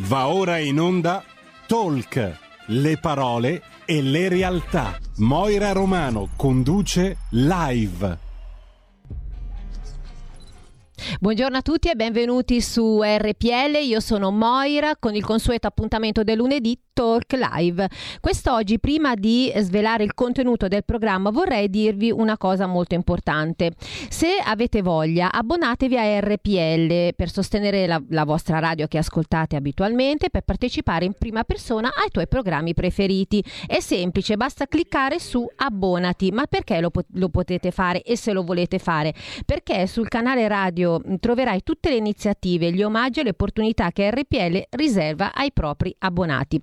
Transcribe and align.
Va 0.00 0.28
ora 0.28 0.58
in 0.58 0.78
onda 0.78 1.24
Talk, 1.66 2.38
le 2.66 2.98
parole 2.98 3.62
e 3.86 4.02
le 4.02 4.28
realtà. 4.28 4.98
Moira 5.16 5.72
Romano 5.72 6.28
conduce 6.36 7.16
live. 7.30 8.18
Buongiorno 11.18 11.56
a 11.56 11.62
tutti 11.62 11.88
e 11.88 11.94
benvenuti 11.94 12.60
su 12.60 13.00
RPL. 13.02 13.76
Io 13.84 14.00
sono 14.00 14.30
Moira 14.30 14.96
con 14.98 15.14
il 15.14 15.24
consueto 15.24 15.66
appuntamento 15.66 16.22
del 16.22 16.36
lunedì 16.36 16.78
Talk 16.96 17.34
Live. 17.34 17.90
Quest'oggi, 18.20 18.80
prima 18.80 19.14
di 19.14 19.52
svelare 19.56 20.02
il 20.02 20.14
contenuto 20.14 20.66
del 20.66 20.82
programma, 20.82 21.28
vorrei 21.28 21.68
dirvi 21.68 22.10
una 22.10 22.38
cosa 22.38 22.64
molto 22.66 22.94
importante. 22.94 23.72
Se 24.08 24.38
avete 24.42 24.80
voglia, 24.80 25.30
abbonatevi 25.30 25.98
a 25.98 26.20
RPL 26.20 27.14
per 27.14 27.30
sostenere 27.30 27.86
la, 27.86 28.02
la 28.08 28.24
vostra 28.24 28.60
radio 28.60 28.86
che 28.86 28.96
ascoltate 28.96 29.56
abitualmente, 29.56 30.30
per 30.30 30.40
partecipare 30.40 31.04
in 31.04 31.12
prima 31.12 31.44
persona 31.44 31.88
ai 31.88 32.08
tuoi 32.10 32.28
programmi 32.28 32.72
preferiti. 32.72 33.44
È 33.66 33.78
semplice, 33.80 34.38
basta 34.38 34.66
cliccare 34.66 35.18
su 35.18 35.46
abbonati. 35.56 36.30
Ma 36.30 36.46
perché 36.46 36.80
lo, 36.80 36.90
lo 37.12 37.28
potete 37.28 37.72
fare 37.72 38.00
e 38.00 38.16
se 38.16 38.32
lo 38.32 38.42
volete 38.42 38.78
fare? 38.78 39.12
Perché 39.44 39.86
sul 39.86 40.08
canale 40.08 40.48
radio 40.48 40.98
troverai 41.20 41.62
tutte 41.62 41.90
le 41.90 41.96
iniziative, 41.96 42.72
gli 42.72 42.82
omaggi 42.82 43.20
e 43.20 43.24
le 43.24 43.30
opportunità 43.30 43.90
che 43.90 44.10
RPL 44.10 44.62
riserva 44.70 45.34
ai 45.34 45.52
propri 45.52 45.94
abbonati. 45.98 46.58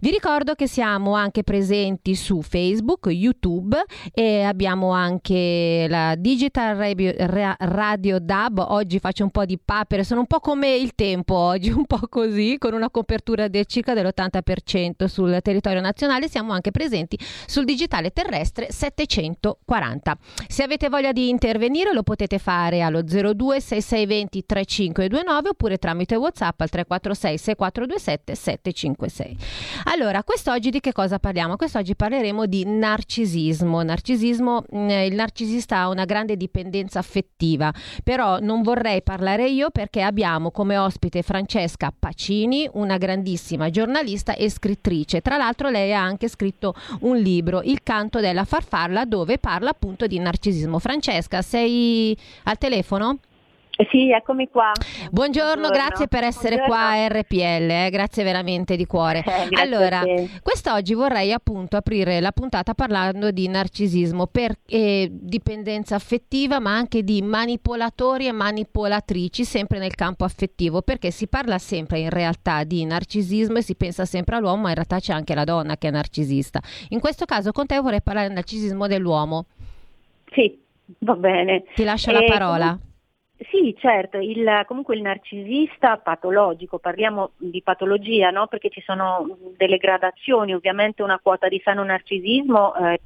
Vi 0.00 0.10
ricordo 0.10 0.54
che 0.54 0.66
siamo 0.66 1.14
anche 1.14 1.42
presenti 1.42 2.14
su 2.14 2.42
Facebook, 2.42 3.06
YouTube 3.06 3.82
e 4.12 4.42
abbiamo 4.42 4.92
anche 4.92 5.86
la 5.88 6.14
Digital 6.16 6.76
Radio, 6.76 7.12
Radio 7.16 8.18
DAB. 8.18 8.64
Oggi 8.68 8.98
faccio 8.98 9.24
un 9.24 9.30
po' 9.30 9.44
di 9.44 9.58
papere, 9.62 10.04
sono 10.04 10.20
un 10.20 10.26
po' 10.26 10.40
come 10.40 10.74
il 10.74 10.94
tempo 10.94 11.34
oggi, 11.34 11.70
un 11.74 11.86
po' 11.86 12.00
così, 12.08 12.56
con 12.58 12.74
una 12.74 12.90
copertura 12.90 13.48
del 13.48 13.66
circa 13.66 13.94
dell'80% 13.94 15.06
sul 15.06 15.38
territorio 15.42 15.80
nazionale. 15.80 16.28
Siamo 16.28 16.52
anche 16.52 16.70
presenti 16.70 17.18
sul 17.46 17.64
digitale 17.64 18.10
terrestre 18.10 18.68
740. 18.70 20.16
Se 20.48 20.62
avete 20.62 20.88
voglia 20.88 21.12
di 21.12 21.28
intervenire 21.28 21.92
lo 21.92 22.02
potete 22.02 22.38
fare 22.38 22.82
allo 22.82 23.02
02 23.02 23.60
6620 23.60 24.44
3529 24.46 25.48
oppure 25.48 25.78
tramite 25.78 26.16
WhatsApp 26.16 26.60
al 26.60 26.68
346 26.68 27.38
6427 27.38 28.34
756. 28.34 29.36
Allora, 29.84 30.22
quest'oggi 30.22 30.70
di 30.70 30.80
che 30.80 30.92
cosa 30.92 31.18
parliamo? 31.18 31.56
Quest'oggi 31.56 31.94
parleremo 31.94 32.46
di 32.46 32.64
narcisismo. 32.64 33.82
Narcisismo, 33.82 34.64
mm, 34.74 34.88
il 34.88 35.14
narcisista 35.14 35.78
ha 35.78 35.88
una 35.88 36.04
grande 36.04 36.36
dipendenza 36.36 36.98
affettiva, 36.98 37.72
però 38.02 38.38
non 38.40 38.62
vorrei 38.62 39.02
parlare 39.02 39.48
io 39.48 39.70
perché 39.70 40.02
abbiamo 40.02 40.50
come 40.50 40.76
ospite 40.76 41.22
Francesca 41.22 41.92
Pacini, 41.96 42.68
una 42.74 42.96
grandissima 42.96 43.70
giornalista 43.70 44.34
e 44.34 44.50
scrittrice. 44.50 45.20
Tra 45.20 45.36
l'altro 45.36 45.68
lei 45.68 45.92
ha 45.92 46.02
anche 46.02 46.28
scritto 46.28 46.74
un 47.00 47.16
libro, 47.16 47.62
Il 47.62 47.82
canto 47.82 48.20
della 48.20 48.44
farfalla, 48.44 49.04
dove 49.04 49.38
parla 49.38 49.70
appunto 49.70 50.06
di 50.06 50.18
narcisismo. 50.18 50.78
Francesca, 50.78 51.42
sei 51.42 52.16
al 52.44 52.58
telefono? 52.58 53.18
Sì, 53.90 54.10
eccomi 54.12 54.48
qua. 54.48 54.70
Buongiorno, 55.10 55.62
Buongiorno. 55.62 55.68
grazie 55.68 56.06
per 56.06 56.22
essere 56.22 56.56
Buongiorno. 56.56 56.84
qua 56.84 56.90
a 56.90 57.08
RPL, 57.08 57.70
eh, 57.70 57.88
grazie 57.90 58.22
veramente 58.22 58.76
di 58.76 58.86
cuore. 58.86 59.24
Eh, 59.24 59.60
allora, 59.60 60.02
quest'oggi 60.42 60.94
vorrei 60.94 61.32
appunto 61.32 61.76
aprire 61.76 62.20
la 62.20 62.30
puntata 62.30 62.74
parlando 62.74 63.32
di 63.32 63.48
narcisismo, 63.48 64.26
per 64.26 64.54
eh, 64.66 65.08
dipendenza 65.10 65.96
affettiva, 65.96 66.60
ma 66.60 66.74
anche 66.76 67.02
di 67.02 67.20
manipolatori 67.22 68.26
e 68.28 68.32
manipolatrici, 68.32 69.44
sempre 69.44 69.78
nel 69.80 69.94
campo 69.94 70.24
affettivo, 70.24 70.82
perché 70.82 71.10
si 71.10 71.26
parla 71.26 71.58
sempre 71.58 71.98
in 71.98 72.10
realtà 72.10 72.62
di 72.62 72.84
narcisismo 72.84 73.58
e 73.58 73.62
si 73.62 73.74
pensa 73.74 74.04
sempre 74.04 74.36
all'uomo, 74.36 74.62
ma 74.62 74.68
in 74.68 74.74
realtà 74.74 75.00
c'è 75.00 75.12
anche 75.12 75.34
la 75.34 75.44
donna 75.44 75.76
che 75.76 75.88
è 75.88 75.90
narcisista. 75.90 76.60
In 76.90 77.00
questo 77.00 77.24
caso 77.24 77.50
con 77.50 77.66
te 77.66 77.78
vorrei 77.80 78.02
parlare 78.02 78.26
del 78.28 78.36
narcisismo 78.36 78.86
dell'uomo. 78.86 79.46
Sì, 80.32 80.56
va 81.00 81.14
bene. 81.14 81.64
Ti 81.74 81.82
lascio 81.82 82.12
la 82.12 82.22
parola. 82.24 82.68
Com- 82.68 82.92
sì, 83.36 83.74
certo, 83.78 84.18
il, 84.18 84.62
comunque 84.66 84.94
il 84.94 85.02
narcisista 85.02 85.96
patologico, 85.96 86.78
parliamo 86.78 87.32
di 87.36 87.62
patologia, 87.62 88.30
no? 88.30 88.46
perché 88.46 88.70
ci 88.70 88.80
sono 88.80 89.36
delle 89.56 89.76
gradazioni, 89.76 90.54
ovviamente 90.54 91.02
una 91.02 91.18
quota 91.20 91.48
di 91.48 91.60
sano 91.64 91.82
narcisismo 91.82 92.74
eh, 92.76 93.00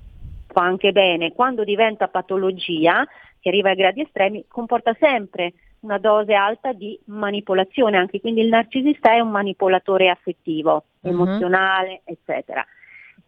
fa 0.46 0.62
anche 0.62 0.92
bene, 0.92 1.32
quando 1.32 1.64
diventa 1.64 2.08
patologia, 2.08 3.06
che 3.40 3.48
arriva 3.48 3.70
ai 3.70 3.76
gradi 3.76 4.02
estremi, 4.02 4.44
comporta 4.48 4.94
sempre 5.00 5.54
una 5.80 5.98
dose 5.98 6.34
alta 6.34 6.72
di 6.72 6.98
manipolazione, 7.06 7.96
anche 7.96 8.20
quindi 8.20 8.42
il 8.42 8.48
narcisista 8.48 9.12
è 9.12 9.20
un 9.20 9.30
manipolatore 9.30 10.10
affettivo, 10.10 10.84
uh-huh. 11.00 11.10
emozionale, 11.10 12.02
eccetera. 12.04 12.66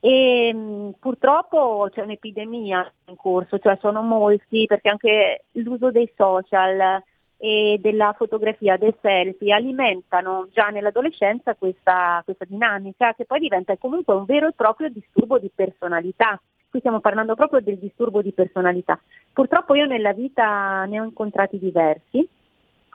E 0.00 0.52
mh, 0.52 0.94
purtroppo 0.98 1.88
c'è 1.92 2.00
un'epidemia 2.00 2.90
in 3.06 3.16
corso, 3.16 3.58
cioè 3.58 3.76
sono 3.80 4.02
molti 4.02 4.64
perché 4.66 4.88
anche 4.88 5.44
l'uso 5.52 5.90
dei 5.90 6.10
social 6.16 7.02
e 7.36 7.78
della 7.80 8.14
fotografia, 8.16 8.76
dei 8.76 8.94
selfie 9.00 9.52
alimentano 9.52 10.48
già 10.52 10.68
nell'adolescenza 10.68 11.54
questa, 11.54 12.22
questa 12.24 12.44
dinamica 12.46 13.14
che 13.14 13.24
poi 13.24 13.40
diventa 13.40 13.76
comunque 13.76 14.14
un 14.14 14.24
vero 14.24 14.48
e 14.48 14.52
proprio 14.52 14.90
disturbo 14.90 15.38
di 15.38 15.50
personalità. 15.54 16.40
Qui 16.68 16.78
stiamo 16.78 17.00
parlando 17.00 17.34
proprio 17.34 17.60
del 17.60 17.78
disturbo 17.78 18.22
di 18.22 18.32
personalità. 18.32 18.98
Purtroppo 19.32 19.74
io 19.74 19.86
nella 19.86 20.12
vita 20.12 20.84
ne 20.84 21.00
ho 21.00 21.04
incontrati 21.04 21.58
diversi 21.58 22.26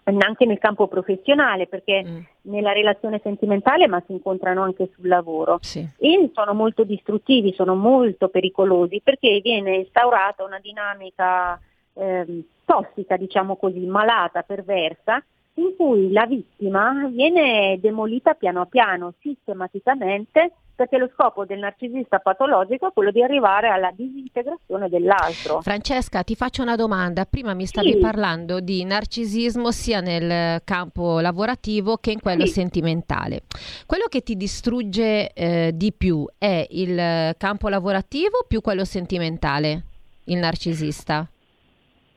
anche 0.06 0.46
nel 0.46 0.60
campo 0.60 0.88
professionale, 0.88 1.68
perché 1.68 2.04
mm. 2.04 2.20
nella 2.44 2.72
relazione 2.72 3.20
sentimentale, 3.24 3.88
ma 3.88 4.02
si 4.06 4.12
incontrano 4.12 4.62
anche 4.62 4.90
sul 4.96 5.08
lavoro. 5.08 5.58
Sì. 5.62 5.88
E 5.98 6.30
sono 6.34 6.54
molto 6.54 6.84
distruttivi, 6.84 7.54
sono 7.54 7.76
molto 7.76 8.30
pericolosi, 8.30 9.02
perché 9.04 9.40
viene 9.42 9.78
instaurata 9.78 10.44
una 10.44 10.60
dinamica 10.60 11.60
eh, 11.94 12.44
tossica, 12.66 13.18
diciamo 13.18 13.56
così, 13.56 13.80
malata, 13.86 14.44
perversa, 14.44 15.24
in 15.56 15.76
cui 15.78 16.12
la 16.12 16.26
vittima 16.26 17.08
viene 17.10 17.78
demolita 17.80 18.34
piano 18.34 18.66
piano, 18.66 19.14
sistematicamente, 19.22 20.52
perché 20.76 20.98
lo 20.98 21.10
scopo 21.14 21.46
del 21.46 21.60
narcisista 21.60 22.20
patologico 22.20 22.90
è 22.90 22.92
quello 22.94 23.12
di 23.12 23.24
arrivare 23.24 23.70
alla 23.70 23.92
disintegrazione 23.92 24.90
dell'altro. 24.90 25.62
Francesca, 25.62 26.24
ti 26.24 26.36
faccio 26.36 26.62
una 26.62 26.76
domanda. 26.76 27.26
Prima 27.26 27.54
mi 27.54 27.66
stavi 27.66 27.94
sì. 27.94 27.98
parlando 27.98 28.60
di 28.60 28.84
narcisismo 28.84 29.72
sia 29.72 30.02
nel 30.02 30.62
campo 30.64 31.20
lavorativo 31.20 31.98
che 31.98 32.12
in 32.12 32.20
quello 32.20 32.46
sì. 32.46 32.54
sentimentale. 32.54 33.42
Quello 33.86 34.06
che 34.10 34.22
ti 34.22 34.36
distrugge 34.36 35.32
eh, 35.32 35.72
di 35.74 35.94
più 35.94 36.28
è 36.38 36.68
il 36.70 37.36
campo 37.38 37.70
lavorativo 37.70 38.46
più 38.48 38.62
quello 38.62 38.84
sentimentale, 38.84 39.84
il 40.26 40.38
narcisista? 40.38 41.28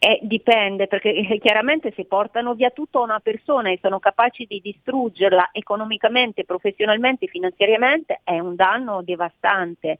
Eh, 0.00 0.20
dipende 0.22 0.86
perché 0.86 1.12
eh, 1.12 1.38
chiaramente 1.38 1.92
se 1.96 2.04
portano 2.04 2.54
via 2.54 2.70
tutto 2.70 3.00
a 3.00 3.02
una 3.02 3.18
persona 3.18 3.70
e 3.70 3.80
sono 3.82 3.98
capaci 3.98 4.44
di 4.46 4.60
distruggerla 4.60 5.48
economicamente, 5.50 6.44
professionalmente, 6.44 7.26
finanziariamente 7.26 8.20
è 8.22 8.38
un 8.38 8.54
danno 8.54 9.02
devastante. 9.02 9.98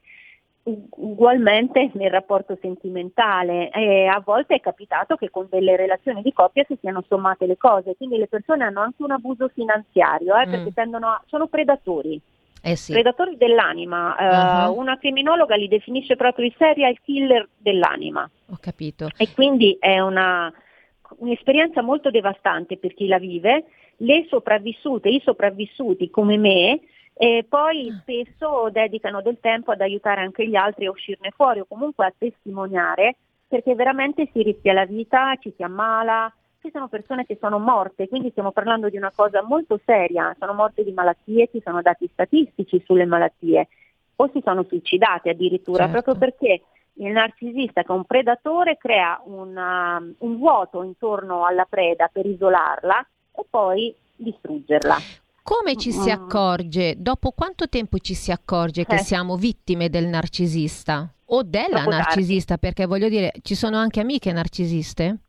Ugualmente 0.63 1.91
nel 1.95 2.11
rapporto 2.11 2.57
sentimentale, 2.61 3.71
eh, 3.71 4.07
a 4.07 4.23
volte 4.25 4.55
è 4.55 4.61
capitato 4.61 5.17
che 5.17 5.31
con 5.31 5.49
delle 5.51 5.75
relazioni 5.75 6.23
di 6.23 6.33
coppia 6.33 6.65
si 6.69 6.77
siano 6.81 7.03
sommate 7.09 7.47
le 7.47 7.57
cose, 7.57 7.97
quindi 7.97 8.19
le 8.19 8.29
persone 8.29 8.65
hanno 8.65 8.83
anche 8.83 9.03
un 9.03 9.11
abuso 9.11 9.49
finanziario 9.49 10.37
eh, 10.37 10.45
perché 10.45 10.71
mm. 10.71 10.75
tendono 10.75 11.09
a, 11.09 11.23
sono 11.27 11.49
predatori. 11.49 12.21
Eh 12.63 12.77
sì. 12.77 12.93
Predatori 12.93 13.37
dell'anima, 13.37 14.67
uh-huh. 14.69 14.79
una 14.79 14.99
criminologa 14.99 15.57
li 15.57 15.69
definisce 15.69 16.17
proprio 16.17 16.47
i 16.47 16.55
serial 16.59 16.99
killer 17.03 17.49
dell'anima. 17.57 18.29
Ho 18.51 18.59
capito. 18.61 19.09
E 19.17 19.33
quindi 19.33 19.77
è 19.79 20.01
una, 20.01 20.53
un'esperienza 21.19 21.83
molto 21.83 22.11
devastante 22.11 22.77
per 22.79 22.95
chi 22.95 23.07
la 23.07 23.19
vive. 23.19 23.65
Le 23.99 24.27
sopravvissute, 24.29 25.09
i 25.09 25.21
sopravvissuti 25.25 26.09
come 26.11 26.37
me, 26.37 26.81
e 27.15 27.45
poi 27.49 27.89
ah. 27.89 27.99
spesso 28.01 28.69
dedicano 28.71 29.21
del 29.23 29.39
tempo 29.41 29.73
ad 29.73 29.81
aiutare 29.81 30.21
anche 30.21 30.47
gli 30.47 30.55
altri 30.55 30.87
a 30.87 30.91
uscirne 30.91 31.33
fuori 31.35 31.59
o 31.59 31.67
comunque 31.67 32.07
a 32.07 32.15
testimoniare 32.17 33.17
perché 33.49 33.75
veramente 33.75 34.29
si 34.33 34.43
rischia 34.43 34.73
la 34.75 34.85
vita, 34.85 35.35
ci 35.41 35.53
si 35.57 35.63
ammala, 35.63 36.33
ci 36.61 36.71
sono 36.73 36.89
persone 36.89 37.25
che 37.25 37.39
sono 37.41 37.59
morte, 37.59 38.09
quindi 38.09 38.31
stiamo 38.31 38.53
parlando 38.53 38.89
di 38.89 38.97
una 38.97 39.13
cosa 39.15 39.43
molto 39.43 39.81
seria, 39.85 40.35
sono 40.39 40.55
morte 40.55 40.85
di 40.85 40.93
malattie, 40.93 41.49
ci 41.51 41.61
sono 41.65 41.83
dati 41.83 42.09
statistici 42.13 42.83
sulle 42.85 43.07
malattie 43.07 43.69
o 44.17 44.31
si 44.33 44.41
sono 44.45 44.65
suicidate 44.65 45.31
addirittura, 45.31 45.85
certo. 45.85 46.03
proprio 46.03 46.17
perché 46.17 46.63
il 46.95 47.13
narcisista 47.13 47.83
che 47.83 47.93
è 47.93 47.97
un 47.97 48.05
predatore 48.05 48.77
crea 48.77 49.21
una, 49.25 50.03
un 50.19 50.37
vuoto 50.37 50.83
intorno 50.83 51.45
alla 51.45 51.65
preda 51.65 52.09
per 52.13 52.27
isolarla 52.27 53.07
e 53.33 53.45
poi 53.49 53.95
distruggerla. 54.17 54.97
Come 55.43 55.77
ci 55.77 55.93
si 55.93 56.11
mm. 56.11 56.13
accorge, 56.13 56.95
dopo 56.99 57.31
quanto 57.31 57.69
tempo 57.69 57.99
ci 57.99 58.15
si 58.15 58.33
accorge 58.33 58.85
che 58.85 58.97
eh. 58.97 58.99
siamo 58.99 59.37
vittime 59.37 59.89
del 59.89 60.07
narcisista 60.07 61.09
o 61.27 61.43
della 61.43 61.79
Dopo 61.79 61.91
narcisista? 61.91 62.59
Tardi. 62.59 62.67
Perché 62.67 62.87
voglio 62.87 63.09
dire, 63.09 63.33
ci 63.43 63.55
sono 63.55 63.77
anche 63.79 64.01
amiche 64.01 64.33
narcisiste? 64.33 65.21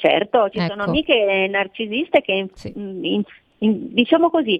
Certo, 0.00 0.48
ci 0.48 0.56
ecco. 0.56 0.70
sono 0.70 0.84
amiche 0.84 1.46
narcisiste 1.50 2.22
che 2.22 2.48
sì. 2.54 2.72
in, 2.74 3.22
in, 3.58 3.92
diciamo 3.92 4.30
così, 4.30 4.58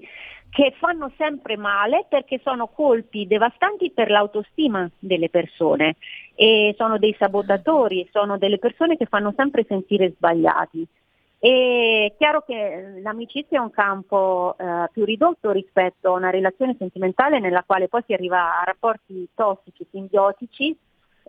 che 0.51 0.71
fanno 0.77 1.11
sempre 1.17 1.57
male 1.57 2.05
perché 2.07 2.39
sono 2.43 2.67
colpi 2.67 3.25
devastanti 3.25 3.89
per 3.89 4.11
l'autostima 4.11 4.87
delle 4.99 5.29
persone 5.29 5.95
e 6.35 6.75
sono 6.77 6.99
dei 6.99 7.15
sabotatori, 7.17 8.07
sono 8.11 8.37
delle 8.37 8.59
persone 8.59 8.97
che 8.97 9.07
fanno 9.07 9.33
sempre 9.35 9.65
sentire 9.67 10.11
sbagliati. 10.11 10.85
È 11.39 12.13
chiaro 12.19 12.43
che 12.45 12.99
l'amicizia 13.01 13.57
è 13.57 13.61
un 13.63 13.71
campo 13.71 14.55
eh, 14.59 14.89
più 14.91 15.05
ridotto 15.05 15.49
rispetto 15.49 16.09
a 16.09 16.17
una 16.17 16.29
relazione 16.29 16.75
sentimentale 16.77 17.39
nella 17.39 17.63
quale 17.65 17.87
poi 17.87 18.03
si 18.05 18.13
arriva 18.13 18.59
a 18.59 18.63
rapporti 18.63 19.27
tossici, 19.33 19.87
simbiotici, 19.89 20.77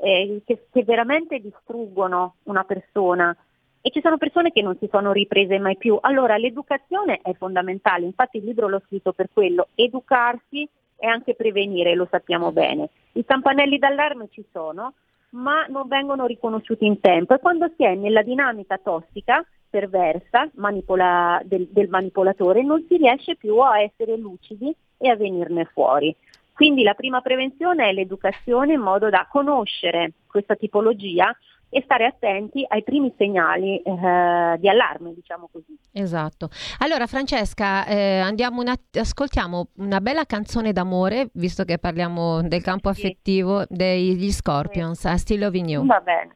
eh, 0.03 0.43
che, 0.45 0.67
che 0.71 0.85
veramente 0.85 1.39
distruggono 1.39 2.35
una 2.43 2.65
persona 2.65 3.35
e 3.83 3.91
ci 3.91 4.01
sono 4.01 4.17
persone 4.17 4.53
che 4.53 4.63
non 4.63 4.77
si 4.79 4.89
sono 4.91 5.13
riprese 5.13 5.59
mai 5.59 5.77
più. 5.77 5.99
Allora 6.01 6.37
l'educazione 6.37 7.19
è 7.21 7.35
fondamentale, 7.35 8.07
infatti 8.07 8.39
il 8.39 8.45
libro 8.45 8.69
l'ho 8.69 8.81
scritto 8.87 9.13
per 9.13 9.29
quello, 9.33 9.69
educarsi 9.75 10.67
e 10.97 11.07
anche 11.07 11.35
prevenire, 11.35 11.95
lo 11.95 12.07
sappiamo 12.09 12.53
bene. 12.53 12.89
I 13.13 13.25
campanelli 13.25 13.79
d'allarme 13.79 14.29
ci 14.31 14.45
sono, 14.53 14.95
ma 15.31 15.67
non 15.67 15.89
vengono 15.89 16.27
riconosciuti 16.27 16.87
in 16.87 17.01
tempo 17.01 17.35
e 17.35 17.41
quando 17.41 17.71
si 17.77 17.85
è 17.85 17.95
nella 17.97 18.23
dinamica 18.23 18.79
tossica, 18.79 19.45
perversa, 19.69 20.49
manipola, 20.55 21.41
del, 21.45 21.67
del 21.71 21.89
manipolatore, 21.89 22.63
non 22.63 22.85
si 22.89 22.99
riesce 22.99 23.35
più 23.35 23.59
a 23.59 23.81
essere 23.81 24.17
lucidi 24.17 24.73
e 24.97 25.09
a 25.09 25.17
venirne 25.17 25.65
fuori. 25.65 26.15
Quindi 26.55 26.83
la 26.85 26.95
prima 26.95 27.21
prevenzione 27.21 27.89
è 27.89 27.93
l'educazione 27.93 28.75
in 28.75 28.81
modo 28.81 29.09
da 29.09 29.27
conoscere 29.29 30.13
questa 30.27 30.55
tipologia 30.55 31.35
e 31.75 31.81
stare 31.85 32.05
attenti 32.05 32.63
ai 32.69 32.83
primi 32.83 33.15
segnali 33.17 33.79
eh, 33.79 34.57
di 34.59 34.69
allarme, 34.69 35.15
diciamo 35.15 35.49
così. 35.51 35.75
Esatto. 35.91 36.51
Allora 36.81 37.07
Francesca, 37.07 37.87
eh, 37.87 38.19
andiamo 38.19 38.61
una, 38.61 38.75
ascoltiamo 38.93 39.69
una 39.77 40.01
bella 40.03 40.27
canzone 40.27 40.73
d'amore, 40.73 41.31
visto 41.33 41.65
che 41.65 41.79
parliamo 41.79 42.43
del 42.43 42.61
campo 42.61 42.91
affettivo 42.91 43.65
degli 43.69 44.31
Scorpions, 44.31 45.01
sì. 45.01 45.07
a 45.07 45.17
Still 45.17 45.41
Loving 45.41 45.69
You. 45.69 45.87
Va 45.87 46.01
bene. 46.01 46.35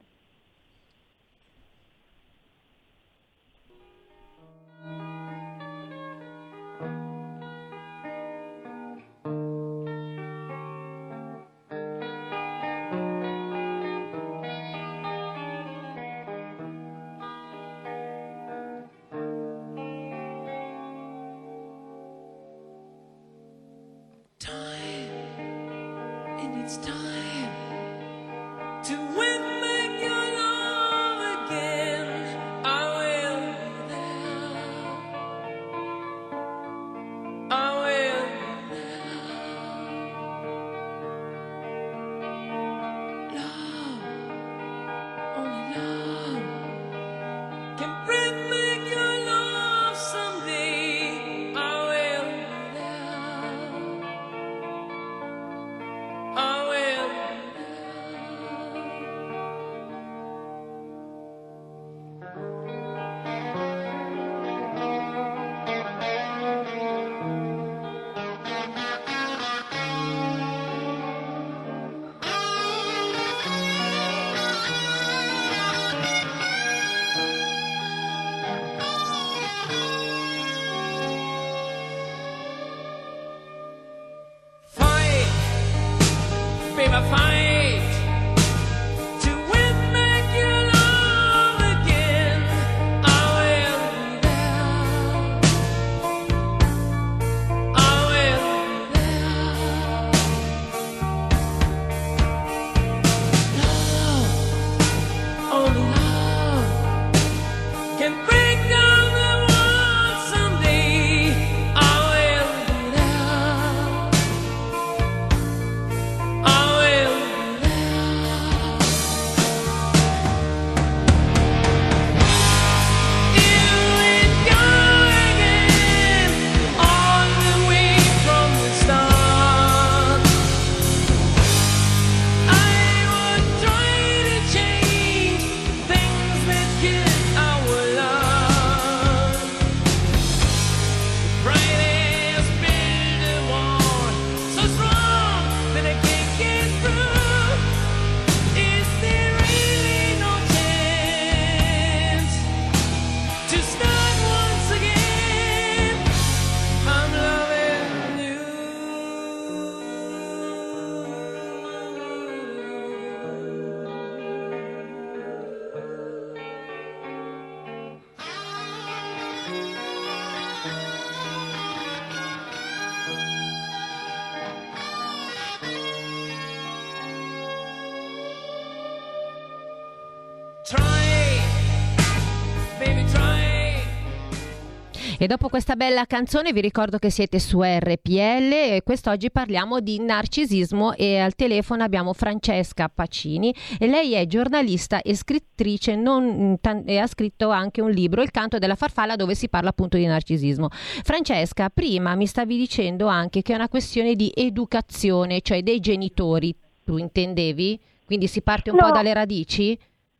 E 185.26 185.28
dopo 185.28 185.48
questa 185.48 185.74
bella 185.74 186.04
canzone 186.04 186.52
vi 186.52 186.60
ricordo 186.60 186.98
che 186.98 187.10
siete 187.10 187.40
su 187.40 187.60
RPL 187.60 188.52
e 188.52 188.82
quest'oggi 188.84 189.32
parliamo 189.32 189.80
di 189.80 189.98
narcisismo 189.98 190.92
e 190.92 191.18
al 191.18 191.34
telefono 191.34 191.82
abbiamo 191.82 192.12
Francesca 192.12 192.88
Pacini 192.88 193.52
e 193.76 193.88
lei 193.88 194.12
è 194.12 194.24
giornalista 194.26 195.02
e 195.02 195.16
scrittrice 195.16 195.96
non, 195.96 196.56
e 196.84 196.98
ha 196.98 197.08
scritto 197.08 197.50
anche 197.50 197.80
un 197.80 197.90
libro, 197.90 198.22
Il 198.22 198.30
canto 198.30 198.58
della 198.58 198.76
farfalla, 198.76 199.16
dove 199.16 199.34
si 199.34 199.48
parla 199.48 199.70
appunto 199.70 199.96
di 199.96 200.06
narcisismo. 200.06 200.68
Francesca, 200.70 201.70
prima 201.70 202.14
mi 202.14 202.28
stavi 202.28 202.56
dicendo 202.56 203.08
anche 203.08 203.42
che 203.42 203.52
è 203.52 203.56
una 203.56 203.68
questione 203.68 204.14
di 204.14 204.30
educazione, 204.32 205.40
cioè 205.40 205.60
dei 205.64 205.80
genitori, 205.80 206.54
tu 206.84 206.98
intendevi? 206.98 207.80
Quindi 208.04 208.28
si 208.28 208.42
parte 208.42 208.70
un 208.70 208.76
no. 208.76 208.86
po' 208.86 208.92
dalle 208.92 209.12
radici? 209.12 209.76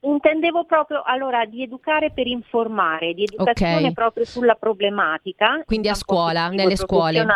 Intendevo 0.07 0.65
proprio 0.65 1.03
allora 1.05 1.45
di 1.45 1.63
educare 1.63 2.11
per 2.13 2.27
informare, 2.27 3.13
di 3.13 3.25
educazione 3.25 3.77
okay. 3.77 3.93
proprio 3.93 4.25
sulla 4.25 4.55
problematica. 4.55 5.63
Quindi 5.65 5.89
a 5.89 5.95
scuola, 5.95 6.49
nelle 6.49 6.77
scuole. 6.77 7.27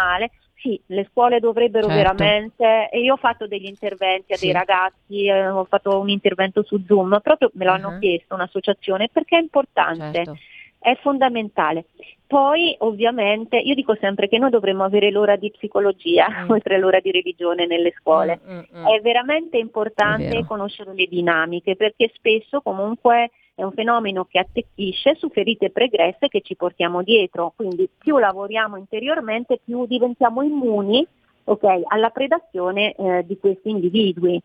Sì, 0.60 0.78
le 0.86 1.08
scuole 1.10 1.40
dovrebbero 1.40 1.86
certo. 1.88 2.02
veramente, 2.02 2.90
e 2.90 3.00
io 3.00 3.14
ho 3.14 3.16
fatto 3.16 3.46
degli 3.46 3.64
interventi 3.64 4.34
a 4.34 4.36
sì. 4.36 4.44
dei 4.44 4.52
ragazzi, 4.52 5.24
eh, 5.24 5.48
ho 5.48 5.64
fatto 5.64 5.98
un 5.98 6.10
intervento 6.10 6.62
su 6.62 6.84
Zoom, 6.86 7.18
proprio 7.22 7.50
me 7.54 7.64
l'hanno 7.64 7.88
uh-huh. 7.88 7.98
chiesto 7.98 8.34
un'associazione 8.34 9.08
perché 9.10 9.38
è 9.38 9.40
importante. 9.40 10.12
Certo. 10.12 10.36
È 10.80 10.96
fondamentale. 11.02 11.84
Poi 12.26 12.74
ovviamente 12.78 13.58
io 13.58 13.74
dico 13.74 13.96
sempre 14.00 14.28
che 14.28 14.38
noi 14.38 14.50
dovremmo 14.50 14.82
avere 14.84 15.10
l'ora 15.10 15.36
di 15.36 15.50
psicologia 15.50 16.26
mm. 16.28 16.48
oltre 16.50 16.76
all'ora 16.76 16.98
di 17.00 17.10
religione 17.10 17.66
nelle 17.66 17.92
scuole. 17.98 18.40
Mm, 18.44 18.56
mm, 18.56 18.82
mm. 18.82 18.86
è 18.86 19.00
veramente 19.00 19.58
importante 19.58 20.30
è 20.30 20.44
conoscere 20.44 20.94
le 20.94 21.06
dinamiche 21.06 21.76
perché 21.76 22.10
spesso 22.14 22.62
comunque 22.62 23.30
è 23.54 23.62
un 23.62 23.72
fenomeno 23.72 24.24
che 24.24 24.38
attecchisce 24.38 25.16
su 25.16 25.28
ferite 25.28 25.70
pregresse 25.70 26.28
che 26.28 26.40
ci 26.40 26.56
portiamo 26.56 27.02
dietro, 27.02 27.52
quindi 27.54 27.90
più 27.98 28.16
lavoriamo 28.16 28.76
interiormente 28.76 29.60
più 29.62 29.86
diventiamo 29.86 30.42
immuni 30.42 31.06
okay, 31.44 31.82
alla 31.88 32.08
predazione 32.08 32.94
eh, 32.94 33.26
di 33.26 33.38
questi 33.38 33.68
individui. 33.68 34.40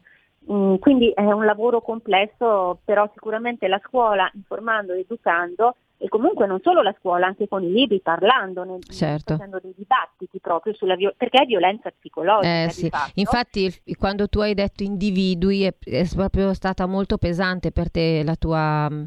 Mm, 0.51 0.75
quindi 0.75 1.09
è 1.11 1.23
un 1.23 1.45
lavoro 1.45 1.81
complesso, 1.81 2.79
però 2.83 3.09
sicuramente 3.13 3.67
la 3.67 3.81
scuola, 3.83 4.29
informando, 4.33 4.93
educando, 4.93 5.75
e 5.97 6.09
comunque 6.09 6.45
non 6.45 6.59
solo 6.61 6.81
la 6.81 6.93
scuola, 6.99 7.25
anche 7.25 7.47
con 7.47 7.63
i 7.63 7.71
libri, 7.71 8.01
parlandone, 8.01 8.79
certo. 8.81 9.35
facendo 9.35 9.59
dei 9.61 9.73
dibattiti 9.75 10.39
proprio 10.39 10.73
sulla 10.73 10.95
violenza, 10.95 11.17
perché 11.17 11.43
è 11.43 11.45
violenza 11.45 11.91
psicologica. 11.91 12.63
Eh, 12.63 12.69
sì. 12.69 12.91
Infatti 13.15 13.73
quando 13.97 14.27
tu 14.27 14.39
hai 14.39 14.53
detto 14.53 14.83
individui 14.83 15.63
è, 15.63 15.73
è, 15.83 16.05
proprio 16.13 16.53
stata 16.53 16.85
molto 16.85 17.17
pesante 17.17 17.71
per 17.71 17.89
te 17.89 18.23
la 18.23 18.35
tua... 18.35 18.89
Mm, 18.91 19.03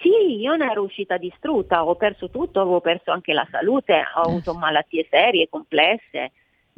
sì, 0.00 0.40
io 0.40 0.56
ne 0.56 0.70
ero 0.70 0.82
uscita 0.82 1.16
distrutta, 1.16 1.86
ho 1.86 1.94
perso 1.94 2.28
tutto, 2.28 2.60
avevo 2.60 2.80
perso 2.80 3.12
anche 3.12 3.32
la 3.32 3.46
salute, 3.50 3.94
ho 3.94 4.28
eh. 4.28 4.32
avuto 4.32 4.52
malattie 4.54 5.06
serie, 5.08 5.48
complesse 5.48 6.32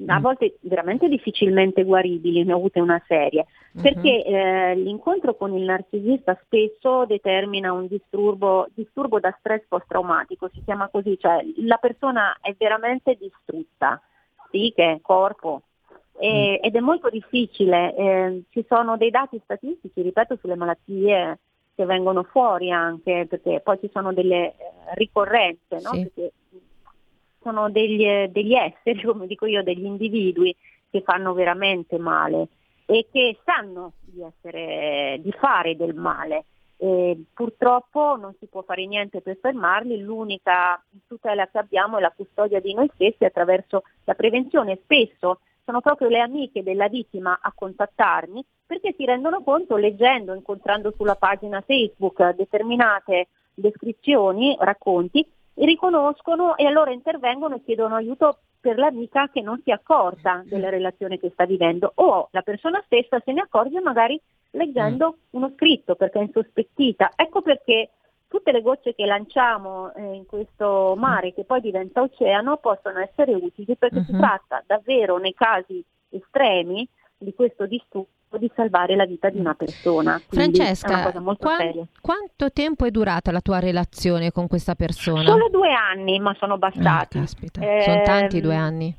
a 0.07 0.19
mm. 0.19 0.23
volte 0.23 0.59
veramente 0.61 1.09
difficilmente 1.09 1.85
guaribili, 1.85 2.45
ne 2.45 2.53
ho 2.53 2.57
avute 2.57 2.81
una 2.81 3.03
serie, 3.07 3.47
uh-huh. 3.73 3.83
perché 3.83 4.25
eh, 4.25 4.75
l'incontro 4.77 5.35
con 5.35 5.57
il 5.57 5.65
narcisista 5.65 6.39
spesso 6.45 7.05
determina 7.07 7.73
un 7.73 7.87
disturbo, 7.87 8.69
disturbo 8.75 9.19
da 9.19 9.35
stress 9.39 9.65
post-traumatico, 9.67 10.51
si 10.53 10.63
chiama 10.65 10.89
così, 10.89 11.19
cioè 11.19 11.45
la 11.57 11.77
persona 11.77 12.39
è 12.41 12.55
veramente 12.57 13.17
distrutta, 13.19 14.01
psiche, 14.49 15.01
corpo, 15.03 15.63
e, 16.17 16.59
mm. 16.61 16.65
ed 16.65 16.77
è 16.77 16.81
molto 16.81 17.09
difficile, 17.09 17.95
eh, 17.97 18.43
ci 18.51 18.65
sono 18.69 18.97
dei 18.97 19.11
dati 19.11 19.41
statistici, 19.43 20.03
ripeto, 20.03 20.37
sulle 20.41 20.57
malattie 20.57 21.39
che 21.75 21.85
vengono 21.85 22.25
fuori 22.25 22.73
anche, 22.73 23.27
perché 23.29 23.61
poi 23.61 23.79
ci 23.81 23.89
sono 23.93 24.13
delle 24.13 24.47
eh, 24.47 24.55
ricorrenze, 24.95 25.79
no? 25.81 25.91
sì. 25.93 26.03
perché 26.03 26.33
sono 27.41 27.71
degli, 27.71 28.05
degli 28.29 28.55
esseri, 28.55 29.03
come 29.07 29.27
dico 29.27 29.47
io, 29.47 29.63
degli 29.63 29.85
individui 29.85 30.55
che 30.91 31.03
fanno 31.03 31.33
veramente 31.35 31.99
male 31.99 32.49
e 32.87 33.07
che 33.13 33.39
sanno 33.45 33.93
di, 34.01 34.23
essere, 34.23 35.19
di 35.21 35.33
fare 35.33 35.77
del 35.77 35.95
male. 35.95 36.45
E 36.81 37.25
purtroppo 37.35 38.17
non 38.17 38.35
si 38.39 38.47
può 38.47 38.63
fare 38.63 38.87
niente 38.87 39.21
per 39.21 39.37
fermarli, 39.41 40.01
l'unica 40.01 40.83
tutela 41.07 41.49
che 41.49 41.59
abbiamo 41.59 41.99
è 41.99 42.01
la 42.01 42.13
custodia 42.15 42.61
di 42.61 42.73
noi 42.73 42.89
stessi 42.95 43.25
attraverso 43.25 43.83
la 44.05 44.15
prevenzione. 44.15 44.79
Spesso 44.85 45.41
sono 45.65 45.81
proprio 45.81 46.09
le 46.09 46.21
amiche 46.21 46.63
della 46.63 46.89
vittima 46.89 47.41
a 47.43 47.53
contattarmi 47.55 48.43
perché 48.65 48.95
si 48.97 49.05
rendono 49.05 49.43
conto 49.43 49.77
leggendo, 49.77 50.35
incontrando 50.35 50.93
sulla 50.97 51.17
pagina 51.17 51.61
Facebook 51.63 52.31
determinate 52.31 53.29
descrizioni, 53.55 54.57
racconti, 54.59 55.27
riconoscono 55.65 56.57
e 56.57 56.67
allora 56.67 56.93
intervengono 56.93 57.57
e 57.57 57.63
chiedono 57.63 57.95
aiuto 57.95 58.39
per 58.61 58.77
l'amica 58.77 59.29
che 59.29 59.41
non 59.41 59.61
si 59.63 59.71
è 59.71 59.75
accorta 59.75 60.43
della 60.45 60.69
relazione 60.69 61.19
che 61.19 61.31
sta 61.31 61.47
vivendo 61.47 61.93
o 61.97 62.29
la 62.33 62.43
persona 62.43 62.83
stessa 62.85 63.21
se 63.25 63.33
ne 63.33 63.41
accorge 63.41 63.81
magari 63.81 64.21
leggendo 64.51 65.17
mm. 65.17 65.21
uno 65.31 65.53
scritto 65.55 65.95
perché 65.95 66.19
è 66.19 66.23
insospettita. 66.23 67.13
Ecco 67.15 67.43
perché 67.43 67.91
tutte 68.29 68.53
le 68.53 68.61
gocce 68.61 68.95
che 68.95 69.07
lanciamo 69.07 69.93
eh, 69.95 70.15
in 70.15 70.27
questo 70.27 70.95
mare 70.97 71.33
che 71.33 71.45
poi 71.45 71.61
diventa 71.61 72.03
oceano 72.03 72.59
possono 72.59 72.99
essere 72.99 73.35
utili 73.35 73.77
perché 73.77 73.99
uh-huh. 73.99 74.05
si 74.05 74.13
mm-hmm. 74.13 74.21
tratta 74.21 74.63
davvero 74.67 75.19
nei 75.19 75.35
casi 75.35 75.83
estremi 76.11 76.89
di 77.17 77.35
questo 77.35 77.67
disturbo 77.67 78.09
di 78.37 78.51
salvare 78.55 78.95
la 78.95 79.07
vita 79.07 79.31
di 79.31 79.39
una 79.39 79.55
persona. 79.55 80.21
Francesca, 80.29 81.13
quan- 81.13 81.89
quanto 82.01 82.53
tempo 82.53 82.85
è 82.85 82.91
durata 82.91 83.33
la 83.33 83.41
tua 83.41 83.59
relazione 83.59 84.31
con 84.33 84.47
questa 84.47 84.75
persona? 84.75 85.23
Solo 85.23 85.49
due 85.49 85.73
anni, 85.73 86.19
ma 86.19 86.35
sono 86.39 86.59
bastati. 86.59 87.19
Ah, 87.19 87.23
eh, 87.23 87.83
sono 87.83 88.03
tanti 88.03 88.41
due 88.41 88.55
anni. 88.55 88.95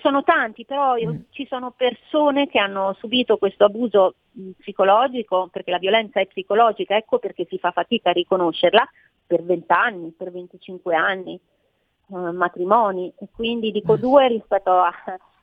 Sono 0.00 0.22
tanti, 0.22 0.64
però 0.64 0.94
mm. 0.94 1.16
ci 1.30 1.46
sono 1.48 1.72
persone 1.76 2.46
che 2.46 2.58
hanno 2.58 2.94
subito 2.98 3.38
questo 3.38 3.64
abuso 3.64 4.14
psicologico, 4.58 5.48
perché 5.50 5.70
la 5.72 5.78
violenza 5.78 6.20
è 6.20 6.26
psicologica, 6.26 6.96
ecco 6.96 7.18
perché 7.18 7.46
si 7.48 7.58
fa 7.58 7.72
fatica 7.72 8.10
a 8.10 8.12
riconoscerla, 8.12 8.88
per 9.26 9.42
20 9.42 9.72
anni, 9.72 10.14
per 10.16 10.30
25 10.30 10.94
anni, 10.94 11.34
eh, 11.34 12.16
matrimoni, 12.16 13.12
e 13.18 13.28
quindi 13.34 13.72
dico 13.72 13.94
mm. 13.94 14.00
due 14.00 14.28
rispetto 14.28 14.70
a 14.70 14.92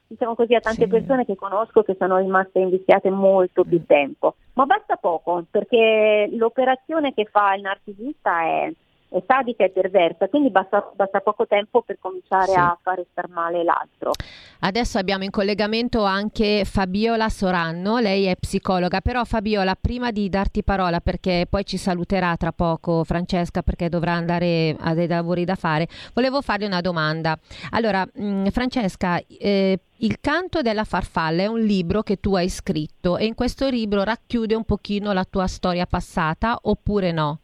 diciamo 0.07 0.35
così, 0.35 0.55
a 0.55 0.59
tante 0.59 0.83
sì. 0.83 0.89
persone 0.89 1.25
che 1.25 1.35
conosco 1.35 1.83
che 1.83 1.95
sono 1.99 2.17
rimaste 2.17 2.59
invischiate 2.59 3.09
molto 3.09 3.63
più 3.63 3.85
tempo. 3.85 4.35
Ma 4.53 4.65
basta 4.65 4.95
poco, 4.95 5.45
perché 5.49 6.29
l'operazione 6.31 7.13
che 7.13 7.25
fa 7.25 7.53
il 7.55 7.61
narcisista 7.61 8.41
è 8.41 8.73
è 9.09 9.23
sadica 9.25 9.63
e 9.63 9.69
perversa, 9.69 10.27
quindi 10.27 10.49
basta, 10.49 10.91
basta 10.93 11.21
poco 11.21 11.47
tempo 11.47 11.81
per 11.81 11.97
cominciare 11.99 12.51
sì. 12.51 12.57
a 12.57 12.77
fare 12.81 13.05
star 13.11 13.29
male 13.29 13.63
l'altro. 13.63 14.11
Adesso 14.59 14.97
abbiamo 14.97 15.23
in 15.23 15.29
collegamento 15.29 16.03
anche 16.03 16.63
Fabiola 16.65 17.29
Soranno, 17.29 17.99
lei 17.99 18.25
è 18.25 18.35
psicologa, 18.35 19.01
però 19.01 19.23
Fabiola 19.23 19.75
prima 19.79 20.11
di 20.11 20.27
darti 20.29 20.63
parola 20.63 20.99
perché 20.99 21.45
poi 21.49 21.65
ci 21.65 21.77
saluterà 21.77 22.35
tra 22.35 22.51
poco 22.51 23.03
Francesca 23.03 23.61
perché 23.61 23.87
dovrà 23.87 24.13
andare 24.13 24.75
a 24.79 24.93
dei 24.93 25.07
lavori 25.07 25.45
da 25.45 25.55
fare, 25.55 25.87
volevo 26.13 26.41
farle 26.41 26.65
una 26.65 26.81
domanda. 26.81 27.37
Allora 27.71 28.05
mh, 28.05 28.25
mm, 28.25 28.45
Francesca, 28.47 29.21
eh, 29.27 29.79
il 29.97 30.19
canto 30.19 30.61
della 30.61 30.83
farfalla 30.83 31.43
è 31.43 31.47
un 31.47 31.61
libro 31.61 32.03
che 32.03 32.19
tu 32.19 32.35
hai 32.35 32.49
scritto 32.49 33.17
e 33.17 33.25
in 33.25 33.35
questo 33.35 33.69
libro 33.69 34.03
racchiude 34.03 34.53
un 34.53 34.63
pochino 34.63 35.13
la 35.13 35.23
tua 35.23 35.47
storia 35.47 35.85
passata 35.85 36.59
oppure 36.63 37.11
no? 37.11 37.39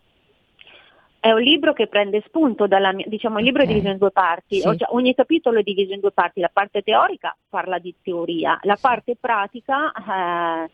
È 1.23 1.31
un 1.31 1.39
libro 1.39 1.71
che 1.71 1.87
prende 1.87 2.21
spunto 2.25 2.67
dalla 2.67 2.91
mia, 2.91 3.05
diciamo 3.07 3.39
il 3.39 3.45
libro 3.45 3.63
è 3.63 3.65
diviso 3.65 3.87
in 3.87 3.97
due 3.97 4.11
parti, 4.11 4.59
sì. 4.59 4.63
cioè, 4.63 4.89
ogni 4.89 5.15
capitolo 5.15 5.57
è 5.57 5.63
diviso 5.63 5.93
in 5.93 6.01
due 6.01 6.11
parti, 6.11 6.41
la 6.41 6.49
parte 6.51 6.81
teorica 6.81 7.33
parla 7.47 7.79
di 7.79 7.95
teoria, 8.03 8.59
la 8.63 8.77
parte 8.77 9.15
pratica 9.17 9.89
eh, 9.93 10.69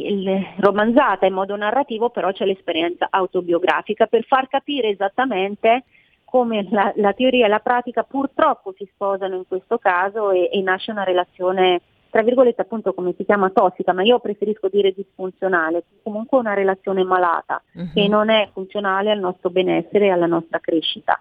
il, 0.00 0.54
romanzata 0.56 1.26
in 1.26 1.34
modo 1.34 1.54
narrativo 1.54 2.08
però 2.08 2.32
c'è 2.32 2.46
l'esperienza 2.46 3.08
autobiografica. 3.10 4.06
Per 4.06 4.24
far 4.24 4.48
capire 4.48 4.88
esattamente 4.88 5.84
come 6.24 6.66
la, 6.70 6.90
la 6.96 7.12
teoria 7.12 7.44
e 7.44 7.50
la 7.50 7.60
pratica 7.60 8.04
purtroppo 8.04 8.72
si 8.78 8.88
sposano 8.90 9.36
in 9.36 9.46
questo 9.46 9.76
caso 9.76 10.30
e, 10.30 10.48
e 10.50 10.62
nasce 10.62 10.92
una 10.92 11.04
relazione 11.04 11.82
tra 12.14 12.22
virgolette 12.22 12.62
appunto 12.62 12.94
come 12.94 13.12
si 13.16 13.24
chiama 13.24 13.50
tossica, 13.50 13.92
ma 13.92 14.04
io 14.04 14.20
preferisco 14.20 14.68
dire 14.68 14.92
disfunzionale, 14.92 15.82
comunque 16.00 16.38
una 16.38 16.54
relazione 16.54 17.02
malata 17.02 17.60
uh-huh. 17.72 17.90
che 17.92 18.06
non 18.06 18.30
è 18.30 18.48
funzionale 18.52 19.10
al 19.10 19.18
nostro 19.18 19.50
benessere 19.50 20.06
e 20.06 20.10
alla 20.10 20.26
nostra 20.26 20.60
crescita. 20.60 21.20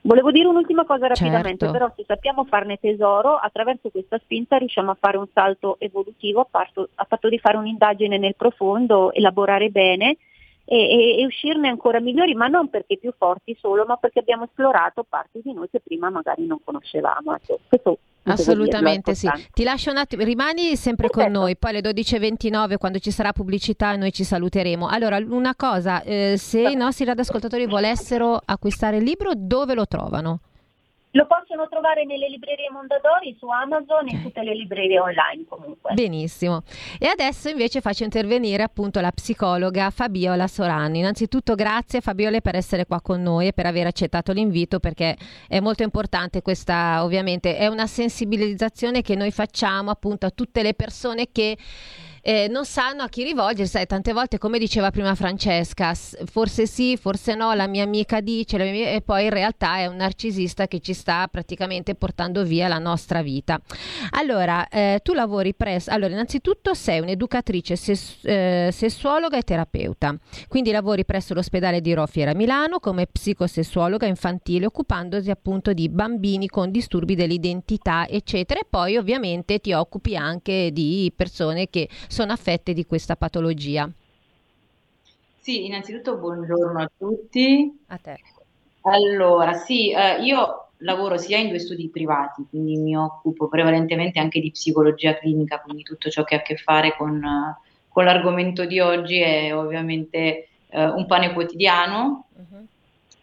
Volevo 0.00 0.30
dire 0.30 0.48
un'ultima 0.48 0.86
cosa 0.86 1.06
rapidamente, 1.06 1.66
certo. 1.66 1.72
però 1.72 1.92
se 1.94 2.04
sappiamo 2.06 2.46
farne 2.46 2.78
tesoro, 2.80 3.34
attraverso 3.36 3.90
questa 3.90 4.18
spinta 4.22 4.56
riusciamo 4.56 4.90
a 4.90 4.96
fare 4.98 5.18
un 5.18 5.26
salto 5.34 5.76
evolutivo 5.78 6.40
a, 6.40 6.46
parto, 6.50 6.88
a 6.94 7.04
patto 7.04 7.28
di 7.28 7.38
fare 7.38 7.58
un'indagine 7.58 8.16
nel 8.16 8.34
profondo, 8.34 9.12
elaborare 9.12 9.68
bene 9.68 10.16
e, 10.64 10.76
e, 10.76 11.20
e, 11.20 11.26
uscirne 11.26 11.68
ancora 11.68 12.00
migliori, 12.00 12.34
ma 12.34 12.46
non 12.46 12.70
perché 12.70 12.96
più 12.96 13.12
forti 13.18 13.54
solo, 13.60 13.84
ma 13.84 13.96
perché 13.96 14.20
abbiamo 14.20 14.44
esplorato 14.44 15.04
parti 15.06 15.42
di 15.44 15.52
noi 15.52 15.68
che 15.70 15.80
prima 15.80 16.08
magari 16.08 16.46
non 16.46 16.56
conoscevamo. 16.64 17.34
Ecco, 17.34 17.58
questo 17.68 17.98
Assolutamente 18.24 19.14
sì. 19.14 19.28
Ti 19.52 19.62
lascio 19.64 19.90
un 19.90 19.96
attimo, 19.96 20.22
rimani 20.22 20.76
sempre 20.76 21.08
Perfetto. 21.08 21.32
con 21.32 21.40
noi, 21.42 21.56
poi 21.56 21.70
alle 21.70 21.80
12.29 21.80 22.76
quando 22.76 22.98
ci 22.98 23.10
sarà 23.10 23.32
pubblicità 23.32 23.94
noi 23.96 24.12
ci 24.12 24.24
saluteremo. 24.24 24.86
Allora, 24.86 25.16
una 25.16 25.54
cosa, 25.54 26.02
eh, 26.02 26.36
se 26.38 26.60
i 26.60 26.74
nostri 26.74 27.04
radioascoltatori 27.04 27.66
volessero 27.66 28.40
acquistare 28.44 28.98
il 28.98 29.04
libro, 29.04 29.32
dove 29.34 29.74
lo 29.74 29.86
trovano? 29.86 30.40
Lo 31.14 31.26
possono 31.26 31.68
trovare 31.68 32.06
nelle 32.06 32.26
librerie 32.26 32.70
Mondadori, 32.70 33.36
su 33.38 33.46
Amazon 33.46 34.08
e 34.08 34.22
tutte 34.22 34.42
le 34.42 34.54
librerie 34.54 34.98
online 34.98 35.44
comunque. 35.46 35.92
Benissimo. 35.92 36.62
E 36.98 37.06
adesso 37.06 37.50
invece 37.50 37.82
faccio 37.82 38.04
intervenire 38.04 38.62
appunto 38.62 38.98
la 39.00 39.12
psicologa 39.12 39.90
Fabiola 39.90 40.46
Sorani. 40.46 41.00
Innanzitutto 41.00 41.54
grazie 41.54 42.00
Fabiola 42.00 42.40
per 42.40 42.56
essere 42.56 42.86
qua 42.86 43.02
con 43.02 43.20
noi 43.20 43.48
e 43.48 43.52
per 43.52 43.66
aver 43.66 43.86
accettato 43.86 44.32
l'invito 44.32 44.80
perché 44.80 45.16
è 45.48 45.60
molto 45.60 45.82
importante 45.82 46.40
questa, 46.40 47.04
ovviamente, 47.04 47.58
è 47.58 47.66
una 47.66 47.86
sensibilizzazione 47.86 49.02
che 49.02 49.14
noi 49.14 49.32
facciamo 49.32 49.90
appunto 49.90 50.24
a 50.24 50.30
tutte 50.30 50.62
le 50.62 50.72
persone 50.72 51.28
che 51.30 51.58
eh, 52.22 52.46
non 52.48 52.64
sanno 52.64 53.02
a 53.02 53.08
chi 53.08 53.24
rivolgersi. 53.24 53.72
Sai, 53.72 53.86
tante 53.86 54.12
volte, 54.12 54.38
come 54.38 54.58
diceva 54.58 54.90
prima 54.90 55.14
Francesca, 55.14 55.92
forse 55.94 56.66
sì, 56.66 56.96
forse 56.96 57.34
no, 57.34 57.52
la 57.52 57.66
mia 57.66 57.82
amica 57.82 58.20
dice, 58.20 58.56
mia... 58.58 58.90
e 58.90 59.02
poi 59.02 59.24
in 59.24 59.30
realtà 59.30 59.78
è 59.78 59.86
un 59.86 59.96
narcisista 59.96 60.66
che 60.68 60.80
ci 60.80 60.94
sta 60.94 61.26
praticamente 61.28 61.94
portando 61.94 62.44
via 62.44 62.68
la 62.68 62.78
nostra 62.78 63.22
vita. 63.22 63.60
Allora, 64.10 64.68
eh, 64.68 65.00
tu 65.02 65.12
lavori 65.12 65.54
presso, 65.54 65.90
allora 65.90 66.12
innanzitutto 66.12 66.74
sei 66.74 67.00
un'educatrice 67.00 67.76
ses- 67.76 68.18
eh, 68.22 68.70
sessuologa 68.72 69.36
e 69.36 69.42
terapeuta, 69.42 70.16
quindi 70.48 70.70
lavori 70.70 71.04
presso 71.04 71.34
l'ospedale 71.34 71.80
di 71.80 71.92
Rofiera 71.92 72.34
Milano 72.34 72.78
come 72.78 73.06
psicosessuologa 73.06 74.06
infantile 74.06 74.66
occupandosi 74.66 75.30
appunto 75.30 75.72
di 75.72 75.88
bambini 75.88 76.46
con 76.46 76.70
disturbi 76.70 77.14
dell'identità 77.14 78.06
eccetera 78.08 78.60
e 78.60 78.66
poi 78.68 78.96
ovviamente 78.96 79.58
ti 79.58 79.72
occupi 79.72 80.16
anche 80.16 80.70
di 80.72 81.12
persone 81.14 81.68
che 81.68 81.88
sono 82.12 82.32
affette 82.32 82.74
di 82.74 82.84
questa 82.84 83.16
patologia. 83.16 83.90
Sì, 85.40 85.64
innanzitutto 85.64 86.18
buongiorno 86.18 86.80
a 86.80 86.90
tutti. 86.96 87.84
A 87.86 87.96
te. 87.96 88.20
Allora, 88.82 89.54
sì, 89.54 89.90
eh, 89.90 90.22
io 90.22 90.68
lavoro 90.78 91.16
sia 91.16 91.38
in 91.38 91.48
due 91.48 91.58
studi 91.58 91.88
privati, 91.88 92.44
quindi 92.50 92.76
mi 92.76 92.94
occupo 92.96 93.48
prevalentemente 93.48 94.18
anche 94.18 94.40
di 94.40 94.50
psicologia 94.50 95.16
clinica, 95.16 95.60
quindi 95.60 95.84
tutto 95.84 96.10
ciò 96.10 96.22
che 96.22 96.34
ha 96.34 96.38
a 96.38 96.42
che 96.42 96.56
fare 96.56 96.94
con, 96.96 97.20
con 97.88 98.04
l'argomento 98.04 98.66
di 98.66 98.78
oggi 98.78 99.18
è 99.18 99.56
ovviamente 99.56 100.48
eh, 100.68 100.84
un 100.84 101.06
pane 101.06 101.32
quotidiano. 101.32 102.26
Uh-huh. 102.34 102.66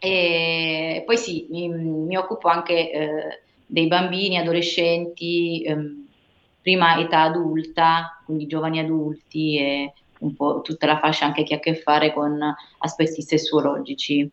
E 0.00 1.02
poi 1.06 1.16
sì, 1.16 1.46
mi, 1.50 1.68
mi 1.68 2.16
occupo 2.16 2.48
anche 2.48 2.90
eh, 2.90 3.40
dei 3.66 3.86
bambini, 3.86 4.36
adolescenti, 4.36 5.62
ehm, 5.62 6.08
prima 6.60 6.98
età 6.98 7.22
adulta, 7.22 8.20
quindi 8.24 8.46
giovani 8.46 8.78
adulti 8.78 9.58
e 9.58 9.92
un 10.20 10.34
po' 10.34 10.60
tutta 10.62 10.86
la 10.86 10.98
fascia 10.98 11.24
anche 11.24 11.42
che 11.44 11.54
ha 11.54 11.56
a 11.56 11.60
che 11.60 11.74
fare 11.74 12.12
con 12.12 12.38
aspetti 12.78 13.22
sessuologici. 13.22 14.30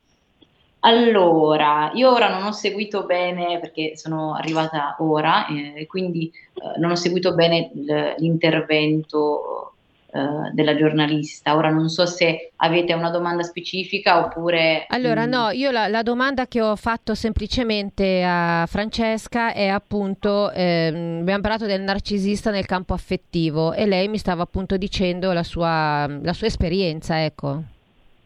Allora, 0.82 1.92
io 1.94 2.12
ora 2.12 2.30
non 2.30 2.46
ho 2.46 2.52
seguito 2.52 3.06
bene 3.06 3.60
perché 3.60 3.98
sono 3.98 4.36
arrivata 4.36 4.96
ora 5.00 5.48
eh, 5.48 5.86
quindi 5.88 6.32
eh, 6.54 6.80
non 6.80 6.92
ho 6.92 6.96
seguito 6.96 7.34
bene 7.34 7.72
l'intervento 8.18 9.67
eh, 10.10 10.52
della 10.54 10.76
giornalista. 10.76 11.56
Ora 11.56 11.70
non 11.70 11.90
so 11.90 12.06
se 12.06 12.52
avete 12.58 12.94
una 12.94 13.10
domanda 13.10 13.44
specifica 13.44 14.20
oppure... 14.20 14.86
Allora. 14.90 15.26
Mm, 15.26 15.30
no, 15.30 15.50
io 15.52 15.72
la, 15.72 15.88
la, 15.88 16.02
domanda 16.02 16.48
che 16.48 16.62
ho 16.62 16.76
fatto 16.76 17.14
semplicemente 17.14 18.24
a 18.26 18.66
Francesca 18.68 19.54
è 19.54 19.68
appunto, 19.68 20.52
ehm, 20.52 21.20
abbiamo 21.22 21.42
parlato 21.42 21.66
del 21.66 21.82
narcisista 21.82 22.52
nel 22.52 22.66
campo 22.66 22.94
affettivo 22.94 23.74
e 23.74 23.86
lei 23.86 24.08
mi 24.08 24.18
stava 24.18 24.44
appunto 24.44 24.78
dicendo 24.78 25.34
la 25.34 25.44
sua, 25.44 26.08
la 26.22 26.34
sua 26.34 26.48
esperienza, 26.48 27.24
ecco 27.24 27.76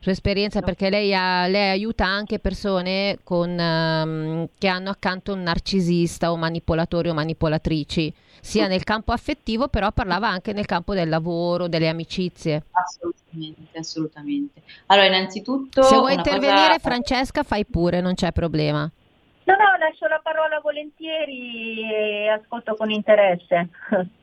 sua 0.01 0.13
esperienza 0.13 0.61
perché 0.61 0.89
lei, 0.89 1.13
ha, 1.13 1.45
lei, 1.45 1.69
aiuta 1.69 2.05
anche 2.05 2.39
persone 2.39 3.19
con, 3.23 3.51
um, 3.51 4.47
che 4.57 4.67
hanno 4.67 4.89
accanto 4.89 5.31
un 5.33 5.43
narcisista 5.43 6.31
o 6.31 6.37
manipolatori 6.37 7.09
o 7.09 7.13
manipolatrici, 7.13 8.11
sia 8.41 8.65
nel 8.65 8.83
campo 8.83 9.11
affettivo, 9.11 9.67
però 9.67 9.91
parlava 9.91 10.27
anche 10.27 10.53
nel 10.53 10.65
campo 10.65 10.95
del 10.95 11.07
lavoro, 11.07 11.67
delle 11.67 11.87
amicizie. 11.87 12.63
Assolutamente, 12.71 13.77
assolutamente. 13.77 14.63
Allora, 14.87 15.05
innanzitutto... 15.05 15.83
Se 15.83 15.95
vuoi 15.95 16.15
intervenire, 16.15 16.77
cosa... 16.77 16.79
Francesca, 16.79 17.43
fai 17.43 17.63
pure, 17.65 18.01
non 18.01 18.15
c'è 18.15 18.31
problema. 18.31 18.89
No, 19.43 19.53
no, 19.53 19.77
lascio 19.77 20.07
la 20.07 20.19
parola 20.23 20.59
volentieri 20.61 21.81
e 21.93 22.27
ascolto 22.27 22.73
con 22.73 22.89
interesse. 22.89 23.69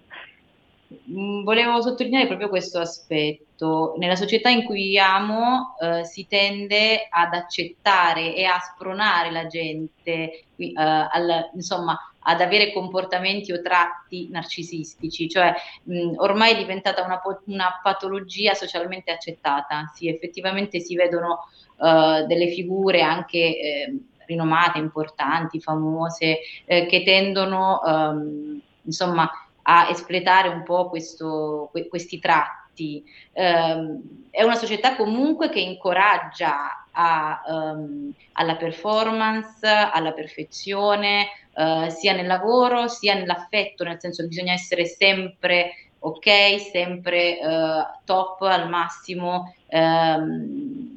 Mm, 0.90 1.42
volevo 1.42 1.82
sottolineare 1.82 2.26
proprio 2.26 2.48
questo 2.48 2.78
aspetto. 2.78 3.94
Nella 3.98 4.16
società 4.16 4.48
in 4.48 4.64
cui 4.64 4.84
viviamo 4.84 5.76
eh, 5.80 6.04
si 6.04 6.26
tende 6.26 7.06
ad 7.10 7.34
accettare 7.34 8.34
e 8.34 8.44
a 8.44 8.58
spronare 8.58 9.30
la 9.30 9.46
gente, 9.46 10.44
eh, 10.56 10.72
al, 10.74 11.50
insomma, 11.54 11.98
ad 12.20 12.40
avere 12.40 12.72
comportamenti 12.72 13.52
o 13.52 13.60
tratti 13.60 14.28
narcisistici, 14.30 15.28
cioè 15.28 15.52
mh, 15.82 15.98
mm, 15.98 16.12
ormai 16.16 16.52
è 16.54 16.56
diventata 16.56 17.04
una, 17.04 17.20
una, 17.46 17.80
patologia 17.82 18.54
socialmente 18.54 19.10
accettata. 19.10 19.90
Sì, 19.94 20.08
effettivamente 20.08 20.80
si 20.80 20.94
vedono 20.94 21.48
eh, 21.82 22.24
delle 22.26 22.48
figure 22.48 23.02
anche 23.02 23.38
eh, 23.38 23.98
rinomate, 24.24 24.78
importanti, 24.78 25.60
famose, 25.60 26.38
eh, 26.64 26.86
che 26.86 27.02
tendono, 27.02 27.82
ehm, 27.82 28.60
insomma, 28.84 29.30
a 29.70 29.88
espletare 29.90 30.48
un 30.48 30.62
po' 30.62 30.88
questo, 30.88 31.70
questi 31.88 32.18
tratti. 32.18 33.04
Um, 33.32 34.26
è 34.30 34.42
una 34.42 34.54
società 34.54 34.96
comunque 34.96 35.50
che 35.50 35.60
incoraggia 35.60 36.86
a, 36.90 37.42
um, 37.46 38.10
alla 38.32 38.56
performance, 38.56 39.66
alla 39.66 40.12
perfezione, 40.12 41.26
uh, 41.52 41.88
sia 41.90 42.14
nel 42.14 42.26
lavoro 42.26 42.88
sia 42.88 43.14
nell'affetto, 43.14 43.84
nel 43.84 44.00
senso 44.00 44.22
che 44.22 44.28
bisogna 44.28 44.54
essere 44.54 44.86
sempre 44.86 45.72
ok, 45.98 46.60
sempre 46.72 47.38
uh, 47.42 48.00
top 48.04 48.40
al 48.42 48.70
massimo. 48.70 49.54
Um, 49.66 50.87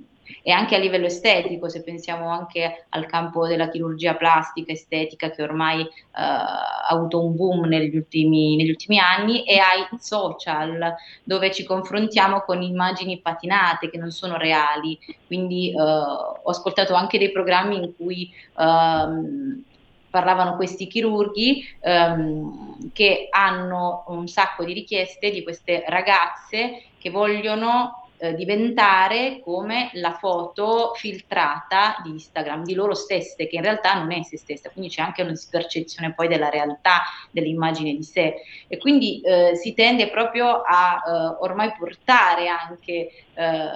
e 0.41 0.51
anche 0.51 0.75
a 0.75 0.79
livello 0.79 1.05
estetico, 1.05 1.69
se 1.69 1.83
pensiamo 1.83 2.29
anche 2.29 2.85
al 2.89 3.05
campo 3.05 3.47
della 3.47 3.69
chirurgia 3.69 4.15
plastica 4.15 4.71
estetica 4.71 5.29
che 5.29 5.43
ormai 5.43 5.81
eh, 5.81 5.87
ha 6.13 6.87
avuto 6.89 7.23
un 7.23 7.35
boom 7.35 7.65
negli 7.65 7.95
ultimi, 7.95 8.55
negli 8.55 8.69
ultimi, 8.69 8.97
anni 8.99 9.43
e 9.43 9.59
ai 9.59 9.87
social 9.99 10.93
dove 11.23 11.51
ci 11.51 11.63
confrontiamo 11.63 12.41
con 12.41 12.61
immagini 12.61 13.21
patinate 13.21 13.89
che 13.89 13.97
non 13.97 14.11
sono 14.11 14.37
reali. 14.37 14.97
Quindi 15.25 15.71
eh, 15.71 15.81
ho 15.81 16.49
ascoltato 16.49 16.93
anche 16.93 17.17
dei 17.17 17.31
programmi 17.31 17.77
in 17.77 17.95
cui 17.95 18.29
ehm, 18.57 19.63
parlavano 20.09 20.55
questi 20.57 20.87
chirurghi 20.87 21.63
ehm, 21.79 22.91
che 22.91 23.27
hanno 23.29 24.03
un 24.07 24.27
sacco 24.27 24.63
di 24.63 24.73
richieste 24.73 25.31
di 25.31 25.41
queste 25.41 25.83
ragazze 25.87 26.93
che 26.97 27.09
vogliono 27.09 28.10
eh, 28.21 28.35
diventare 28.35 29.41
come 29.43 29.89
la 29.93 30.13
foto 30.13 30.93
filtrata 30.93 31.95
di 32.03 32.11
Instagram 32.11 32.63
di 32.63 32.75
loro 32.75 32.93
stesse, 32.93 33.47
che 33.47 33.55
in 33.55 33.63
realtà 33.63 33.95
non 33.95 34.11
è 34.11 34.21
se 34.21 34.37
stessa, 34.37 34.69
quindi 34.69 34.91
c'è 34.91 35.01
anche 35.01 35.23
una 35.23 35.31
dispercezione 35.31 36.13
poi 36.13 36.27
della 36.27 36.49
realtà 36.49 37.01
dell'immagine 37.31 37.93
di 37.95 38.03
sé. 38.03 38.35
E 38.67 38.77
quindi 38.77 39.21
eh, 39.21 39.55
si 39.55 39.73
tende 39.73 40.11
proprio 40.11 40.61
a 40.61 41.01
eh, 41.03 41.37
ormai 41.39 41.73
portare 41.75 42.47
anche 42.47 42.91
eh, 42.93 43.69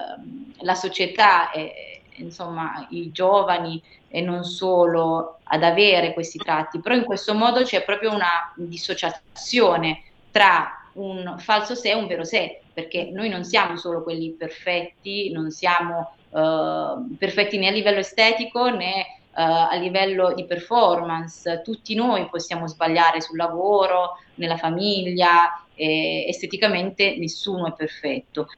la 0.59 0.75
società 0.75 1.49
e 1.49 2.03
insomma 2.17 2.85
i 2.91 3.11
giovani 3.11 3.81
e 4.07 4.21
non 4.21 4.43
solo 4.43 5.39
ad 5.43 5.63
avere 5.63 6.13
questi 6.13 6.37
tratti, 6.37 6.79
però 6.79 6.93
in 6.93 7.03
questo 7.03 7.33
modo 7.33 7.63
c'è 7.63 7.83
proprio 7.83 8.13
una 8.13 8.53
dissociazione 8.55 10.03
tra 10.29 10.69
un 10.93 11.35
falso 11.39 11.73
sé 11.73 11.89
e 11.89 11.95
un 11.95 12.05
vero 12.07 12.23
sé, 12.23 12.64
perché 12.75 13.09
noi 13.11 13.29
non 13.29 13.45
siamo 13.45 13.77
solo 13.77 14.03
quelli 14.03 14.31
perfetti, 14.31 15.31
non 15.31 15.49
siamo 15.49 16.15
uh, 16.29 17.15
perfetti 17.17 17.57
né 17.57 17.69
a 17.69 17.71
livello 17.71 17.99
estetico 17.99 18.69
né 18.69 19.05
uh, 19.31 19.71
a 19.71 19.75
livello 19.75 20.33
di 20.33 20.45
performance, 20.45 21.61
tutti 21.63 21.95
noi 21.95 22.27
possiamo 22.27 22.67
sbagliare 22.67 23.21
sul 23.21 23.37
lavoro, 23.37 24.17
nella 24.35 24.57
famiglia, 24.57 25.63
e 25.73 26.25
esteticamente 26.27 27.15
nessuno 27.17 27.67
è 27.67 27.73
perfetto. 27.73 28.49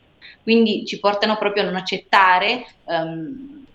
Quindi 0.41 0.83
ci 0.85 0.99
portano 0.99 1.37
proprio 1.37 1.61
a 1.61 1.65
non 1.67 1.75
accettare 1.75 2.65
um, 2.85 3.65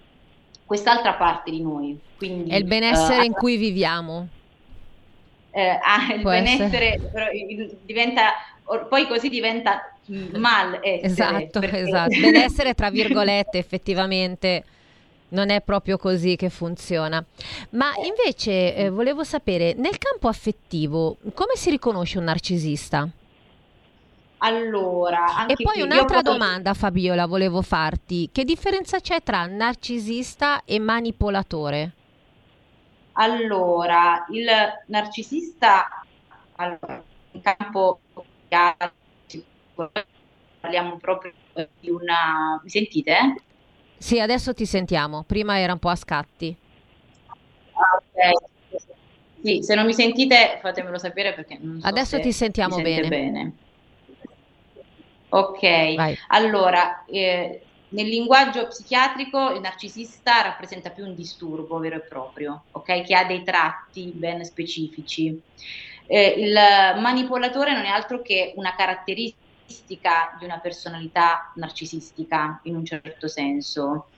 quest'altra 0.64 1.14
parte 1.14 1.52
di 1.52 1.62
noi. 1.62 1.96
Quindi, 2.16 2.50
è 2.50 2.56
il 2.56 2.64
benessere 2.64 3.20
uh, 3.20 3.24
in 3.24 3.32
cui 3.32 3.56
viviamo. 3.56 4.28
Eh, 5.54 5.78
ah, 5.80 6.14
il 6.14 6.22
Può 6.22 6.30
benessere 6.30 6.98
però, 7.12 7.26
diventa 7.84 8.32
poi 8.88 9.06
così 9.06 9.28
diventa 9.28 9.92
mal 10.36 10.78
essere. 10.82 11.00
Esatto, 11.02 11.60
perché... 11.60 11.78
esatto. 11.80 12.16
Benessere 12.20 12.74
tra 12.74 12.90
virgolette 12.90 13.58
effettivamente 13.58 14.64
non 15.28 15.50
è 15.50 15.60
proprio 15.60 15.98
così 15.98 16.36
che 16.36 16.48
funziona. 16.48 17.22
Ma 17.70 17.92
invece 18.04 18.74
eh, 18.74 18.90
volevo 18.90 19.24
sapere, 19.24 19.74
nel 19.74 19.98
campo 19.98 20.28
affettivo, 20.28 21.16
come 21.34 21.54
si 21.54 21.70
riconosce 21.70 22.18
un 22.18 22.24
narcisista? 22.24 23.08
Allora, 24.44 25.46
e 25.46 25.54
poi 25.54 25.82
un'altra 25.82 26.20
posso... 26.20 26.32
domanda, 26.32 26.74
Fabiola, 26.74 27.26
volevo 27.26 27.62
farti. 27.62 28.28
Che 28.32 28.44
differenza 28.44 28.98
c'è 28.98 29.22
tra 29.22 29.46
narcisista 29.46 30.62
e 30.64 30.80
manipolatore? 30.80 31.92
Allora, 33.14 34.24
il 34.30 34.46
narcisista, 34.88 35.86
allora, 36.56 37.04
in 37.32 37.40
campo 37.42 38.00
parliamo 40.60 40.96
proprio 40.98 41.32
di 41.78 41.90
una... 41.90 42.60
Mi 42.62 42.70
sentite? 42.70 43.34
Sì, 43.98 44.18
adesso 44.18 44.52
ti 44.54 44.66
sentiamo, 44.66 45.24
prima 45.24 45.58
era 45.58 45.72
un 45.72 45.78
po' 45.78 45.88
a 45.88 45.96
scatti. 45.96 46.56
Ah, 47.74 47.96
ok. 47.96 48.50
Sì, 49.42 49.62
se 49.62 49.74
non 49.74 49.86
mi 49.86 49.92
sentite 49.92 50.58
fatemelo 50.60 50.98
sapere 50.98 51.34
perché 51.34 51.58
non 51.60 51.80
so 51.80 51.88
Adesso 51.88 52.20
ti 52.20 52.32
sentite 52.32 52.82
bene. 52.82 53.08
bene. 53.08 53.56
Ok, 55.30 55.62
Vai. 55.96 56.14
allora 56.28 57.04
eh, 57.06 57.66
nel 57.92 58.08
linguaggio 58.08 58.66
psichiatrico 58.66 59.52
il 59.52 59.60
narcisista 59.60 60.42
rappresenta 60.42 60.90
più 60.90 61.04
un 61.04 61.14
disturbo 61.14 61.78
vero 61.78 61.96
e 61.96 62.00
proprio, 62.00 62.64
ok? 62.72 63.02
Che 63.02 63.14
ha 63.14 63.24
dei 63.24 63.42
tratti 63.42 64.12
ben 64.14 64.44
specifici. 64.44 65.40
Eh, 66.06 66.34
il 66.36 66.52
manipolatore 67.00 67.72
non 67.72 67.84
è 67.84 67.88
altro 67.88 68.22
che 68.22 68.52
una 68.56 68.74
caratteristica 68.74 70.36
di 70.38 70.44
una 70.44 70.58
personalità 70.58 71.52
narcisistica 71.54 72.60
in 72.64 72.76
un 72.76 72.84
certo 72.84 73.28
senso 73.28 74.08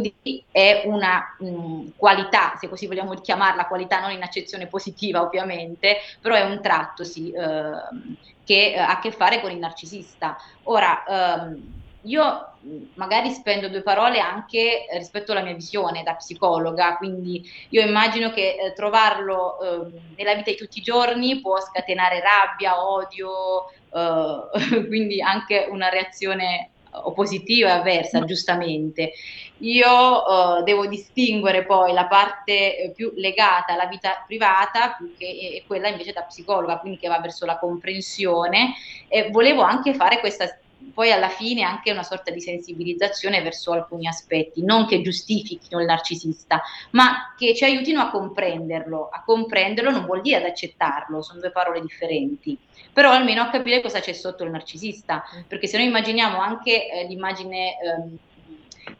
quindi 0.00 0.44
è 0.50 0.82
una 0.86 1.34
mh, 1.38 1.90
qualità, 1.96 2.56
se 2.58 2.68
così 2.68 2.86
vogliamo 2.86 3.14
chiamarla, 3.14 3.66
qualità 3.66 4.00
non 4.00 4.10
in 4.10 4.22
accezione 4.22 4.66
positiva 4.66 5.22
ovviamente, 5.22 5.98
però 6.20 6.34
è 6.34 6.42
un 6.42 6.60
tratto 6.60 7.04
sì, 7.04 7.30
eh, 7.30 8.22
che 8.44 8.72
eh, 8.74 8.78
ha 8.78 8.90
a 8.90 8.98
che 8.98 9.10
fare 9.12 9.40
con 9.40 9.50
il 9.50 9.58
narcisista. 9.58 10.36
Ora, 10.64 11.04
ehm, 11.04 11.84
io 12.02 12.58
magari 12.94 13.30
spendo 13.30 13.68
due 13.68 13.82
parole 13.82 14.20
anche 14.20 14.86
rispetto 14.92 15.32
alla 15.32 15.42
mia 15.42 15.54
visione 15.54 16.02
da 16.04 16.14
psicologa, 16.14 16.96
quindi 16.96 17.42
io 17.70 17.82
immagino 17.82 18.30
che 18.30 18.56
eh, 18.56 18.72
trovarlo 18.74 19.60
eh, 19.60 20.00
nella 20.16 20.34
vita 20.34 20.50
di 20.50 20.56
tutti 20.56 20.78
i 20.78 20.82
giorni 20.82 21.40
può 21.40 21.60
scatenare 21.60 22.20
rabbia, 22.20 22.80
odio, 22.84 23.64
eh, 23.90 24.86
quindi 24.86 25.20
anche 25.20 25.66
una 25.68 25.88
reazione 25.88 26.70
oppositiva 26.90 27.68
e 27.68 27.72
avversa, 27.72 28.24
giustamente. 28.24 29.12
Io 29.58 29.88
uh, 29.88 30.62
devo 30.62 30.86
distinguere 30.86 31.64
poi 31.64 31.92
la 31.92 32.06
parte 32.06 32.76
eh, 32.76 32.92
più 32.94 33.12
legata 33.14 33.72
alla 33.72 33.86
vita 33.86 34.22
privata, 34.26 34.96
che 35.16 35.64
quella 35.66 35.88
invece 35.88 36.12
da 36.12 36.22
psicologa, 36.22 36.78
quindi 36.78 36.98
che 36.98 37.08
va 37.08 37.20
verso 37.20 37.46
la 37.46 37.58
comprensione. 37.58 38.74
E 39.08 39.30
volevo 39.30 39.62
anche 39.62 39.94
fare 39.94 40.20
questa 40.20 40.46
poi 40.92 41.10
alla 41.10 41.28
fine 41.28 41.62
anche 41.62 41.90
una 41.90 42.02
sorta 42.02 42.30
di 42.30 42.40
sensibilizzazione 42.40 43.42
verso 43.42 43.72
alcuni 43.72 44.06
aspetti, 44.06 44.64
non 44.64 44.86
che 44.86 45.00
giustifichino 45.00 45.80
il 45.80 45.86
narcisista, 45.86 46.62
ma 46.90 47.34
che 47.36 47.54
ci 47.54 47.64
aiutino 47.64 48.00
a 48.00 48.10
comprenderlo. 48.10 49.08
A 49.10 49.22
comprenderlo 49.24 49.90
non 49.90 50.04
vuol 50.04 50.20
dire 50.20 50.36
ad 50.36 50.44
accettarlo, 50.44 51.22
sono 51.22 51.40
due 51.40 51.50
parole 51.50 51.80
differenti, 51.80 52.58
però 52.92 53.10
almeno 53.10 53.42
a 53.42 53.50
capire 53.50 53.80
cosa 53.80 54.00
c'è 54.00 54.12
sotto 54.12 54.44
il 54.44 54.50
narcisista, 54.50 55.24
perché 55.46 55.66
se 55.66 55.78
noi 55.78 55.86
immaginiamo 55.86 56.38
anche 56.38 56.90
eh, 56.90 57.06
l'immagine 57.06 57.76
ehm, 57.78 58.18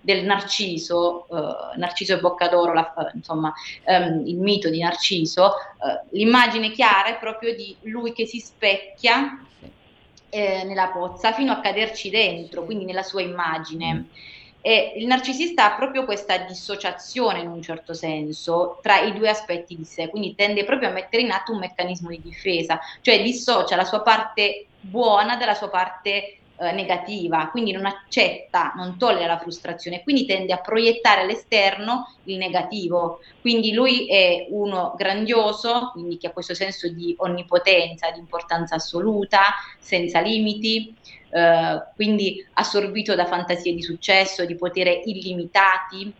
del 0.00 0.24
Narciso, 0.24 1.26
eh, 1.28 1.76
Narciso 1.78 2.14
e 2.14 2.20
Boccadoro, 2.20 2.72
la, 2.72 2.94
eh, 2.94 3.10
insomma 3.14 3.52
ehm, 3.84 4.26
il 4.26 4.38
mito 4.38 4.68
di 4.70 4.80
Narciso, 4.80 5.52
eh, 5.54 6.16
l'immagine 6.16 6.70
chiara 6.70 7.08
è 7.08 7.18
proprio 7.18 7.54
di 7.54 7.76
lui 7.82 8.12
che 8.12 8.26
si 8.26 8.40
specchia 8.40 9.38
eh, 10.28 10.64
nella 10.64 10.88
pozza 10.88 11.32
fino 11.32 11.52
a 11.52 11.60
caderci 11.60 12.10
dentro, 12.10 12.64
quindi 12.64 12.84
nella 12.84 13.02
sua 13.02 13.22
immagine. 13.22 13.92
Mm. 13.94 14.02
E 14.60 14.94
il 14.96 15.06
narcisista 15.06 15.64
ha 15.64 15.76
proprio 15.76 16.04
questa 16.04 16.38
dissociazione 16.38 17.38
in 17.38 17.46
un 17.46 17.62
certo 17.62 17.94
senso 17.94 18.80
tra 18.82 18.98
i 18.98 19.12
due 19.12 19.28
aspetti 19.28 19.76
di 19.76 19.84
sé, 19.84 20.08
quindi 20.08 20.34
tende 20.34 20.64
proprio 20.64 20.88
a 20.88 20.92
mettere 20.92 21.22
in 21.22 21.30
atto 21.30 21.52
un 21.52 21.60
meccanismo 21.60 22.08
di 22.08 22.20
difesa, 22.20 22.80
cioè 23.00 23.22
dissocia 23.22 23.76
la 23.76 23.84
sua 23.84 24.00
parte 24.00 24.66
buona 24.80 25.36
dalla 25.36 25.54
sua 25.54 25.68
parte 25.68 26.38
eh, 26.58 26.72
negativa, 26.72 27.48
quindi 27.50 27.72
non 27.72 27.86
accetta, 27.86 28.72
non 28.76 28.96
tollera 28.98 29.34
la 29.34 29.38
frustrazione, 29.38 30.02
quindi 30.02 30.24
tende 30.24 30.52
a 30.52 30.60
proiettare 30.60 31.20
all'esterno 31.20 32.14
il 32.24 32.38
negativo. 32.38 33.20
Quindi 33.40 33.72
lui 33.72 34.06
è 34.06 34.46
uno 34.50 34.94
grandioso, 34.96 35.90
quindi 35.92 36.16
che 36.16 36.28
ha 36.28 36.32
questo 36.32 36.54
senso 36.54 36.88
di 36.88 37.14
onnipotenza, 37.18 38.10
di 38.10 38.18
importanza 38.18 38.76
assoluta, 38.76 39.54
senza 39.78 40.20
limiti, 40.20 40.94
eh, 41.30 41.82
quindi 41.94 42.44
assorbito 42.54 43.14
da 43.14 43.26
fantasie 43.26 43.74
di 43.74 43.82
successo, 43.82 44.44
di 44.44 44.54
potere 44.56 45.02
illimitati. 45.04 46.12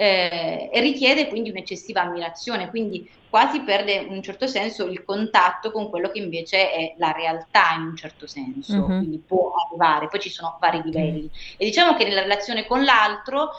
Eh, 0.00 0.70
e 0.72 0.80
richiede 0.80 1.26
quindi 1.26 1.50
un'eccessiva 1.50 2.02
ammirazione, 2.02 2.70
quindi 2.70 3.10
quasi 3.28 3.62
perde 3.62 3.94
in 3.94 4.12
un 4.12 4.22
certo 4.22 4.46
senso 4.46 4.86
il 4.86 5.02
contatto 5.04 5.72
con 5.72 5.90
quello 5.90 6.08
che 6.12 6.20
invece 6.20 6.70
è 6.70 6.94
la 6.98 7.10
realtà 7.10 7.74
in 7.76 7.82
un 7.82 7.96
certo 7.96 8.28
senso, 8.28 8.76
mm-hmm. 8.76 8.98
quindi 8.98 9.18
può 9.18 9.54
arrivare, 9.66 10.06
poi 10.06 10.20
ci 10.20 10.30
sono 10.30 10.56
vari 10.60 10.82
livelli. 10.84 11.28
E 11.56 11.64
diciamo 11.64 11.96
che 11.96 12.04
nella 12.04 12.22
relazione 12.22 12.64
con 12.64 12.84
l'altro 12.84 13.50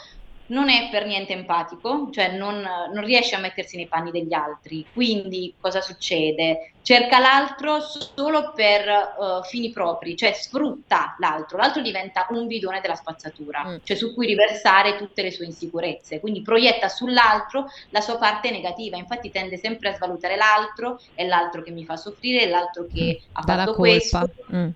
non 0.50 0.70
è 0.70 0.90
per 0.90 1.06
niente 1.06 1.34
empatico, 1.34 2.10
cioè 2.12 2.36
non, 2.36 2.62
non, 2.94 3.04
riesce 3.04 3.36
a 3.36 3.40
mettersi 3.40 3.76
nei 3.76 3.88
panni 3.88 4.12
degli 4.12 4.34
altri. 4.34 4.86
Quindi 4.94 5.54
cosa 5.60 5.82
succede? 5.82 6.74
Cerca 6.82 7.20
l'altro 7.20 7.80
solo 7.82 8.52
per 8.54 8.88
uh, 8.88 9.44
fini 9.44 9.70
propri, 9.72 10.16
cioè 10.16 10.34
sfrutta 10.34 11.16
l'altro. 11.20 11.58
L'altro 11.58 11.82
diventa 11.82 12.26
un 12.30 12.48
bidone 12.48 12.82
della 12.82 12.96
spazzatura, 12.96 13.64
mm. 13.66 13.76
cioè 13.84 13.96
su 13.96 14.14
cui 14.14 14.26
riversare 14.26 14.98
tutte 14.98 15.22
le 15.22 15.32
sue 15.32 15.46
insicurezze. 15.46 16.20
Quindi 16.20 16.42
proietta 16.42 16.88
sull'altro 16.88 17.68
la 17.90 18.02
sua 18.02 18.18
parte 18.18 18.50
negativa. 18.50 18.98
Infatti 18.98 19.30
tende 19.30 19.58
sempre 19.58 19.90
a 19.90 19.96
svalutare 19.96 20.36
l'altro, 20.36 21.00
è 21.14 21.26
l'altro 21.26 21.62
che 21.62 21.72
mi 21.72 21.86
fa 21.86 21.96
soffrire, 21.96 22.42
è 22.42 22.50
l'altro 22.50 22.88
che 22.92 23.20
mm. 23.22 23.30
ha 23.34 23.44
Dalla 23.44 23.66
fatto 23.66 23.76
colpa. 23.76 23.90
questo. 23.92 24.32
Mm. 24.52 24.70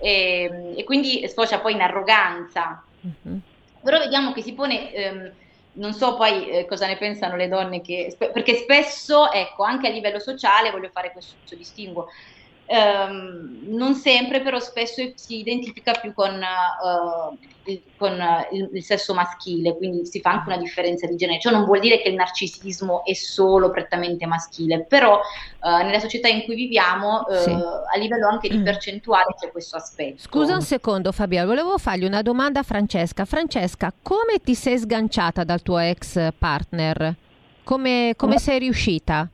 E, 0.00 0.74
e, 0.76 0.84
quindi 0.84 1.26
sfocia 1.26 1.58
poi 1.58 1.72
in 1.72 1.80
arroganza. 1.80 2.84
Mm-hmm 3.04 3.38
però 3.88 3.98
vediamo 4.00 4.32
che 4.32 4.42
si 4.42 4.52
pone, 4.52 4.92
ehm, 4.92 5.34
non 5.72 5.94
so 5.94 6.14
poi 6.16 6.46
eh, 6.50 6.66
cosa 6.66 6.86
ne 6.86 6.98
pensano 6.98 7.36
le 7.36 7.48
donne, 7.48 7.80
che, 7.80 8.14
perché 8.18 8.56
spesso, 8.56 9.32
ecco, 9.32 9.62
anche 9.62 9.86
a 9.88 9.90
livello 9.90 10.18
sociale, 10.18 10.70
voglio 10.70 10.90
fare 10.92 11.10
questo 11.12 11.56
distinguo, 11.56 12.06
ehm, 12.68 13.66
non 13.68 13.94
sempre, 13.94 14.42
però 14.42 14.60
spesso 14.60 15.02
si 15.14 15.38
identifica 15.38 15.92
più 15.92 16.12
con, 16.12 16.32
uh, 16.34 17.36
il, 17.64 17.82
con 17.96 18.18
il, 18.52 18.68
il, 18.72 18.82
sesso 18.82 19.14
maschile, 19.14 19.76
quindi 19.76 20.06
si 20.06 20.20
fa 20.20 20.30
anche 20.30 20.48
una 20.48 20.58
differenza 20.58 21.06
di 21.06 21.16
genere. 21.16 21.40
Ciò 21.40 21.50
non 21.50 21.64
vuol 21.64 21.80
dire 21.80 22.00
che 22.00 22.08
il 22.08 22.14
narcisismo 22.14 23.04
è 23.04 23.14
solo 23.14 23.70
prettamente 23.70 24.26
maschile, 24.26 24.84
però 24.84 25.18
uh, 25.18 25.68
nella 25.84 25.98
società 25.98 26.28
in 26.28 26.44
cui 26.44 26.54
viviamo, 26.54 27.24
uh, 27.26 27.34
sì. 27.34 27.50
a 27.50 27.98
livello 27.98 28.28
anche 28.28 28.48
di 28.48 28.58
mm. 28.58 28.64
percentuale, 28.64 29.34
c'è 29.38 29.50
questo 29.50 29.76
aspetto. 29.76 30.18
Scusa 30.18 30.54
un 30.54 30.62
secondo, 30.62 31.10
Fabiola, 31.10 31.46
volevo 31.46 31.78
fargli 31.78 32.04
una 32.04 32.22
domanda 32.22 32.60
a 32.60 32.64
Francesca. 32.64 33.24
Francesca, 33.24 33.92
come 34.02 34.40
ti 34.42 34.54
sei 34.54 34.78
sganciata 34.78 35.42
dal 35.42 35.62
tuo 35.62 35.78
ex 35.78 36.32
partner? 36.36 37.14
Come, 37.64 38.14
come 38.16 38.38
sei 38.38 38.60
riuscita? 38.60 39.28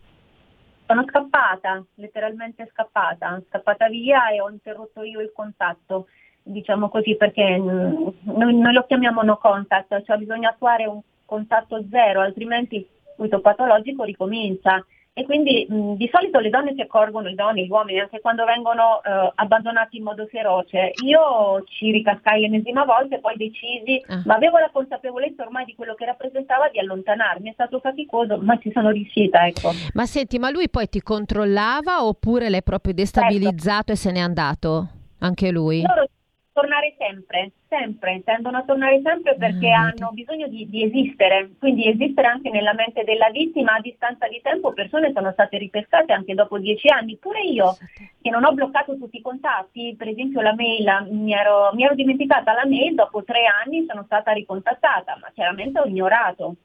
Sono 0.87 1.05
scappata, 1.07 1.83
letteralmente 1.95 2.69
scappata, 2.71 3.43
scappata 3.49 3.89
via 3.89 4.29
e 4.31 4.41
ho 4.41 4.51
interrotto 4.51 5.03
io 5.03 5.21
il 5.21 5.33
contatto, 5.35 6.09
diciamo 6.43 6.89
così, 6.89 7.17
perché 7.17 7.59
mm, 7.59 8.07
noi, 8.25 8.55
noi 8.55 8.73
lo 8.73 8.85
chiamiamo 8.85 9.23
no 9.23 9.39
contact, 9.39 10.03
cioè 10.05 10.19
bisogna 10.19 10.51
attuare 10.51 10.85
un 10.87 11.01
contatto 11.25 11.83
zero, 11.91 12.21
altrimenti 12.21 12.77
il 12.77 12.87
circuito 13.07 13.41
patologico 13.41 14.05
ricomincia 14.05 14.85
e 15.17 15.25
quindi 15.25 15.65
mh, 15.69 15.95
di 15.95 16.11
solito 16.13 16.41
le 16.41 16.51
donne 16.51 16.75
si 16.75 16.81
accorgono, 16.81 17.29
le 17.29 17.37
donne, 17.37 17.65
gli 17.65 17.71
uomini, 17.71 18.01
anche 18.01 18.21
quando 18.21 18.45
vengono 18.45 19.01
eh, 19.05 19.33
abbandonati 19.37 19.99
in 19.99 20.03
modo 20.03 20.27
feroce. 20.27 20.91
Io 21.05 21.63
ci 21.69 21.93
ricascai 21.93 22.41
l'ennesima 22.41 22.85
volta 22.85 23.15
e 23.15 23.21
poi 23.21 23.37
decisi, 23.37 24.03
ah. 24.09 24.23
ma 24.25 24.35
avevo 24.35 24.59
la 24.59 24.71
consapevolezza 24.73 25.45
ormai 25.45 25.67
di 25.67 25.77
quello 25.77 25.95
che 25.95 26.05
rappresentava 26.05 26.69
di 26.69 26.81
allontanarmi. 26.81 27.49
È 27.49 27.53
stato 27.53 27.79
faticoso, 27.79 28.39
ma 28.39 28.59
ci 28.59 28.73
sono 28.73 28.91
riuscita. 28.91 29.47
Ecco. 29.47 29.71
Ma 29.93 30.05
senti, 30.05 30.41
ma 30.41 30.51
lui 30.51 30.69
poi 30.69 30.89
ti 30.89 31.01
controllava 31.01 32.05
oppure 32.05 32.51
l'hai 32.51 32.65
proprio 32.65 32.93
destabilizzato 32.93 33.63
certo. 33.63 33.93
e 33.93 33.97
se 33.97 34.11
n'è 34.11 34.19
andato? 34.21 34.89
Anche 35.21 35.53
lui? 35.53 35.81
Loro 35.83 36.09
sempre, 37.15 37.53
sempre, 37.69 38.23
tendono 38.25 38.59
a 38.59 38.63
tornare 38.65 39.01
sempre 39.03 39.37
perché 39.37 39.69
mm. 39.69 39.73
hanno 39.73 40.11
bisogno 40.13 40.49
di, 40.49 40.69
di, 40.69 40.85
esistere, 40.85 41.51
quindi 41.59 41.89
esistere 41.89 42.27
anche 42.27 42.51
nella 42.51 42.75
mente 42.75 43.05
della 43.05 43.31
vittima 43.31 43.75
a 43.75 43.81
distanza 43.81 44.27
di 44.29 44.41
tempo, 44.43 44.73
persone 44.73 45.13
sono 45.13 45.31
state 45.33 45.59
ripescate 45.59 46.13
anche 46.13 46.35
dopo 46.35 46.59
dieci 46.59 46.89
anni, 46.89 47.17
pure 47.17 47.43
io 47.43 47.77
che 48.21 48.31
non 48.31 48.45
ho 48.45 48.53
bloccato 48.53 48.97
tutti 48.97 49.19
i 49.19 49.23
contatti, 49.23 49.95
per 49.97 50.09
esempio 50.09 50.41
la 50.41 50.55
mail, 50.55 51.09
mi 51.11 51.33
ero, 51.33 51.71
mi 51.75 51.85
ero 51.85 51.95
dimenticata 51.95 52.53
la 52.53 52.67
mail, 52.67 52.95
dopo 52.95 53.23
tre 53.23 53.45
anni 53.47 53.85
sono 53.89 54.03
stata 54.05 54.33
ricontattata, 54.33 55.17
ma 55.21 55.31
chiaramente 55.33 55.79
ho 55.79 55.85
ignorato. 55.85 56.57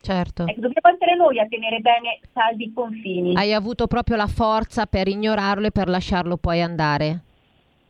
Certo. 0.00 0.46
Ecco, 0.48 0.60
dobbiamo 0.60 0.96
essere 0.96 1.14
noi 1.14 1.38
a 1.38 1.46
tenere 1.46 1.78
bene 1.78 2.18
saldi 2.32 2.64
i 2.64 2.72
confini. 2.72 3.36
Hai 3.36 3.54
avuto 3.54 3.86
proprio 3.86 4.16
la 4.16 4.26
forza 4.26 4.86
per 4.86 5.06
ignorarlo 5.06 5.68
e 5.68 5.70
per 5.70 5.88
lasciarlo 5.88 6.36
poi 6.36 6.60
andare? 6.60 7.20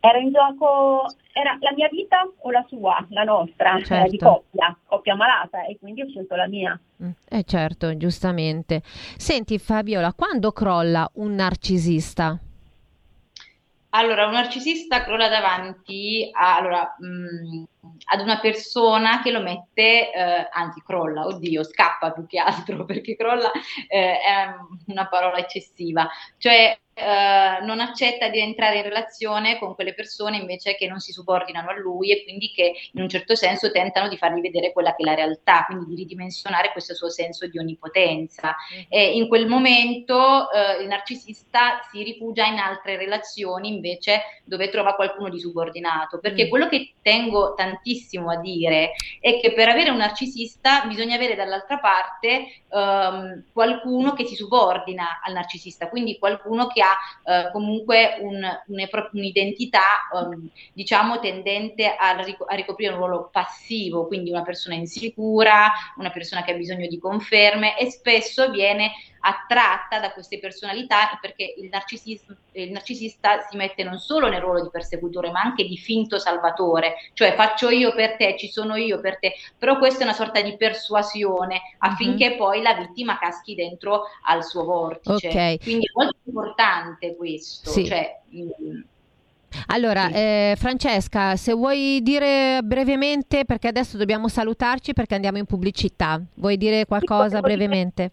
Era 0.05 0.19
in 0.19 0.33
gioco 0.33 1.07
era 1.33 1.57
la 1.61 1.73
mia 1.73 1.89
vita 1.89 2.29
o 2.41 2.51
la 2.51 2.65
sua, 2.69 3.07
la 3.11 3.23
nostra, 3.23 3.79
certo. 3.79 4.07
eh, 4.07 4.11
di 4.11 4.19
coppia, 4.19 4.77
coppia 4.85 5.15
malata 5.15 5.65
e 5.65 5.79
quindi 5.79 6.03
ho 6.03 6.09
scelto 6.09 6.35
la 6.35 6.49
mia. 6.49 6.79
Mm, 7.03 7.11
eh 7.29 7.45
certo, 7.45 7.97
giustamente. 7.97 8.83
Senti 8.85 9.59
Fabiola, 9.61 10.13
quando 10.13 10.51
crolla 10.51 11.09
un 11.15 11.35
narcisista? 11.35 12.37
Allora, 13.95 14.27
un 14.27 14.33
narcisista 14.33 15.05
crolla 15.05 15.29
davanti 15.29 16.29
a... 16.33 16.57
Allora, 16.57 16.97
mh, 16.99 17.07
mm, 17.07 17.65
ad 18.13 18.21
una 18.21 18.41
persona 18.41 19.23
che 19.23 19.31
lo 19.31 19.41
mette, 19.41 20.13
eh, 20.13 20.49
anzi 20.51 20.83
crolla, 20.83 21.27
oddio, 21.27 21.63
scappa 21.63 22.11
più 22.11 22.27
che 22.27 22.39
altro 22.39 22.85
perché 22.87 23.15
crolla 23.15 23.51
eh, 23.89 24.19
è 24.19 24.55
una 24.87 25.07
parola 25.09 25.39
eccessiva, 25.39 26.09
cioè 26.39 26.79
eh, 26.95 27.65
non 27.65 27.81
accetta 27.81 28.29
di 28.29 28.39
entrare 28.39 28.77
in 28.77 28.83
relazione 28.83 29.59
con 29.59 29.75
quelle 29.75 29.95
persone 29.95 30.37
invece 30.37 30.75
che 30.77 30.87
non 30.87 31.01
si 31.01 31.13
subordinano 31.13 31.71
a 31.71 31.79
lui 31.79 32.11
e 32.11 32.23
quindi 32.23 32.53
che 32.55 32.75
in 32.93 33.01
un 33.01 33.09
certo 33.09 33.35
senso 33.35 33.71
tentano 33.71 34.09
di 34.09 34.19
fargli 34.19 34.41
vedere 34.41 34.73
quella 34.73 34.95
che 34.95 35.03
è 35.03 35.07
la 35.07 35.15
realtà, 35.15 35.65
quindi 35.65 35.87
di 35.87 35.95
ridimensionare 35.95 36.71
questo 36.73 36.95
suo 36.95 37.09
senso 37.09 37.47
di 37.47 37.59
onnipotenza. 37.59 38.55
Mm-hmm. 38.75 38.85
E 38.89 39.17
in 39.17 39.27
quel 39.29 39.47
momento 39.47 40.51
eh, 40.51 40.83
il 40.83 40.89
narcisista 40.89 41.81
si 41.91 42.03
rifugia 42.03 42.45
in 42.45 42.59
altre 42.59 42.97
relazioni 42.97 43.69
invece 43.69 44.43
dove 44.45 44.69
trova 44.69 44.95
qualcuno 44.95 45.31
di 45.31 45.41
subordinato, 45.41 46.19
perché 46.19 46.43
mm-hmm. 46.43 46.51
quello 46.51 46.69
che 46.69 46.93
tengo 47.01 47.55
tantissimo 47.55 48.31
a 48.31 48.37
dire 48.37 48.93
è 49.19 49.41
che 49.41 49.55
per 49.55 49.69
avere 49.69 49.89
un 49.89 49.97
narcisista 49.97 50.85
bisogna 50.85 51.15
avere 51.15 51.35
dall'altra 51.37 51.79
parte 51.79 52.63
ehm, 52.69 53.45
qualcuno 53.53 54.13
che 54.13 54.27
si 54.27 54.35
subordina 54.35 55.21
al 55.25 55.33
narcisista, 55.33 55.89
quindi 55.89 56.19
qualcuno 56.19 56.67
che 56.67 56.81
ha 56.83 56.97
eh, 57.25 57.51
comunque 57.53 58.19
un, 58.21 58.43
un'identità 59.13 60.09
um, 60.13 60.49
diciamo 60.75 61.19
tendente 61.21 61.87
a, 61.87 62.21
ric- 62.23 62.45
a, 62.47 62.55
ricoprire 62.55 62.93
un 62.93 62.99
ruolo 62.99 63.31
passivo, 63.33 64.07
quindi 64.07 64.31
una 64.31 64.43
persona 64.43 64.75
insicura, 64.75 65.73
una 65.97 66.11
persona 66.11 66.43
che 66.43 66.53
ha 66.53 66.57
bisogno 66.57 66.87
di 66.87 66.99
conferme 66.99 67.79
e 67.79 67.91
spesso 67.91 68.51
viene 68.51 68.93
attratta 69.25 70.01
da 70.01 70.13
queste 70.13 70.39
personalità 70.39 71.19
perché 71.21 71.55
il, 71.57 71.71
il 72.53 72.71
narcisista 72.71 73.41
si 73.49 73.57
mette 73.57 73.85
non 73.85 73.99
solo 73.99 74.29
nel 74.29 74.41
ruolo 74.41 74.63
di 74.63 74.69
persecutore 74.71 75.31
ma 75.31 75.41
anche 75.41 75.65
di 75.65 75.77
finto 75.77 76.19
salvatore, 76.19 76.95
cioè 77.13 77.35
faccio 77.35 77.71
io 77.71 77.95
per 77.95 78.17
te, 78.17 78.37
ci 78.37 78.49
sono 78.49 78.77
io 78.77 79.01
per 79.01 79.19
te, 79.19 79.35
però 79.57 79.79
questa 79.79 80.01
è 80.01 80.05
una 80.05 80.13
sorta 80.13 80.41
di 80.41 80.57
persuasione 80.57 81.61
affinché 81.79 82.31
mm-hmm. 82.31 82.39
poi 82.39 82.63
la 82.63 82.75
vittima 82.75 83.19
caschi 83.19 83.55
dentro 83.55 84.03
al 84.25 84.45
suo 84.45 84.65
vortice. 84.65 85.29
Okay. 85.29 85.59
Quindi 85.59 85.87
è 85.87 85.91
molto 85.95 86.17
importante 86.25 87.17
questo. 87.17 87.71
Sì. 87.71 87.87
Cioè, 87.87 88.21
mm, 88.35 88.81
allora, 89.69 90.09
eh, 90.09 90.55
Francesca, 90.57 91.37
se 91.37 91.53
vuoi 91.53 92.01
dire 92.03 92.61
brevemente, 92.63 93.45
perché 93.45 93.69
adesso 93.69 93.97
dobbiamo 93.97 94.29
salutarci 94.29 94.95
perché 94.95 95.15
andiamo 95.15 95.39
in 95.39 95.45
pubblicità, 95.45 96.21
vuoi 96.35 96.57
dire 96.57 96.87
qualcosa 96.87 97.41
brevemente? 97.41 98.13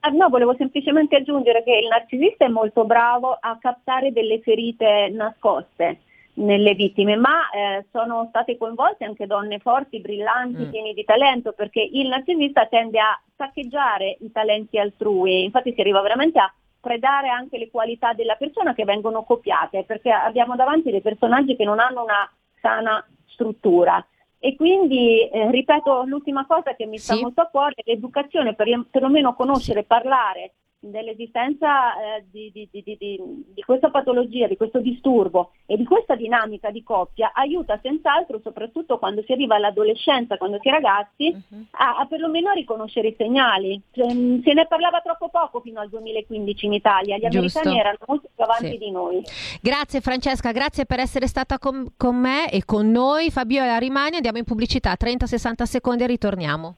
Ah, 0.00 0.10
no, 0.10 0.28
volevo 0.28 0.54
semplicemente 0.56 1.16
aggiungere 1.16 1.62
che 1.62 1.76
il 1.76 1.88
narcisista 1.88 2.46
è 2.46 2.48
molto 2.48 2.84
bravo 2.84 3.36
a 3.38 3.58
captare 3.60 4.12
delle 4.12 4.40
ferite 4.40 5.10
nascoste 5.10 6.00
nelle 6.34 6.74
vittime, 6.74 7.16
ma 7.16 7.50
eh, 7.50 7.84
sono 7.90 8.26
state 8.30 8.56
coinvolte 8.56 9.04
anche 9.04 9.26
donne 9.26 9.58
forti, 9.58 10.00
brillanti, 10.00 10.64
mm. 10.64 10.70
piene 10.70 10.92
di 10.94 11.04
talento, 11.04 11.52
perché 11.52 11.80
il 11.80 12.08
narcisista 12.08 12.66
tende 12.66 12.98
a 12.98 13.20
saccheggiare 13.36 14.16
i 14.20 14.32
talenti 14.32 14.78
altrui, 14.78 15.44
infatti 15.44 15.74
si 15.74 15.80
arriva 15.80 16.00
veramente 16.00 16.38
a 16.38 16.52
predare 16.80 17.28
anche 17.28 17.58
le 17.58 17.70
qualità 17.70 18.14
della 18.14 18.36
persona 18.36 18.72
che 18.72 18.84
vengono 18.84 19.22
copiate, 19.24 19.84
perché 19.84 20.10
abbiamo 20.10 20.56
davanti 20.56 20.90
dei 20.90 21.02
personaggi 21.02 21.56
che 21.56 21.64
non 21.64 21.78
hanno 21.78 22.02
una 22.02 22.30
sana 22.60 23.04
struttura. 23.26 24.02
E 24.42 24.56
quindi, 24.56 25.28
eh, 25.28 25.50
ripeto, 25.50 26.04
l'ultima 26.04 26.46
cosa 26.46 26.74
che 26.74 26.86
mi 26.86 26.96
sta 26.96 27.14
molto 27.14 27.42
a 27.42 27.46
cuore 27.46 27.74
è 27.76 27.82
l'educazione, 27.84 28.54
per, 28.54 28.86
perlomeno 28.90 29.34
conoscere, 29.34 29.80
sì. 29.80 29.86
parlare 29.86 30.54
dell'esistenza 30.80 31.94
eh, 31.94 32.24
di, 32.30 32.50
di, 32.52 32.68
di, 32.70 32.96
di, 32.96 33.62
questa 33.64 33.90
patologia, 33.90 34.46
di 34.46 34.56
questo 34.56 34.80
disturbo 34.80 35.52
e 35.66 35.76
di 35.76 35.84
questa 35.84 36.16
dinamica 36.16 36.70
di 36.70 36.82
coppia 36.82 37.32
aiuta 37.34 37.78
senz'altro, 37.82 38.40
soprattutto 38.42 38.98
quando 38.98 39.22
si 39.22 39.32
arriva 39.32 39.56
all'adolescenza, 39.56 40.38
quando 40.38 40.58
si 40.60 40.68
è 40.68 40.70
ragazzi, 40.72 41.28
uh-huh. 41.28 41.66
a, 41.72 41.98
a, 41.98 42.06
perlomeno 42.06 42.52
riconoscere 42.52 43.08
i 43.08 43.14
segnali. 43.16 43.80
Cioè, 43.92 44.08
se 44.08 44.52
ne 44.54 44.66
parlava 44.66 45.00
troppo 45.00 45.28
poco 45.28 45.60
fino 45.60 45.80
al 45.80 45.90
2015 45.90 46.66
in 46.66 46.72
Italia, 46.72 47.18
gli 47.18 47.28
Giusto. 47.28 47.58
americani 47.58 47.78
erano 47.78 47.98
molto 48.06 48.28
più 48.34 48.44
avanti 48.44 48.70
sì. 48.70 48.78
di 48.78 48.90
noi. 48.90 49.22
Grazie 49.60 50.00
Francesca, 50.00 50.50
grazie 50.50 50.86
per 50.86 50.98
essere 50.98 51.26
stata 51.26 51.58
con, 51.58 51.92
con 51.96 52.16
me 52.16 52.50
e 52.50 52.64
con 52.64 52.90
noi. 52.90 53.30
Fabiola 53.30 53.76
rimane, 53.76 54.16
andiamo 54.16 54.38
in 54.38 54.44
pubblicità, 54.44 54.94
30-60 54.98 55.62
secondi 55.64 56.04
e 56.04 56.06
ritorniamo. 56.06 56.74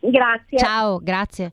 Grazie. 0.00 0.58
Ciao, 0.58 1.00
grazie. 1.02 1.52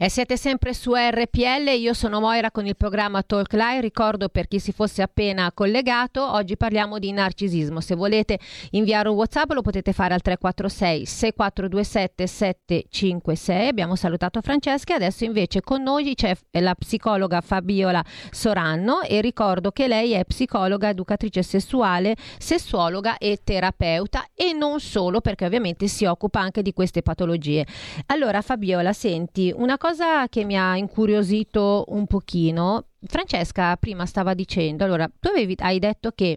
E 0.00 0.08
siete 0.08 0.36
sempre 0.36 0.74
su 0.74 0.94
RPL, 0.94 1.70
io 1.76 1.92
sono 1.92 2.20
Moira 2.20 2.52
con 2.52 2.64
il 2.64 2.76
programma 2.76 3.24
Talk 3.24 3.52
Live, 3.52 3.80
ricordo 3.80 4.28
per 4.28 4.46
chi 4.46 4.60
si 4.60 4.70
fosse 4.70 5.02
appena 5.02 5.50
collegato, 5.52 6.24
oggi 6.24 6.56
parliamo 6.56 7.00
di 7.00 7.10
narcisismo, 7.10 7.80
se 7.80 7.96
volete 7.96 8.38
inviare 8.70 9.08
un 9.08 9.16
Whatsapp 9.16 9.50
lo 9.50 9.60
potete 9.60 9.92
fare 9.92 10.14
al 10.14 10.22
346 10.22 11.04
6427 11.04 12.26
756, 12.28 13.66
abbiamo 13.66 13.96
salutato 13.96 14.40
Francesca 14.40 14.94
adesso 14.94 15.24
invece 15.24 15.62
con 15.62 15.82
noi 15.82 16.14
c'è 16.14 16.32
la 16.60 16.76
psicologa 16.76 17.40
Fabiola 17.40 18.04
Soranno 18.30 19.00
e 19.00 19.20
ricordo 19.20 19.72
che 19.72 19.88
lei 19.88 20.12
è 20.12 20.24
psicologa, 20.24 20.90
educatrice 20.90 21.42
sessuale, 21.42 22.14
sessuologa 22.38 23.18
e 23.18 23.40
terapeuta 23.42 24.26
e 24.32 24.52
non 24.52 24.78
solo 24.78 25.20
perché 25.20 25.44
ovviamente 25.44 25.88
si 25.88 26.04
occupa 26.04 26.38
anche 26.38 26.62
di 26.62 26.72
queste 26.72 27.02
patologie. 27.02 27.66
Allora 28.06 28.42
Fabiola, 28.42 28.92
senti, 28.92 29.52
una 29.52 29.76
cosa 29.76 29.86
cosa 29.88 30.28
che 30.28 30.44
mi 30.44 30.54
ha 30.54 30.76
incuriosito 30.76 31.84
un 31.88 32.06
pochino, 32.06 32.88
Francesca 33.06 33.74
prima 33.76 34.04
stava 34.04 34.34
dicendo, 34.34 34.84
allora 34.84 35.08
tu 35.18 35.28
avevi, 35.28 35.54
hai 35.60 35.78
detto 35.78 36.10
che 36.14 36.36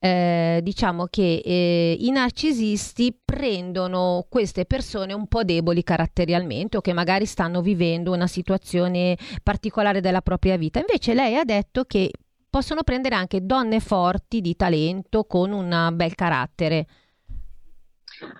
eh, 0.00 0.58
diciamo 0.60 1.06
che 1.06 1.40
eh, 1.44 1.96
i 2.00 2.10
narcisisti 2.10 3.16
prendono 3.24 4.26
queste 4.28 4.64
persone 4.64 5.12
un 5.12 5.28
po' 5.28 5.44
deboli 5.44 5.84
caratterialmente 5.84 6.78
o 6.78 6.80
che 6.80 6.92
magari 6.92 7.26
stanno 7.26 7.62
vivendo 7.62 8.12
una 8.12 8.26
situazione 8.26 9.16
particolare 9.44 10.00
della 10.00 10.22
propria 10.22 10.56
vita. 10.56 10.80
Invece 10.80 11.14
lei 11.14 11.36
ha 11.36 11.44
detto 11.44 11.84
che 11.84 12.10
possono 12.48 12.82
prendere 12.82 13.14
anche 13.14 13.46
donne 13.46 13.78
forti 13.78 14.40
di 14.40 14.56
talento 14.56 15.24
con 15.24 15.52
un 15.52 15.90
bel 15.92 16.16
carattere. 16.16 16.86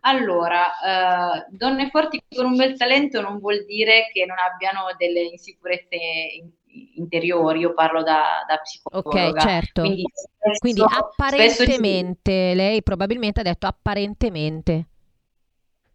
Allora, 0.01 0.67
eh, 0.67 1.47
donne 1.51 1.89
forti 1.91 2.23
con 2.29 2.47
un 2.47 2.57
bel 2.57 2.77
talento 2.77 3.21
non 3.21 3.39
vuol 3.39 3.65
dire 3.65 4.11
che 4.13 4.25
non 4.27 4.37
abbiano 4.39 4.95
delle 4.97 5.21
insicurezze 5.23 5.97
in- 5.97 6.51
interiori, 6.95 7.61
io 7.61 7.75
parlo 7.75 8.03
da, 8.03 8.45
da 8.47 8.59
psicologa. 8.59 9.29
Ok, 9.29 9.41
certo. 9.41 9.83
Quindi, 9.83 10.05
spesso, 10.13 10.59
Quindi 10.59 10.83
apparentemente, 10.83 12.51
ci... 12.51 12.57
lei 12.57 12.83
probabilmente 12.83 13.41
ha 13.41 13.45
detto 13.45 13.67
apparentemente. 13.67 14.87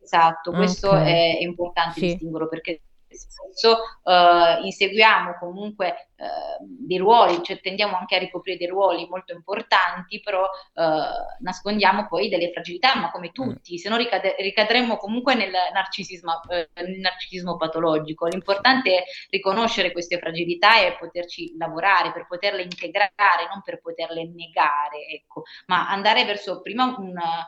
Esatto, 0.01 0.51
questo 0.51 0.89
okay. 0.89 1.39
è 1.39 1.43
importante 1.43 1.99
sì. 1.99 2.05
distinguerlo 2.07 2.47
perché 2.47 2.81
spesso 3.15 3.77
eh, 4.03 4.59
inseguiamo 4.63 5.37
comunque 5.39 6.09
eh, 6.15 6.57
dei 6.61 6.97
ruoli, 6.97 7.43
cioè 7.43 7.59
tendiamo 7.59 7.97
anche 7.97 8.15
a 8.15 8.19
ricoprire 8.19 8.57
dei 8.57 8.67
ruoli 8.67 9.07
molto 9.09 9.33
importanti, 9.33 10.21
però 10.21 10.43
eh, 10.43 11.39
nascondiamo 11.39 12.07
poi 12.07 12.29
delle 12.29 12.51
fragilità, 12.51 12.95
ma 12.95 13.11
come 13.11 13.31
tutti, 13.31 13.77
se 13.77 13.89
no 13.89 13.97
ricade- 13.97 14.35
ricadremmo 14.39 14.97
comunque 14.97 15.35
nel 15.35 15.51
narcisismo, 15.73 16.41
eh, 16.49 16.69
nel 16.75 16.99
narcisismo 16.99 17.57
patologico. 17.57 18.27
L'importante 18.27 18.97
è 18.97 19.03
riconoscere 19.29 19.91
queste 19.91 20.17
fragilità 20.19 20.79
e 20.79 20.95
poterci 20.97 21.55
lavorare 21.57 22.11
per 22.11 22.27
poterle 22.27 22.61
integrare, 22.61 23.47
non 23.49 23.61
per 23.63 23.81
poterle 23.81 24.29
negare, 24.33 25.07
ecco, 25.11 25.43
ma 25.67 25.89
andare 25.89 26.25
verso 26.25 26.61
prima 26.61 26.95
una 26.97 27.45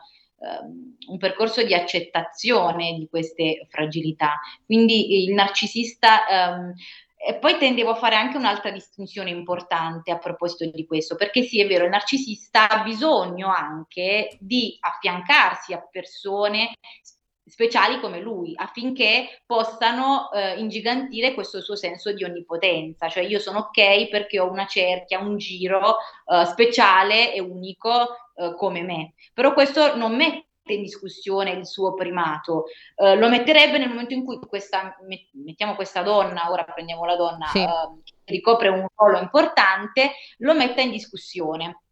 un 1.08 1.18
percorso 1.18 1.62
di 1.62 1.74
accettazione 1.74 2.94
di 2.98 3.08
queste 3.08 3.66
fragilità. 3.68 4.38
Quindi 4.64 5.24
il 5.24 5.34
narcisista 5.34 6.20
um, 6.30 6.74
e 7.20 7.34
poi 7.34 7.58
tendevo 7.58 7.90
a 7.90 7.96
fare 7.96 8.14
anche 8.14 8.36
un'altra 8.36 8.70
distinzione 8.70 9.30
importante 9.30 10.12
a 10.12 10.18
proposito 10.18 10.70
di 10.70 10.86
questo, 10.86 11.16
perché 11.16 11.42
sì, 11.42 11.60
è 11.60 11.66
vero, 11.66 11.82
il 11.84 11.90
narcisista 11.90 12.68
ha 12.68 12.84
bisogno 12.84 13.52
anche 13.52 14.36
di 14.38 14.76
affiancarsi 14.78 15.72
a 15.72 15.84
persone 15.90 16.74
speciali 17.48 18.00
come 18.00 18.20
lui, 18.20 18.52
affinché 18.56 19.42
possano 19.46 20.30
eh, 20.32 20.58
ingigantire 20.58 21.34
questo 21.34 21.60
suo 21.60 21.76
senso 21.76 22.12
di 22.12 22.24
onnipotenza, 22.24 23.08
cioè 23.08 23.24
io 23.24 23.38
sono 23.38 23.58
ok 23.70 24.08
perché 24.08 24.38
ho 24.38 24.50
una 24.50 24.66
cerchia, 24.66 25.18
un 25.18 25.36
giro 25.36 25.96
eh, 26.26 26.44
speciale 26.44 27.32
e 27.32 27.40
unico 27.40 28.16
eh, 28.36 28.54
come 28.56 28.82
me. 28.82 29.14
Però 29.32 29.52
questo 29.52 29.96
non 29.96 30.14
mette 30.16 30.46
in 30.74 30.82
discussione 30.82 31.50
il 31.52 31.66
suo 31.66 31.94
primato, 31.94 32.64
eh, 32.96 33.16
lo 33.16 33.28
metterebbe 33.28 33.78
nel 33.78 33.88
momento 33.88 34.14
in 34.14 34.24
cui 34.24 34.38
questa, 34.38 34.96
mettiamo 35.32 35.74
questa 35.74 36.02
donna, 36.02 36.50
ora 36.50 36.64
prendiamo 36.64 37.04
la 37.04 37.16
donna, 37.16 37.46
sì. 37.46 37.60
Eh, 37.62 37.68
ricopre 38.24 38.68
un 38.68 38.86
ruolo 38.94 39.18
importante, 39.18 40.12
lo 40.38 40.54
metta 40.54 40.82
in 40.82 40.90
discussione 40.90 41.82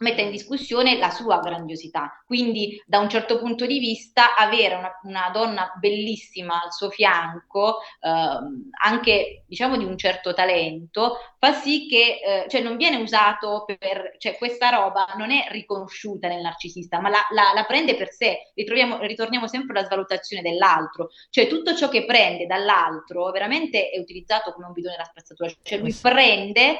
mette 0.00 0.22
in 0.22 0.30
discussione 0.30 0.96
la 0.98 1.10
sua 1.10 1.40
grandiosità. 1.40 2.22
Quindi, 2.26 2.82
da 2.86 2.98
un 2.98 3.08
certo 3.08 3.38
punto 3.38 3.66
di 3.66 3.78
vista, 3.78 4.34
avere 4.34 4.74
una, 4.74 4.90
una 5.02 5.30
donna 5.32 5.72
bellissima 5.78 6.62
al 6.62 6.72
suo 6.72 6.90
fianco, 6.90 7.78
ehm, 8.00 8.70
anche 8.82 9.44
diciamo 9.46 9.76
di 9.76 9.84
un 9.84 9.96
certo 9.98 10.32
talento, 10.32 11.16
fa 11.38 11.52
sì 11.52 11.86
che 11.86 12.20
eh, 12.24 12.48
cioè 12.48 12.62
non 12.62 12.76
viene 12.76 12.96
usato 12.96 13.64
per, 13.66 14.16
cioè 14.18 14.36
questa 14.36 14.70
roba 14.70 15.14
non 15.16 15.30
è 15.30 15.46
riconosciuta 15.50 16.28
nel 16.28 16.40
narcisista, 16.40 17.00
ma 17.00 17.10
la, 17.10 17.26
la, 17.30 17.52
la 17.54 17.64
prende 17.64 17.94
per 17.94 18.10
sé. 18.10 18.52
ritorniamo 18.54 19.48
sempre 19.48 19.78
alla 19.78 19.86
svalutazione 19.86 20.42
dell'altro, 20.42 21.10
cioè 21.28 21.46
tutto 21.46 21.74
ciò 21.74 21.88
che 21.88 22.04
prende 22.06 22.46
dall'altro 22.46 23.30
veramente 23.30 23.90
è 23.90 23.98
utilizzato 23.98 24.52
come 24.52 24.66
un 24.66 24.72
bidone 24.72 24.96
da 24.96 25.04
spazzatura, 25.04 25.50
cioè 25.62 25.78
lui 25.78 25.92
prende 25.92 26.78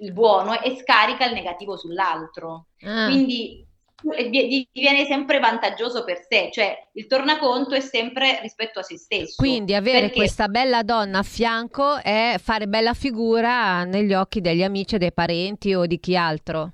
il 0.00 0.12
buono 0.12 0.60
e 0.60 0.76
scarica 0.76 1.26
il 1.26 1.34
negativo 1.34 1.76
sull'altro. 1.76 2.66
Ah. 2.82 3.06
Quindi 3.06 3.66
diviene 4.72 5.04
sempre 5.04 5.38
vantaggioso 5.40 6.04
per 6.04 6.24
sé, 6.26 6.48
cioè 6.50 6.74
il 6.92 7.06
tornaconto 7.06 7.74
è 7.74 7.80
sempre 7.80 8.40
rispetto 8.40 8.78
a 8.78 8.82
se 8.82 8.96
stesso. 8.96 9.34
Quindi 9.36 9.74
avere 9.74 10.00
perché... 10.00 10.16
questa 10.16 10.48
bella 10.48 10.82
donna 10.82 11.18
a 11.18 11.22
fianco 11.22 11.96
è 11.96 12.36
fare 12.42 12.66
bella 12.66 12.94
figura 12.94 13.84
negli 13.84 14.14
occhi 14.14 14.40
degli 14.40 14.62
amici, 14.62 14.96
dei 14.96 15.12
parenti 15.12 15.74
o 15.74 15.86
di 15.86 16.00
chi 16.00 16.16
altro. 16.16 16.72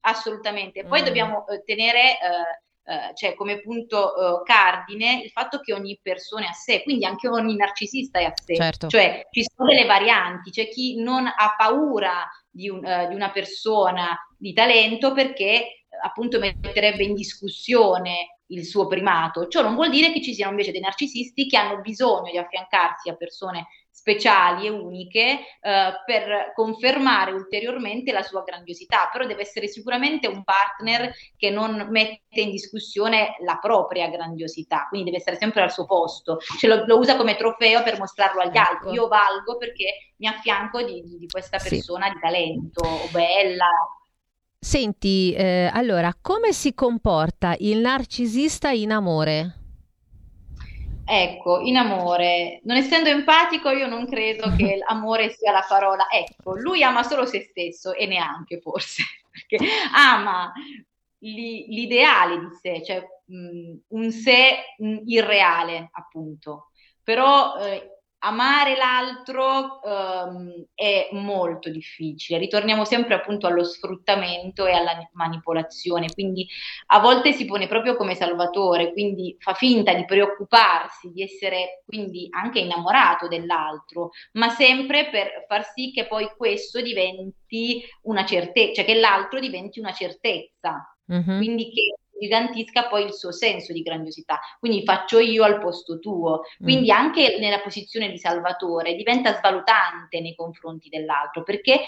Assolutamente. 0.00 0.84
Poi 0.84 1.00
mm. 1.00 1.04
dobbiamo 1.04 1.46
eh, 1.48 1.62
tenere 1.64 2.12
eh, 2.12 2.62
eh, 2.84 3.14
cioè 3.14 3.34
come 3.34 3.60
punto 3.60 4.12
uh, 4.16 4.42
cardine 4.42 5.22
il 5.22 5.30
fatto 5.30 5.60
che 5.60 5.72
ogni 5.72 5.98
persona 6.02 6.46
è 6.46 6.48
a 6.48 6.52
sé, 6.52 6.82
quindi 6.82 7.04
anche 7.04 7.28
ogni 7.28 7.54
narcisista 7.54 8.18
è 8.18 8.24
a 8.24 8.32
sé, 8.34 8.56
certo. 8.56 8.88
cioè 8.88 9.26
ci 9.30 9.44
sono 9.44 9.68
delle 9.68 9.86
varianti, 9.86 10.50
c'è 10.50 10.68
chi 10.68 11.00
non 11.00 11.26
ha 11.26 11.54
paura 11.56 12.28
di, 12.50 12.68
un, 12.68 12.84
uh, 12.84 13.08
di 13.08 13.14
una 13.14 13.30
persona 13.30 14.18
di 14.36 14.52
talento 14.52 15.12
perché 15.12 15.84
appunto 16.02 16.38
metterebbe 16.38 17.04
in 17.04 17.14
discussione 17.14 18.38
il 18.46 18.64
suo 18.66 18.86
primato. 18.86 19.48
Ciò 19.48 19.62
non 19.62 19.74
vuol 19.74 19.90
dire 19.90 20.12
che 20.12 20.20
ci 20.20 20.34
siano 20.34 20.50
invece 20.50 20.72
dei 20.72 20.80
narcisisti 20.80 21.46
che 21.46 21.56
hanno 21.56 21.80
bisogno 21.80 22.30
di 22.30 22.38
affiancarsi 22.38 23.08
a 23.08 23.14
persone 23.14 23.66
speciali 24.02 24.66
e 24.66 24.70
uniche 24.70 25.38
eh, 25.60 25.92
per 26.04 26.52
confermare 26.56 27.30
ulteriormente 27.30 28.10
la 28.10 28.22
sua 28.22 28.42
grandiosità, 28.42 29.08
però 29.12 29.24
deve 29.24 29.42
essere 29.42 29.68
sicuramente 29.68 30.26
un 30.26 30.42
partner 30.42 31.12
che 31.36 31.50
non 31.50 31.86
mette 31.88 32.40
in 32.40 32.50
discussione 32.50 33.36
la 33.44 33.58
propria 33.60 34.08
grandiosità, 34.08 34.86
quindi 34.88 35.10
deve 35.10 35.22
essere 35.22 35.36
sempre 35.36 35.62
al 35.62 35.70
suo 35.70 35.86
posto, 35.86 36.38
cioè 36.58 36.68
lo, 36.68 36.84
lo 36.84 36.98
usa 36.98 37.16
come 37.16 37.36
trofeo 37.36 37.84
per 37.84 38.00
mostrarlo 38.00 38.40
agli 38.40 38.56
ecco. 38.56 38.70
altri, 38.70 38.92
io 38.92 39.06
valgo 39.06 39.56
perché 39.56 40.12
mi 40.16 40.26
affianco 40.26 40.82
di, 40.82 41.00
di, 41.04 41.18
di 41.18 41.26
questa 41.28 41.58
persona 41.58 42.06
sì. 42.06 42.12
di 42.14 42.18
talento, 42.18 42.82
bella. 43.12 43.68
Senti, 44.58 45.32
eh, 45.32 45.70
allora, 45.72 46.12
come 46.20 46.52
si 46.52 46.74
comporta 46.74 47.54
il 47.56 47.78
narcisista 47.78 48.70
in 48.70 48.90
amore? 48.90 49.61
Ecco, 51.14 51.60
in 51.60 51.76
amore, 51.76 52.60
non 52.64 52.78
essendo 52.78 53.10
empatico, 53.10 53.68
io 53.68 53.86
non 53.86 54.06
credo 54.06 54.50
che 54.56 54.76
l'amore 54.88 55.28
sia 55.28 55.52
la 55.52 55.62
parola. 55.68 56.08
Ecco, 56.08 56.56
lui 56.56 56.82
ama 56.82 57.02
solo 57.02 57.26
se 57.26 57.42
stesso 57.42 57.92
e 57.92 58.06
neanche 58.06 58.60
forse, 58.60 59.02
perché 59.30 59.58
ama 59.94 60.50
li, 61.18 61.66
l'ideale 61.68 62.38
di 62.38 62.48
sé, 62.58 62.82
cioè 62.82 63.06
mh, 63.26 63.76
un 63.88 64.10
sé 64.10 64.74
mh, 64.78 65.00
irreale, 65.04 65.90
appunto. 65.92 66.70
Però 67.02 67.56
eh, 67.58 67.91
amare 68.24 68.76
l'altro 68.76 69.80
um, 69.82 70.66
è 70.74 71.08
molto 71.12 71.70
difficile, 71.70 72.38
ritorniamo 72.38 72.84
sempre 72.84 73.14
appunto 73.14 73.46
allo 73.46 73.64
sfruttamento 73.64 74.66
e 74.66 74.72
alla 74.72 74.92
manipolazione, 75.12 76.12
quindi 76.12 76.46
a 76.86 77.00
volte 77.00 77.32
si 77.32 77.44
pone 77.44 77.66
proprio 77.66 77.96
come 77.96 78.14
salvatore, 78.14 78.92
quindi 78.92 79.36
fa 79.38 79.54
finta 79.54 79.92
di 79.94 80.04
preoccuparsi, 80.04 81.10
di 81.10 81.22
essere 81.22 81.82
quindi 81.84 82.28
anche 82.30 82.60
innamorato 82.60 83.26
dell'altro, 83.26 84.10
ma 84.32 84.50
sempre 84.50 85.08
per 85.10 85.44
far 85.48 85.64
sì 85.64 85.90
che 85.92 86.06
poi 86.06 86.30
questo 86.36 86.80
diventi 86.80 87.82
una 88.02 88.24
certezza, 88.24 88.82
cioè 88.82 88.84
che 88.84 89.00
l'altro 89.00 89.40
diventi 89.40 89.80
una 89.80 89.92
certezza. 89.92 90.86
Mm-hmm. 91.12 91.38
Quindi 91.38 91.70
che 91.70 91.96
gigantisca 92.22 92.86
poi 92.86 93.04
il 93.04 93.12
suo 93.12 93.32
senso 93.32 93.72
di 93.72 93.82
grandiosità. 93.82 94.38
Quindi 94.58 94.84
faccio 94.84 95.18
io 95.18 95.42
al 95.42 95.58
posto 95.58 95.98
tuo. 95.98 96.42
Quindi 96.58 96.90
mm. 96.90 96.94
anche 96.94 97.36
nella 97.40 97.60
posizione 97.60 98.10
di 98.10 98.18
salvatore 98.18 98.94
diventa 98.94 99.34
svalutante 99.34 100.20
nei 100.20 100.34
confronti 100.34 100.88
dell'altro 100.88 101.42
perché 101.42 101.80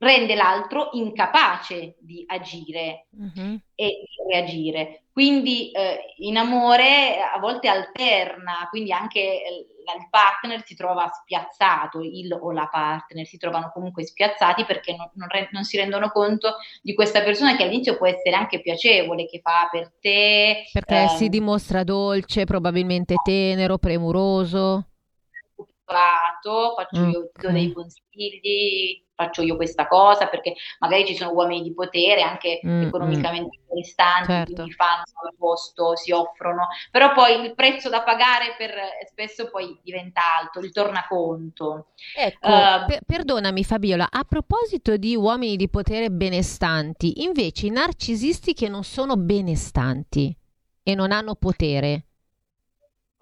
rende 0.00 0.34
l'altro 0.34 0.90
incapace 0.92 1.96
di 2.00 2.24
agire 2.26 3.06
mm-hmm. 3.14 3.54
e 3.74 3.86
di 3.86 4.32
reagire. 4.32 5.02
Quindi 5.12 5.70
eh, 5.72 6.14
in 6.18 6.38
amore 6.38 7.20
a 7.20 7.38
volte 7.38 7.68
alterna, 7.68 8.66
quindi 8.70 8.92
anche 8.92 9.20
eh, 9.20 9.66
il 9.98 10.08
partner 10.08 10.64
si 10.64 10.74
trova 10.74 11.06
spiazzato, 11.08 12.00
il 12.00 12.32
o 12.32 12.50
la 12.52 12.68
partner 12.68 13.26
si 13.26 13.36
trovano 13.36 13.70
comunque 13.74 14.04
spiazzati 14.04 14.64
perché 14.64 14.96
non, 14.96 15.10
non, 15.14 15.28
re- 15.28 15.48
non, 15.52 15.64
si 15.64 15.76
rendono 15.76 16.10
conto 16.10 16.56
di 16.80 16.94
questa 16.94 17.22
persona 17.22 17.56
che 17.56 17.64
all'inizio 17.64 17.98
può 17.98 18.06
essere 18.06 18.36
anche 18.36 18.62
piacevole, 18.62 19.26
che 19.26 19.40
fa 19.42 19.68
per 19.70 19.92
te. 20.00 20.64
Perché 20.72 21.00
ehm, 21.00 21.08
si 21.16 21.28
dimostra 21.28 21.84
dolce, 21.84 22.44
probabilmente 22.44 23.16
tenero, 23.22 23.76
premuroso. 23.76 24.86
Faccio 26.76 27.00
okay. 27.00 27.10
io 27.10 27.30
dei 27.50 27.72
consigli, 27.72 29.02
faccio 29.20 29.42
io 29.42 29.56
questa 29.56 29.86
cosa, 29.86 30.26
perché 30.28 30.54
magari 30.78 31.04
ci 31.06 31.14
sono 31.14 31.32
uomini 31.32 31.62
di 31.62 31.74
potere 31.74 32.22
anche 32.22 32.60
mm, 32.66 32.82
economicamente 32.82 33.58
mm. 33.58 33.62
interessanti, 33.68 34.32
certo. 34.32 34.52
quindi 34.54 34.72
fanno 34.72 35.02
il 35.30 35.36
posto, 35.36 35.96
si 35.96 36.10
offrono, 36.12 36.68
però 36.90 37.12
poi 37.12 37.44
il 37.44 37.54
prezzo 37.54 37.90
da 37.90 38.02
pagare 38.02 38.54
per, 38.56 38.72
spesso 39.08 39.50
poi 39.50 39.78
diventa 39.82 40.20
alto, 40.40 40.60
il 40.60 40.72
tornaconto. 40.72 41.88
Ecco, 42.16 42.48
uh, 42.48 42.86
per, 42.86 43.00
perdonami 43.04 43.64
Fabiola, 43.64 44.08
a 44.10 44.24
proposito 44.24 44.96
di 44.96 45.14
uomini 45.14 45.56
di 45.56 45.68
potere 45.68 46.10
benestanti, 46.10 47.22
invece 47.22 47.66
i 47.66 47.70
narcisisti 47.70 48.54
che 48.54 48.68
non 48.68 48.84
sono 48.84 49.16
benestanti 49.16 50.34
e 50.82 50.94
non 50.94 51.12
hanno 51.12 51.34
potere, 51.34 52.06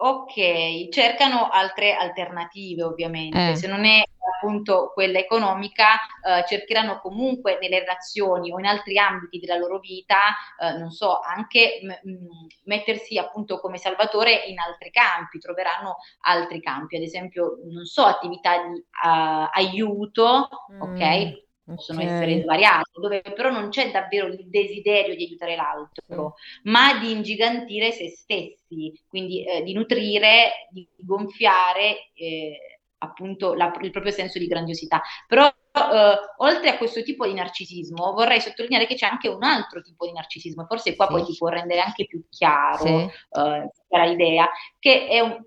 Ok, 0.01 0.87
cercano 0.91 1.49
altre 1.49 1.93
alternative 1.93 2.83
ovviamente, 2.83 3.49
eh. 3.49 3.55
se 3.57 3.67
non 3.67 3.83
è 3.83 4.01
appunto 4.39 4.91
quella 4.93 5.19
economica, 5.19 5.95
eh, 6.23 6.45
cercheranno 6.47 7.01
comunque 7.01 7.57
nelle 7.59 7.79
relazioni 7.79 8.49
o 8.49 8.59
in 8.59 8.65
altri 8.65 8.97
ambiti 8.97 9.39
della 9.39 9.57
loro 9.57 9.79
vita, 9.79 10.17
eh, 10.57 10.77
non 10.77 10.89
so, 10.91 11.19
anche 11.19 11.81
m- 11.83 12.11
m- 12.11 12.47
mettersi 12.63 13.17
appunto 13.17 13.59
come 13.59 13.77
salvatore 13.77 14.45
in 14.45 14.59
altri 14.59 14.89
campi, 14.89 15.37
troveranno 15.37 15.97
altri 16.21 16.61
campi, 16.61 16.95
ad 16.95 17.01
esempio, 17.01 17.57
non 17.69 17.83
so, 17.83 18.05
attività 18.05 18.55
di 18.55 18.79
uh, 18.79 19.49
aiuto, 19.51 20.47
mm. 20.71 20.81
ok? 20.81 21.47
Possono 21.75 22.01
okay. 22.01 22.13
essere 22.13 22.41
svariate, 22.41 22.89
dove 22.93 23.21
però 23.21 23.49
non 23.51 23.69
c'è 23.69 23.91
davvero 23.91 24.27
il 24.27 24.49
desiderio 24.49 25.15
di 25.15 25.25
aiutare 25.25 25.55
l'altro, 25.55 26.35
sì. 26.37 26.69
ma 26.69 26.97
di 26.99 27.11
ingigantire 27.11 27.91
se 27.91 28.09
stessi, 28.09 28.99
quindi 29.07 29.43
eh, 29.45 29.63
di 29.63 29.73
nutrire, 29.73 30.67
di 30.71 30.87
gonfiare 30.97 32.11
eh, 32.13 32.79
appunto 32.99 33.53
la, 33.53 33.73
il 33.81 33.91
proprio 33.91 34.11
senso 34.11 34.39
di 34.39 34.47
grandiosità. 34.47 35.01
Però 35.27 35.45
eh, 35.47 36.15
oltre 36.37 36.69
a 36.69 36.77
questo 36.77 37.01
tipo 37.03 37.25
di 37.25 37.33
narcisismo, 37.33 38.13
vorrei 38.13 38.41
sottolineare 38.41 38.87
che 38.87 38.95
c'è 38.95 39.07
anche 39.07 39.27
un 39.27 39.43
altro 39.43 39.81
tipo 39.81 40.05
di 40.05 40.13
narcisismo, 40.13 40.65
forse 40.65 40.95
qua 40.95 41.07
sì. 41.07 41.11
poi 41.13 41.23
ti 41.23 41.35
può 41.37 41.47
rendere 41.49 41.81
anche 41.81 42.05
più 42.05 42.23
chiaro 42.29 42.83
sì. 42.85 43.09
eh, 43.39 44.07
l'idea, 44.07 44.49
che 44.79 45.07
è 45.07 45.19
un, 45.19 45.41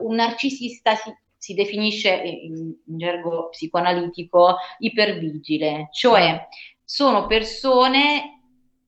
un 0.00 0.14
narcisista 0.14 0.94
si 0.94 1.14
definisce 1.54 2.10
in, 2.10 2.74
in 2.86 2.98
gergo 2.98 3.48
psicoanalitico 3.50 4.56
ipervigile, 4.78 5.88
cioè 5.92 6.46
sono 6.84 7.26
persone 7.26 8.42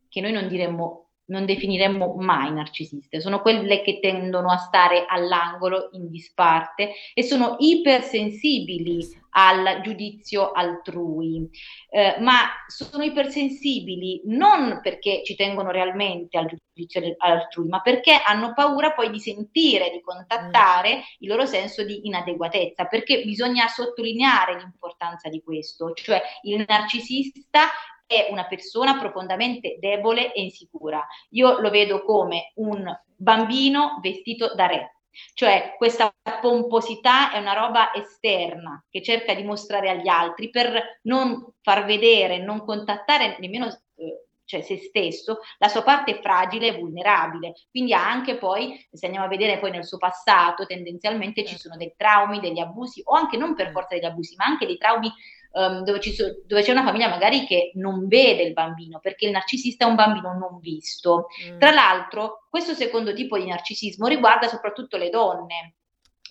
che 0.09 0.20
noi 0.20 0.32
non 0.32 0.48
diremmo 0.48 1.09
non 1.28 1.44
definiremmo 1.44 2.14
mai 2.16 2.52
narcisiste, 2.52 3.20
sono 3.20 3.42
quelle 3.42 3.82
che 3.82 4.00
tendono 4.00 4.50
a 4.50 4.56
stare 4.56 5.04
all'angolo 5.06 5.90
in 5.92 6.09
disparte 6.11 6.92
e 7.12 7.22
sono 7.22 7.56
ipersensibili 7.59 9.06
al 9.39 9.80
giudizio 9.82 10.51
altrui, 10.51 11.49
eh, 11.91 12.16
ma 12.18 12.49
sono 12.66 13.05
ipersensibili 13.05 14.22
non 14.24 14.80
perché 14.82 15.22
ci 15.24 15.36
tengono 15.36 15.70
realmente 15.70 16.36
al 16.36 16.47
giudizio 16.47 17.14
altrui, 17.18 17.68
ma 17.68 17.80
perché 17.80 18.20
hanno 18.24 18.53
paura 18.53 18.93
poi 18.93 19.11
di 19.11 19.20
sentire, 19.20 19.91
di 19.91 20.01
contattare 20.01 20.97
mm. 20.97 21.01
il 21.20 21.28
loro 21.28 21.47
senso 21.47 21.84
di 21.84 22.07
inadeguatezza, 22.09 22.86
perché 22.86 23.22
bisogna 23.22 23.68
sottolineare 23.68 24.59
l'importanza 24.59 25.28
di 25.28 25.41
questo, 25.41 25.93
cioè 25.95 26.20
il 26.43 26.64
narcisista 26.66 27.68
è 28.07 28.26
una 28.30 28.47
persona 28.47 28.99
profondamente 28.99 29.76
debole 29.78 30.32
e 30.32 30.43
insicura. 30.43 31.07
Io 31.30 31.61
lo 31.61 31.70
vedo 31.70 32.03
come 32.03 32.53
un 32.57 32.84
bambino 33.14 33.99
vestito 34.03 34.53
da 34.55 34.66
re. 34.66 34.97
Cioè 35.34 35.74
questa 35.76 36.14
pomposità 36.40 37.32
è 37.32 37.38
una 37.38 37.54
roba 37.54 37.92
esterna 37.94 38.84
che 38.88 39.02
cerca 39.02 39.34
di 39.34 39.42
mostrare 39.42 39.90
agli 39.90 40.08
altri 40.08 40.50
per 40.50 41.00
non 41.02 41.54
far 41.62 41.84
vedere, 41.84 42.38
non 42.38 42.64
contattare 42.64 43.36
nemmeno 43.38 43.66
eh, 43.66 44.28
cioè 44.48 44.62
se 44.62 44.78
stesso, 44.78 45.40
la 45.58 45.68
sua 45.68 45.82
parte 45.82 46.20
fragile 46.22 46.68
e 46.68 46.78
vulnerabile. 46.78 47.52
Quindi 47.70 47.92
ha 47.92 48.10
anche 48.10 48.38
poi, 48.38 48.82
se 48.90 49.04
andiamo 49.04 49.26
a 49.26 49.28
vedere 49.28 49.58
poi 49.58 49.70
nel 49.70 49.84
suo 49.84 49.98
passato, 49.98 50.64
tendenzialmente 50.64 51.44
ci 51.44 51.58
sono 51.58 51.76
dei 51.76 51.92
traumi, 51.94 52.40
degli 52.40 52.58
abusi, 52.58 53.02
o 53.04 53.14
anche 53.14 53.36
non 53.36 53.54
per 53.54 53.70
forza 53.72 53.94
degli 53.94 54.06
abusi, 54.06 54.36
ma 54.36 54.46
anche 54.46 54.64
dei 54.64 54.78
traumi 54.78 55.12
um, 55.53 55.82
dove, 55.82 56.01
so, 56.03 56.42
dove, 56.46 56.62
c'è 56.62 56.72
una 56.72 56.84
famiglia 56.84 57.09
magari 57.09 57.46
che 57.46 57.72
non 57.74 58.07
vede 58.07 58.42
il 58.42 58.53
bambino, 58.53 58.99
perché 59.01 59.26
il 59.26 59.32
narcisista 59.32 59.84
è 59.84 59.88
un 59.88 59.94
bambino 59.94 60.32
non 60.34 60.59
visto. 60.61 61.26
Mm. 61.51 61.59
Tra 61.59 61.70
l'altro, 61.70 62.46
questo 62.49 62.74
secondo 62.74 63.12
tipo 63.12 63.38
di 63.38 63.46
narcisismo 63.46 64.07
riguarda 64.07 64.49
soprattutto 64.49 64.96
le 64.96 65.11
donne, 65.11 65.74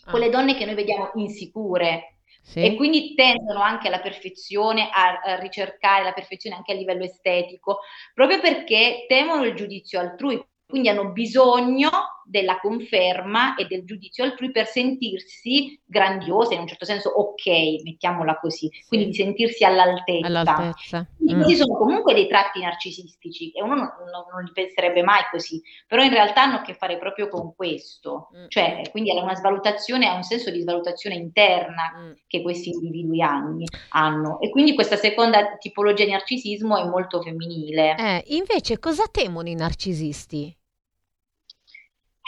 ah. 0.05 0.11
quelle 0.11 0.30
donne 0.30 0.55
che 0.55 0.65
noi 0.65 0.76
vediamo 0.76 1.11
insicure, 1.15 2.18
sì. 2.47 2.63
E 2.63 2.76
quindi 2.76 3.13
tendono 3.13 3.59
anche 3.59 3.88
alla 3.88 3.99
perfezione, 3.99 4.89
a, 4.89 5.20
a, 5.22 5.38
ricercare 5.38 6.05
la 6.05 6.13
perfezione 6.13 6.55
anche 6.55 6.72
a 6.72 6.76
livello 6.76 7.03
estetico, 7.03 7.80
proprio 8.13 8.39
perché 8.39 9.03
temono 9.05 9.43
il 9.43 9.53
giudizio 9.53 9.99
altrui, 9.99 10.41
quindi 10.65 10.88
hanno 10.88 11.11
bisogno 11.11 11.89
della 12.28 12.59
conferma 12.59 13.55
e 13.55 13.65
del 13.65 13.86
giudizio 13.86 14.23
altrui 14.23 14.51
per 14.51 14.67
sentirsi 14.67 15.80
grandiose, 15.86 16.55
in 16.55 16.61
un 16.61 16.67
certo 16.67 16.86
senso 16.86 17.09
ok, 17.09 17.84
mettiamola 17.84 18.38
così, 18.39 18.69
sì. 18.71 18.86
quindi 18.88 19.07
di 19.07 19.13
sentirsi 19.13 19.63
all'altezza. 19.63 20.28
all'altezza. 20.28 21.07
Mm. 21.23 21.41
sono 21.43 21.78
comunque 21.78 22.13
dei 22.13 22.28
tratti 22.28 22.61
narcisistici 22.61 23.51
e 23.51 23.61
uno 23.63 23.75
non, 23.75 23.89
non, 24.11 24.25
non, 24.32 24.43
li 24.43 24.51
penserebbe 24.53 25.03
mai 25.03 25.21
così, 25.32 25.61
però 25.88 26.03
in 26.03 26.09
realtà 26.09 26.43
hanno 26.43 26.57
a 26.57 26.61
che 26.61 26.73
fare 26.73 26.97
proprio 26.97 27.30
con 27.30 27.55
questo, 27.55 28.30
mm. 28.36 28.45
cioè 28.49 28.82
quindi 28.91 29.15
è 29.15 29.21
una 29.21 29.36
svalutazione, 29.36 30.07
ha 30.07 30.15
un 30.15 30.23
senso 30.23 30.51
di 30.51 30.61
svalutazione 30.61 31.15
interna 31.15 31.93
mm. 31.97 32.11
che 32.28 32.41
questi 32.41 32.69
individui 32.69 33.21
hanno, 33.21 33.63
hanno 33.89 34.39
e 34.41 34.49
quindi 34.49 34.75
questa 34.75 34.97
seconda 34.97 35.57
tipologia 35.57 36.03
di 36.03 36.11
narcisismo 36.11 36.78
è 36.78 36.86
molto 36.86 37.21
femminile. 37.21 37.95
Eh, 37.97 38.23
invece 38.28 38.80
cosa 38.80 39.05
temono 39.09 39.47
i 39.47 39.55
narcisisti? 39.55 40.55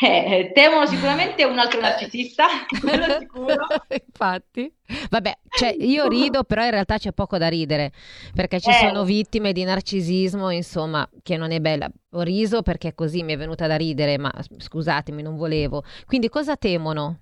Eh, 0.02 0.08
eh, 0.08 0.52
temono 0.54 0.86
sicuramente 0.86 1.43
un 1.43 1.60
altro 1.60 1.82
narcisista, 1.82 2.47
quello 2.80 3.04
sicuro. 3.20 3.66
Infatti, 3.89 4.74
vabbè, 5.10 5.39
cioè, 5.50 5.76
io 5.78 6.08
rido, 6.08 6.45
però 6.45 6.64
in 6.64 6.72
realtà 6.72 6.97
c'è 6.97 7.12
poco 7.12 7.38
da 7.38 7.50
ridere, 7.50 7.91
perché 8.34 8.62
ci 8.62 8.70
eh. 8.70 8.74
sono 8.76 9.04
vittime 9.04 9.52
di 9.52 9.66
narcisismo, 9.66 10.52
insomma, 10.52 11.08
che 11.22 11.36
non 11.36 11.52
è 11.52 11.60
bella. 11.60 11.89
Ho 12.12 12.22
riso 12.22 12.62
perché 12.62 12.95
così 12.95 13.24
mi 13.24 13.34
è 13.34 13.38
venuta 13.38 13.68
da 13.68 13.76
ridere, 13.76 14.18
ma 14.18 14.32
scusatemi, 14.58 15.22
non 15.22 15.36
volevo. 15.36 15.84
Quindi 16.06 16.30
cosa 16.30 16.56
temono? 16.56 17.20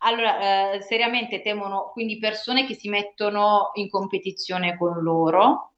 Allora, 0.00 0.72
eh, 0.72 0.82
seriamente 0.82 1.42
temono 1.42 1.90
quindi 1.92 2.18
persone 2.18 2.66
che 2.66 2.74
si 2.74 2.88
mettono 2.88 3.70
in 3.74 3.88
competizione 3.88 4.76
con 4.76 5.00
loro, 5.00 5.74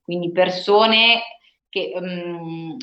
quindi 0.00 0.30
persone 0.30 1.22
che... 1.68 1.92
Um, 1.96 2.76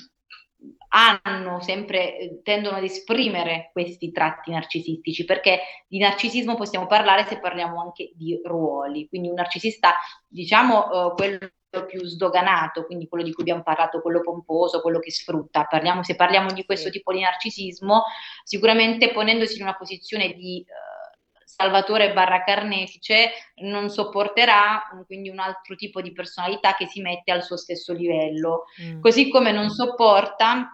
hanno 0.95 1.59
sempre, 1.59 2.17
eh, 2.17 2.41
tendono 2.41 2.77
ad 2.77 2.83
esprimere 2.83 3.69
questi 3.73 4.11
tratti 4.11 4.51
narcisistici, 4.51 5.25
perché 5.25 5.59
di 5.87 5.97
narcisismo 5.97 6.55
possiamo 6.55 6.87
parlare 6.87 7.25
se 7.25 7.39
parliamo 7.39 7.81
anche 7.81 8.11
di 8.15 8.39
ruoli, 8.41 9.07
quindi 9.09 9.27
un 9.27 9.33
narcisista, 9.33 9.93
diciamo, 10.25 10.87
uh, 10.87 11.13
quello 11.13 11.39
più 11.85 12.05
sdoganato, 12.05 12.85
quindi 12.85 13.09
quello 13.09 13.25
di 13.25 13.33
cui 13.33 13.43
abbiamo 13.43 13.61
parlato, 13.61 13.99
quello 13.99 14.21
pomposo, 14.21 14.79
quello 14.79 14.99
che 14.99 15.11
sfrutta. 15.11 15.65
Parliamo, 15.65 16.01
se 16.03 16.15
parliamo 16.15 16.53
di 16.53 16.63
questo 16.63 16.89
tipo 16.89 17.11
di 17.11 17.19
narcisismo, 17.19 18.03
sicuramente 18.45 19.11
ponendosi 19.11 19.57
in 19.57 19.63
una 19.63 19.75
posizione 19.75 20.31
di 20.31 20.65
uh, 20.65 21.43
salvatore 21.43 22.13
barra 22.13 22.41
carnefice, 22.45 23.31
non 23.63 23.89
sopporterà 23.89 24.83
quindi 25.05 25.27
un 25.27 25.39
altro 25.39 25.75
tipo 25.75 25.99
di 25.99 26.13
personalità 26.13 26.73
che 26.73 26.87
si 26.87 27.01
mette 27.01 27.33
al 27.33 27.43
suo 27.43 27.57
stesso 27.57 27.91
livello. 27.91 28.63
Mm. 28.81 29.01
Così 29.01 29.27
come 29.27 29.51
non 29.51 29.69
sopporta 29.69 30.69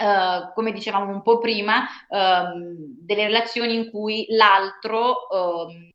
Uh, 0.00 0.52
come 0.54 0.72
dicevamo 0.72 1.12
un 1.12 1.20
po' 1.20 1.38
prima, 1.38 1.86
um, 2.08 2.74
delle 3.04 3.26
relazioni 3.26 3.74
in 3.74 3.90
cui 3.90 4.24
l'altro 4.30 5.26
um, 5.30 5.90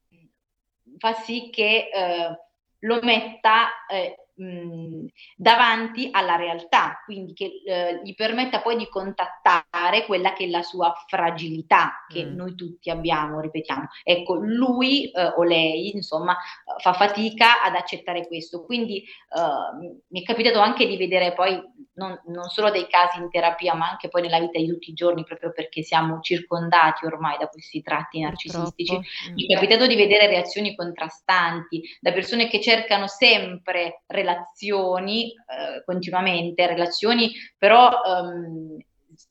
fa 0.98 1.14
sì 1.14 1.50
che 1.52 1.90
uh, 1.92 2.36
lo 2.82 3.00
metta 3.02 3.64
uh, 3.90 4.25
mh, 4.36 5.06
davanti 5.36 6.10
alla 6.12 6.36
realtà, 6.36 7.02
quindi 7.06 7.34
che 7.34 7.62
eh, 7.66 8.02
gli 8.04 8.14
permetta 8.16 8.62
poi 8.62 8.78
di 8.78 8.88
contattare 8.90 10.06
quella 10.06 10.34
che 10.34 10.46
è 10.46 10.50
la 10.50 10.62
sua 10.62 10.94
fragilità 11.08 12.06
che 12.08 12.26
mm. 12.26 12.36
noi 12.36 12.56
tutti 12.56 12.90
abbiamo, 12.90 13.40
ripetiamo. 13.40 13.88
Ecco, 14.04 14.36
lui 14.36 15.10
eh, 15.12 15.34
o 15.36 15.44
lei, 15.44 15.94
insomma, 15.96 16.38
fa 16.78 16.94
fatica 16.94 17.64
ad 17.64 17.76
accettare 17.76 18.28
questo. 18.28 18.64
Quindi 18.66 19.00
eh, 19.00 19.94
mi 20.08 20.22
è 20.22 20.24
capitato 20.24 20.60
anche 20.60 20.88
di 20.88 20.98
vedere 20.98 21.34
poi 21.34 21.62
non, 21.96 22.20
non, 22.26 22.50
solo 22.50 22.72
dei 22.72 22.88
casi 22.88 23.20
in 23.20 23.30
terapia, 23.30 23.74
ma 23.74 23.90
anche 23.90 24.10
poi 24.10 24.24
nella 24.24 24.40
vita 24.40 24.60
di 24.60 24.68
tutti 24.68 24.90
i 24.90 24.94
giorni, 24.94 25.24
proprio 25.24 25.52
perché 25.54 25.82
siamo 25.82 26.20
circondati 26.20 27.06
ormai 27.06 27.38
da 27.38 27.48
questi 27.48 27.82
tratti 27.82 28.20
narcisistici. 28.20 28.98
Mm. 28.98 29.34
Mi 29.34 29.46
è 29.46 29.54
capitato 29.54 29.88
di 29.88 29.96
vedere 29.96 30.28
reazioni 30.28 30.76
contrastanti 30.76 31.82
da 32.00 32.12
persone 32.12 32.50
che 32.50 32.62
cercano 32.62 33.08
sempre 33.08 34.04
relazioni 34.08 34.25
eh, 34.34 35.84
continuamente, 35.86 36.68
relazioni 36.68 37.32
però 37.58 37.90
um, 38.06 38.78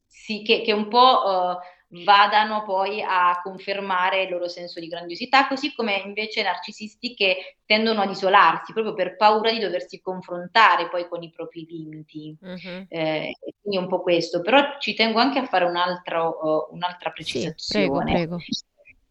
sì, 0.07 0.43
che, 0.43 0.63
che, 0.63 0.73
un 0.73 0.89
po' 0.89 0.99
uh, 0.99 2.03
vadano 2.03 2.65
poi 2.65 3.03
a 3.03 3.41
confermare 3.43 4.23
il 4.23 4.31
loro 4.31 4.49
senso 4.49 4.81
di 4.81 4.89
grandiosità, 4.89 5.47
così 5.47 5.75
come 5.75 6.03
invece 6.05 6.43
narcisisti 6.43 7.15
che 7.15 7.59
tendono 7.67 8.01
ad 8.01 8.11
isolarsi 8.11 8.73
proprio 8.73 8.95
per 8.95 9.17
paura 9.17 9.53
di 9.53 9.59
doversi 9.59 10.01
confrontare 10.01 10.89
poi 10.89 11.07
con 11.09 11.23
i 11.23 11.31
propri 11.31 11.67
limiti. 11.69 12.37
Uh-huh. 12.41 12.87
Eh, 12.89 13.37
quindi 13.61 13.79
un 13.79 13.89
po' 13.89 14.03
questo, 14.03 14.41
però 14.41 14.79
ci 14.79 14.95
tengo 14.95 15.21
anche 15.21 15.39
a 15.39 15.47
fare 15.47 15.65
un 15.67 15.77
altro, 15.77 16.39
uh, 16.71 16.75
un'altra 16.75 17.11
precisazione. 17.11 17.57
Sì, 17.57 17.79
prego, 17.79 17.99
prego. 18.03 18.39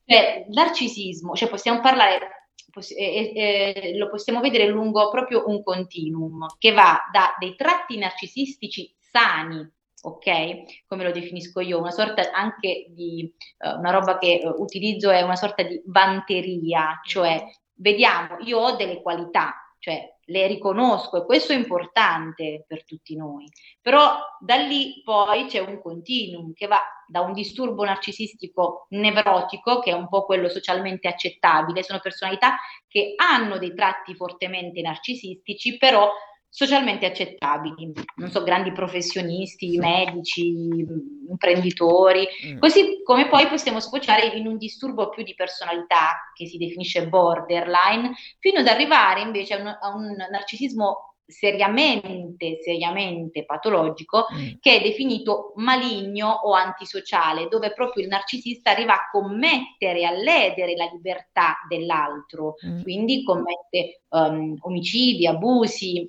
Cioè, 0.06 0.46
narcisismo, 0.50 1.34
cioè 1.34 1.50
possiamo 1.50 1.80
parlare 1.80 2.43
eh, 2.80 3.32
eh, 3.36 3.98
lo 3.98 4.10
possiamo 4.10 4.40
vedere 4.40 4.68
lungo 4.68 5.10
proprio 5.10 5.48
un 5.48 5.64
continuum 5.64 6.46
che 6.58 6.72
va 6.72 7.00
da 7.12 7.36
dei 7.40 7.56
tratti 7.56 7.98
narcisistici 7.98 8.94
sani, 8.98 9.70
ok? 10.02 10.86
Come 10.88 11.04
lo 11.04 11.12
definisco 11.12 11.60
io, 11.60 11.80
una 11.80 11.92
sorta 11.92 12.32
anche 12.32 12.88
di 12.90 13.32
uh, 13.60 13.78
una 13.78 13.92
roba 13.92 14.18
che 14.18 14.42
uh, 14.44 14.62
utilizzo 14.62 15.10
è 15.10 15.22
una 15.22 15.36
sorta 15.36 15.64
di 15.64 15.82
vanteria, 15.86 17.00
cioè 17.06 17.44
vediamo, 17.76 18.38
io 18.40 18.60
ho 18.60 18.76
delle 18.76 19.02
qualità, 19.02 19.54
cioè 19.80 20.13
le 20.26 20.48
riconosco 20.48 21.18
e 21.18 21.26
questo 21.26 21.54
è 21.54 21.56
importante 21.56 22.64
per 22.68 22.86
tutti 22.86 23.16
noi, 23.16 23.46
però 23.82 24.18
da 24.40 24.56
lì 24.56 25.02
poi 25.04 25.46
c'è 25.46 25.60
un 25.60 25.82
continuum 25.82 26.54
che 26.54 26.68
va 26.68 26.82
da 27.08 27.22
un 27.22 27.34
disturbo 27.34 27.84
narcisistico 27.84 28.88
nevrotico, 28.90 29.80
che 29.80 29.92
è 29.92 29.94
un 29.94 30.08
po' 30.08 30.26
quello 30.26 30.50
socialmente 30.50 31.08
accettabile, 31.08 31.84
sono 31.84 32.00
personalità 32.00 32.58
che 32.88 33.14
hanno 33.16 33.58
dei 33.58 33.74
tratti 33.74 34.16
fortemente 34.16 34.82
narcisistici, 34.82 35.78
però 35.78 36.10
socialmente 36.56 37.08
accettabili, 37.08 37.92
non 38.18 38.30
so, 38.30 38.44
grandi 38.44 38.72
professionisti, 38.72 39.76
medici, 39.80 40.86
imprenditori, 41.28 42.28
mm. 42.46 42.60
così 42.60 43.02
come 43.04 43.28
poi 43.28 43.48
possiamo 43.48 43.80
sfociare 43.80 44.28
in 44.28 44.46
un 44.46 44.58
disturbo 44.58 45.10
più 45.10 45.24
di 45.24 45.34
personalità 45.34 46.32
che 46.32 46.46
si 46.46 46.60
definisce 46.60 47.08
borderline, 47.08 48.14
fino 48.38 48.60
ad 48.60 48.68
arrivare 48.68 49.22
invece 49.22 49.56
a 49.56 49.62
un, 49.62 49.68
a 49.68 49.96
un 49.96 50.16
narcisismo 50.30 51.16
seriamente, 51.26 52.60
seriamente 52.62 53.46
patologico 53.46 54.28
mm. 54.32 54.58
che 54.60 54.76
è 54.76 54.84
definito 54.84 55.54
maligno 55.56 56.30
o 56.30 56.54
antisociale, 56.54 57.48
dove 57.48 57.74
proprio 57.74 58.04
il 58.04 58.10
narcisista 58.10 58.70
arriva 58.70 58.94
a 58.94 59.10
commettere, 59.12 60.06
a 60.06 60.12
ledere 60.12 60.76
la 60.76 60.88
libertà 60.94 61.56
dell'altro, 61.68 62.58
mm. 62.64 62.84
quindi 62.84 63.24
commette 63.24 64.04
um, 64.10 64.56
omicidi, 64.60 65.26
abusi, 65.26 66.08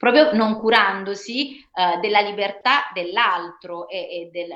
proprio 0.00 0.32
non 0.32 0.58
curandosi 0.58 1.62
uh, 1.74 2.00
della 2.00 2.20
libertà 2.20 2.90
dell'altro 2.94 3.86
e, 3.86 3.98
e 3.98 4.30
del, 4.32 4.48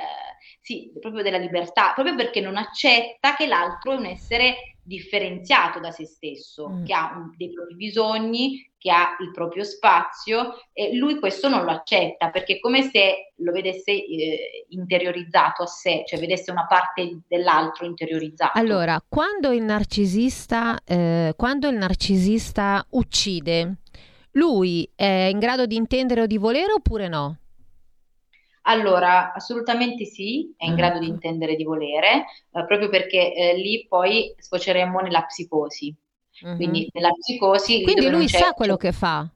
sì, 0.63 0.91
proprio 0.99 1.23
della 1.23 1.37
libertà, 1.37 1.93
proprio 1.93 2.15
perché 2.15 2.41
non 2.41 2.57
accetta 2.57 3.37
che 3.37 3.47
l'altro 3.47 3.93
è 3.93 3.97
un 3.97 4.07
essere 4.07 4.79
differenziato 4.83 5.81
da 5.81 5.91
se 5.91 6.07
stesso, 6.07 6.71
mm. 6.71 6.85
che 6.87 6.95
ha 6.95 7.13
un, 7.15 7.35
dei 7.37 7.53
propri 7.53 7.75
bisogni, 7.75 8.73
che 8.79 8.91
ha 8.91 9.17
il 9.21 9.33
proprio 9.33 9.65
spazio 9.65 10.55
e 10.73 10.97
lui 10.97 11.19
questo 11.19 11.51
non 11.51 11.65
lo 11.65 11.73
accetta 11.73 12.31
perché 12.31 12.55
è 12.55 12.61
come 12.61 12.81
se 12.81 13.35
lo 13.37 13.53
vedesse 13.53 13.91
eh, 13.91 14.65
interiorizzato 14.71 15.65
a 15.65 15.67
sé, 15.67 16.05
cioè 16.07 16.19
vedesse 16.19 16.53
una 16.53 16.67
parte 16.67 17.21
dell'altro 17.29 17.85
interiorizzato. 17.85 18.59
Allora, 18.59 18.99
quando 19.07 19.53
il 19.53 19.63
narcisista, 19.63 20.81
eh, 20.87 21.35
quando 21.37 21.69
il 21.69 21.77
narcisista 21.77 22.87
uccide, 22.91 23.77
lui 24.35 24.91
è 24.95 25.29
in 25.31 25.39
grado 25.39 25.67
di 25.67 25.77
intendere 25.77 26.23
o 26.23 26.27
di 26.27 26.39
volere 26.39 26.73
oppure 26.73 27.09
no? 27.09 27.39
Allora, 28.67 29.33
assolutamente 29.35 30.05
sì, 30.07 30.55
è 30.57 30.65
in 30.65 30.73
mm. 30.73 30.77
grado 30.77 30.99
di 30.99 31.09
intendere 31.09 31.53
e 31.53 31.57
di 31.57 31.65
volere, 31.65 32.25
eh, 32.51 32.65
proprio 32.65 32.89
perché 32.89 33.35
eh, 33.35 33.57
lì 33.57 33.87
poi 33.87 34.35
sfoceremo 34.39 35.01
nella 35.01 35.25
psicosi. 35.25 35.95
Mm-hmm. 36.45 36.57
Quindi 36.57 36.89
nella 36.93 37.11
psicosi... 37.11 37.83
Quindi 37.83 38.09
lui 38.09 38.29
sa 38.29 38.53
quello 38.53 38.77
che 38.77 38.93
fa. 38.93 39.29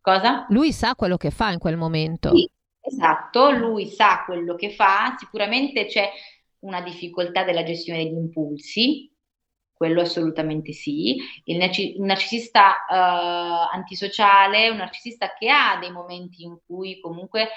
Cosa? 0.00 0.46
Lui 0.48 0.72
sa 0.72 0.94
quello 0.94 1.16
che 1.16 1.30
fa 1.30 1.50
in 1.50 1.58
quel 1.58 1.76
momento. 1.76 2.34
Sì, 2.34 2.48
esatto, 2.80 3.50
lui 3.50 3.86
sa 3.88 4.22
quello 4.24 4.54
che 4.54 4.70
fa, 4.70 5.14
sicuramente 5.18 5.84
c'è 5.84 6.08
una 6.60 6.80
difficoltà 6.80 7.44
della 7.44 7.62
gestione 7.62 8.04
degli 8.04 8.16
impulsi, 8.16 9.10
quello 9.76 10.00
assolutamente 10.00 10.72
sì. 10.72 11.16
Il, 11.44 11.58
narci- 11.58 11.96
narcisista 11.98 12.84
uh, 12.88 13.74
antisociale, 13.74 14.70
un 14.70 14.78
narcisista 14.78 15.34
che 15.38 15.50
ha 15.50 15.78
dei 15.78 15.90
momenti 15.90 16.44
in 16.44 16.58
cui 16.66 16.98
comunque 17.00 17.48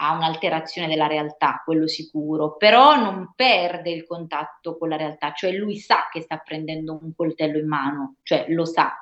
ha 0.00 0.12
un'alterazione 0.12 0.88
della 0.88 1.06
realtà, 1.06 1.62
quello 1.64 1.86
sicuro, 1.86 2.56
però 2.56 2.96
non 2.96 3.32
perde 3.34 3.90
il 3.90 4.06
contatto 4.06 4.76
con 4.76 4.88
la 4.88 4.96
realtà, 4.96 5.32
cioè 5.32 5.52
lui 5.52 5.76
sa 5.76 6.08
che 6.10 6.20
sta 6.20 6.38
prendendo 6.38 6.98
un 7.00 7.14
coltello 7.14 7.58
in 7.58 7.66
mano, 7.66 8.16
cioè 8.22 8.46
lo 8.48 8.64
sa, 8.64 8.92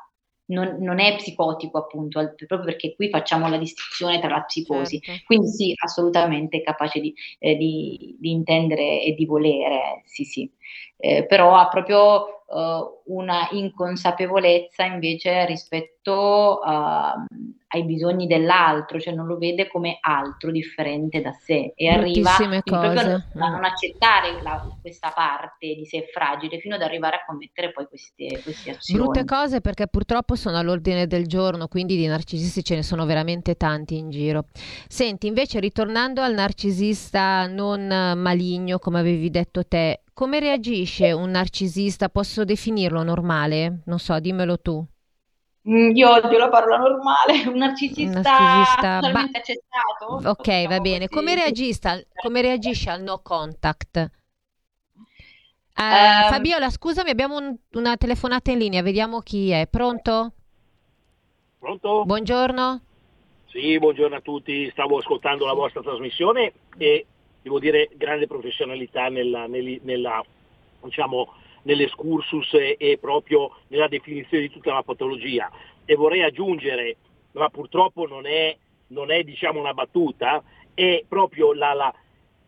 non, 0.47 0.77
non, 0.81 0.99
è 0.99 1.17
psicotico 1.17 1.79
appunto, 1.79 2.35
proprio 2.47 2.65
perché 2.65 2.95
qui 2.95 3.11
facciamo 3.11 3.49
la 3.49 3.59
distinzione 3.59 4.21
tra 4.21 4.29
la 4.29 4.43
psicosi. 4.43 5.01
Certo. 5.01 5.23
Quindi 5.27 5.49
sì, 5.49 5.75
assolutamente 5.77 6.63
capace 6.63 7.01
di, 7.01 7.15
eh, 7.39 7.57
di, 7.57 8.17
di, 8.19 8.31
intendere 8.31 9.03
e 9.03 9.15
di 9.15 9.25
volere, 9.27 10.03
sì 10.05 10.25
sì, 10.25 10.51
eh, 10.99 11.27
però 11.27 11.57
ha 11.57 11.69
proprio 11.69 12.36
uh, 12.47 13.15
una 13.15 13.49
inconsapevolezza 13.51 14.85
invece 14.85 15.45
rispetto 15.47 16.61
uh, 16.63 17.25
ai 17.69 17.85
bisogni 17.85 18.27
dell'altro, 18.27 19.01
cioè 19.01 19.13
non 19.13 19.27
lo 19.27 19.39
vede 19.39 19.67
come 19.69 19.99
altro 20.01 20.53
differente 20.53 21.21
da 21.21 21.33
sé 21.33 21.73
e 21.75 21.89
arriva 21.89 22.31
proprio 22.63 23.01
a 23.01 23.25
non 23.33 23.65
accettare 23.65 24.41
la, 24.41 24.65
questa 24.81 25.13
parte 25.15 25.75
di 25.75 25.85
sé 25.85 26.09
fragile 26.13 26.59
fino 26.61 26.77
ad 26.77 26.83
arrivare 26.83 27.17
a 27.17 27.25
commettere 27.27 27.73
poi 27.73 27.87
queste, 27.87 28.41
queste 28.43 28.71
azioni. 28.71 29.03
Brutte 29.03 29.25
cose 29.25 29.61
perché 29.61 29.89
purtroppo 29.89 30.37
sono 30.37 30.59
all'ordine 30.59 31.07
del 31.07 31.27
giorno, 31.27 31.67
quindi 31.67 31.97
di 31.97 32.07
narcisisti 32.07 32.63
ce 32.63 32.77
ne 32.77 32.83
sono 32.83 33.05
veramente 33.05 33.57
tanti 33.57 33.97
in 33.97 34.11
giro. 34.11 34.45
Senti, 34.89 35.27
invece 35.27 35.59
ritornando 35.59 36.23
al 36.23 36.35
narcisista 36.35 37.47
non 37.49 37.89
maligno, 38.17 38.79
come 38.79 39.01
avevi 39.01 39.29
detto 39.29 39.67
te, 39.67 40.03
come 40.17 40.41
reagisce 40.41 41.13
un 41.13 41.29
narcisista? 41.29 42.09
Posso 42.09 42.45
definirlo 42.45 43.03
normale? 43.03 43.83
Non 43.85 43.99
so, 43.99 44.19
dimmelo 44.19 44.59
tu. 44.59 44.83
Mm, 45.69 45.95
io 45.95 46.11
odio 46.11 46.39
la 46.39 46.49
parola 46.49 46.79
normale, 46.79 47.45
un 47.53 47.59
narcisista, 47.59 48.23
narcisista 48.23 48.99
totalmente 48.99 49.31
ba- 49.31 49.39
accettato. 49.39 50.31
Ok, 50.31 50.69
va 50.69 50.81
bene. 50.81 51.09
Come, 51.09 51.35
reagisce, 51.35 52.07
come 52.15 52.41
reagisce 52.41 52.89
al 52.89 53.03
no 53.03 53.21
contact? 53.23 54.11
Uh, 55.77 55.83
um, 55.83 56.29
Fabiola, 56.31 56.71
scusami, 56.71 57.11
abbiamo 57.11 57.37
un, 57.37 57.55
una 57.73 57.99
telefonata 57.99 58.51
in 58.51 58.59
linea, 58.59 58.81
vediamo 58.81 59.21
chi 59.21 59.51
è. 59.51 59.67
Pronto? 59.69 60.33
Pronto? 61.59 62.05
Buongiorno. 62.07 62.81
Sì, 63.49 63.79
buongiorno 63.79 64.17
a 64.17 64.21
tutti. 64.23 64.71
Stavo 64.71 64.97
ascoltando 64.97 65.45
la 65.45 65.53
vostra 65.53 65.83
trasmissione 65.83 66.55
e 66.79 67.07
devo 67.47 67.61
dire, 67.61 67.89
grande 67.95 68.27
professionalità 68.27 69.09
nella, 69.09 69.47
nella, 69.47 70.25
diciamo, 70.83 71.33
nell'escursus 71.63 72.55
e, 72.55 72.75
e, 72.77 72.99
proprio 72.99 73.53
nella 73.69 73.87
definizione 73.87 74.49
di 74.49 74.51
tutta 74.51 74.73
la 74.73 74.83
patologia. 74.83 75.49
E 75.85 75.95
vorrei 75.95 76.25
aggiungere, 76.25 76.97
ma 77.33 77.49
purtroppo 77.49 78.09
non 78.09 78.27
è, 78.27 78.57
non 78.89 79.13
è 79.13 79.23
diciamo, 79.23 79.61
una 79.61 79.75
battuta, 79.75 80.43
è 80.75 81.05
proprio 81.07 81.53
la, 81.53 81.73
la, 81.73 81.95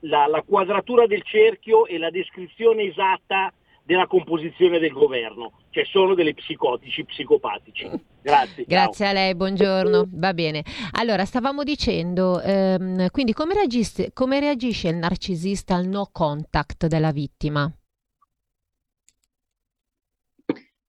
la, 0.01 0.27
la 0.27 0.43
quadratura 0.43 1.07
del 1.07 1.23
cerchio 1.23 1.87
e 1.87 1.97
la 1.97 2.11
descrizione 2.11 2.83
esatta 2.83 3.53
della 3.89 4.07
composizione 4.07 4.79
del 4.79 4.93
governo, 4.93 5.53
cioè 5.71 5.83
sono 5.87 6.15
delle 6.15 6.35
psicotici, 6.35 7.07
psicopatici. 7.07 7.89
Grazie. 8.21 8.65
Grazie 8.67 9.05
ciao. 9.07 9.09
a 9.09 9.13
lei, 9.19 9.35
buongiorno. 9.35 10.09
Va 10.11 10.35
bene. 10.35 10.63
Allora, 10.99 11.25
stavamo 11.25 11.63
dicendo, 11.65 12.39
ehm, 12.43 13.09
quindi 13.09 13.33
come 13.33 13.55
reagisce, 13.55 14.13
come 14.13 14.41
reagisce 14.41 14.89
il 14.89 14.97
narcisista 14.97 15.75
al 15.75 15.87
no 15.87 16.11
contact 16.13 16.87
della 16.87 17.13
vittima? 17.13 17.65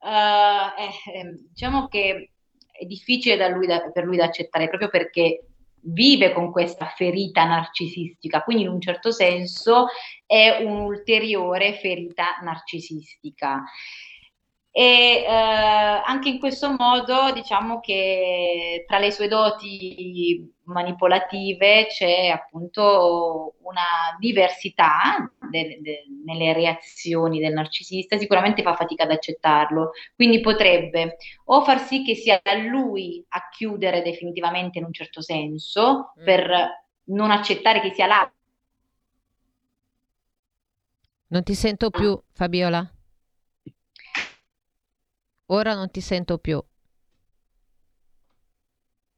Uh, 0.01 0.75
eh, 0.77 1.39
diciamo 1.53 1.87
che 1.87 2.31
è 2.69 2.83
difficile 2.83 3.37
da 3.37 3.47
lui 3.47 3.65
da, 3.65 3.79
per 3.93 4.03
lui 4.03 4.17
da 4.17 4.25
accettare 4.25 4.67
proprio 4.67 4.89
perché 4.89 5.48
vive 5.81 6.31
con 6.33 6.51
questa 6.51 6.85
ferita 6.87 7.45
narcisistica, 7.45 8.43
quindi 8.43 8.63
in 8.63 8.69
un 8.69 8.81
certo 8.81 9.11
senso 9.11 9.87
è 10.25 10.61
un'ulteriore 10.61 11.73
ferita 11.73 12.37
narcisistica. 12.41 13.63
E 14.71 15.25
eh, 15.27 15.27
anche 15.27 16.29
in 16.29 16.39
questo 16.39 16.75
modo 16.77 17.31
diciamo 17.33 17.79
che 17.79 18.85
tra 18.87 18.99
le 18.99 19.11
sue 19.11 19.27
doti 19.27 20.53
manipolative 20.65 21.87
c'è 21.87 22.27
appunto 22.27 23.55
una 23.63 24.15
diversità 24.19 25.31
de- 25.49 25.79
de- 25.81 26.03
nelle 26.23 26.53
reazioni 26.53 27.39
del 27.39 27.53
narcisista, 27.53 28.17
sicuramente 28.17 28.61
fa 28.61 28.75
fatica 28.75 29.03
ad 29.03 29.11
accettarlo, 29.11 29.91
quindi 30.15 30.39
potrebbe 30.39 31.17
o 31.45 31.63
far 31.63 31.79
sì 31.79 32.03
che 32.03 32.13
sia 32.13 32.39
lui 32.69 33.25
a 33.29 33.49
chiudere 33.49 34.03
definitivamente 34.03 34.77
in 34.77 34.85
un 34.85 34.93
certo 34.93 35.21
senso 35.21 36.13
mm. 36.19 36.23
per 36.23 36.85
non 37.05 37.31
accettare 37.31 37.81
che 37.81 37.93
sia 37.93 38.05
là. 38.05 38.31
Non 41.27 41.43
ti 41.43 41.53
sento 41.53 41.89
più, 41.89 42.19
Fabiola. 42.31 42.98
Ora 45.51 45.73
non 45.73 45.89
ti 45.89 46.01
sento 46.01 46.37
più. 46.37 46.61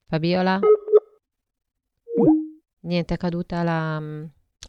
Fabiola? 0.07 0.59
Niente, 2.81 3.13
è 3.13 3.17
caduta 3.17 3.63
la, 3.63 4.01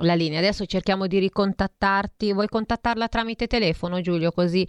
la 0.00 0.14
linea. 0.14 0.38
Adesso 0.38 0.66
cerchiamo 0.66 1.06
di 1.06 1.18
ricontattarti. 1.18 2.32
Vuoi 2.32 2.48
contattarla 2.48 3.08
tramite 3.08 3.46
telefono, 3.46 4.00
Giulio? 4.00 4.32
Così 4.32 4.66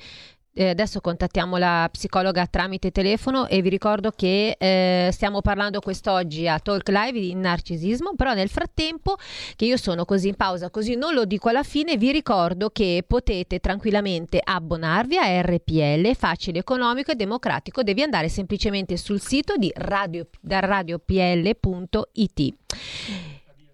eh, 0.55 0.69
adesso 0.69 1.01
contattiamo 1.01 1.57
la 1.57 1.89
psicologa 1.91 2.45
tramite 2.45 2.91
telefono 2.91 3.47
e 3.47 3.63
vi 3.63 3.69
ricordo 3.69 4.11
che 4.15 4.55
eh, 4.57 5.09
stiamo 5.11 5.41
parlando 5.41 5.79
quest'oggi 5.79 6.47
a 6.47 6.59
Talk 6.59 6.89
Live 6.89 7.19
di 7.19 7.33
narcisismo, 7.33 8.13
però 8.15 8.33
nel 8.33 8.49
frattempo 8.49 9.17
che 9.55 9.65
io 9.65 9.77
sono 9.77 10.05
così 10.05 10.27
in 10.27 10.35
pausa, 10.35 10.69
così 10.69 10.95
non 10.95 11.15
lo 11.15 11.25
dico 11.25 11.49
alla 11.49 11.63
fine, 11.63 11.97
vi 11.97 12.11
ricordo 12.11 12.69
che 12.69 13.03
potete 13.05 13.59
tranquillamente 13.59 14.39
abbonarvi 14.43 15.17
a 15.17 15.41
RPL, 15.41 16.13
facile, 16.15 16.59
economico 16.59 17.11
e 17.11 17.15
democratico, 17.15 17.81
devi 17.81 18.03
andare 18.03 18.29
semplicemente 18.29 18.95
sul 18.95 19.19
sito 19.19 19.55
di 19.57 19.71
radio, 19.75 20.27
radiopl.it. 20.41 21.53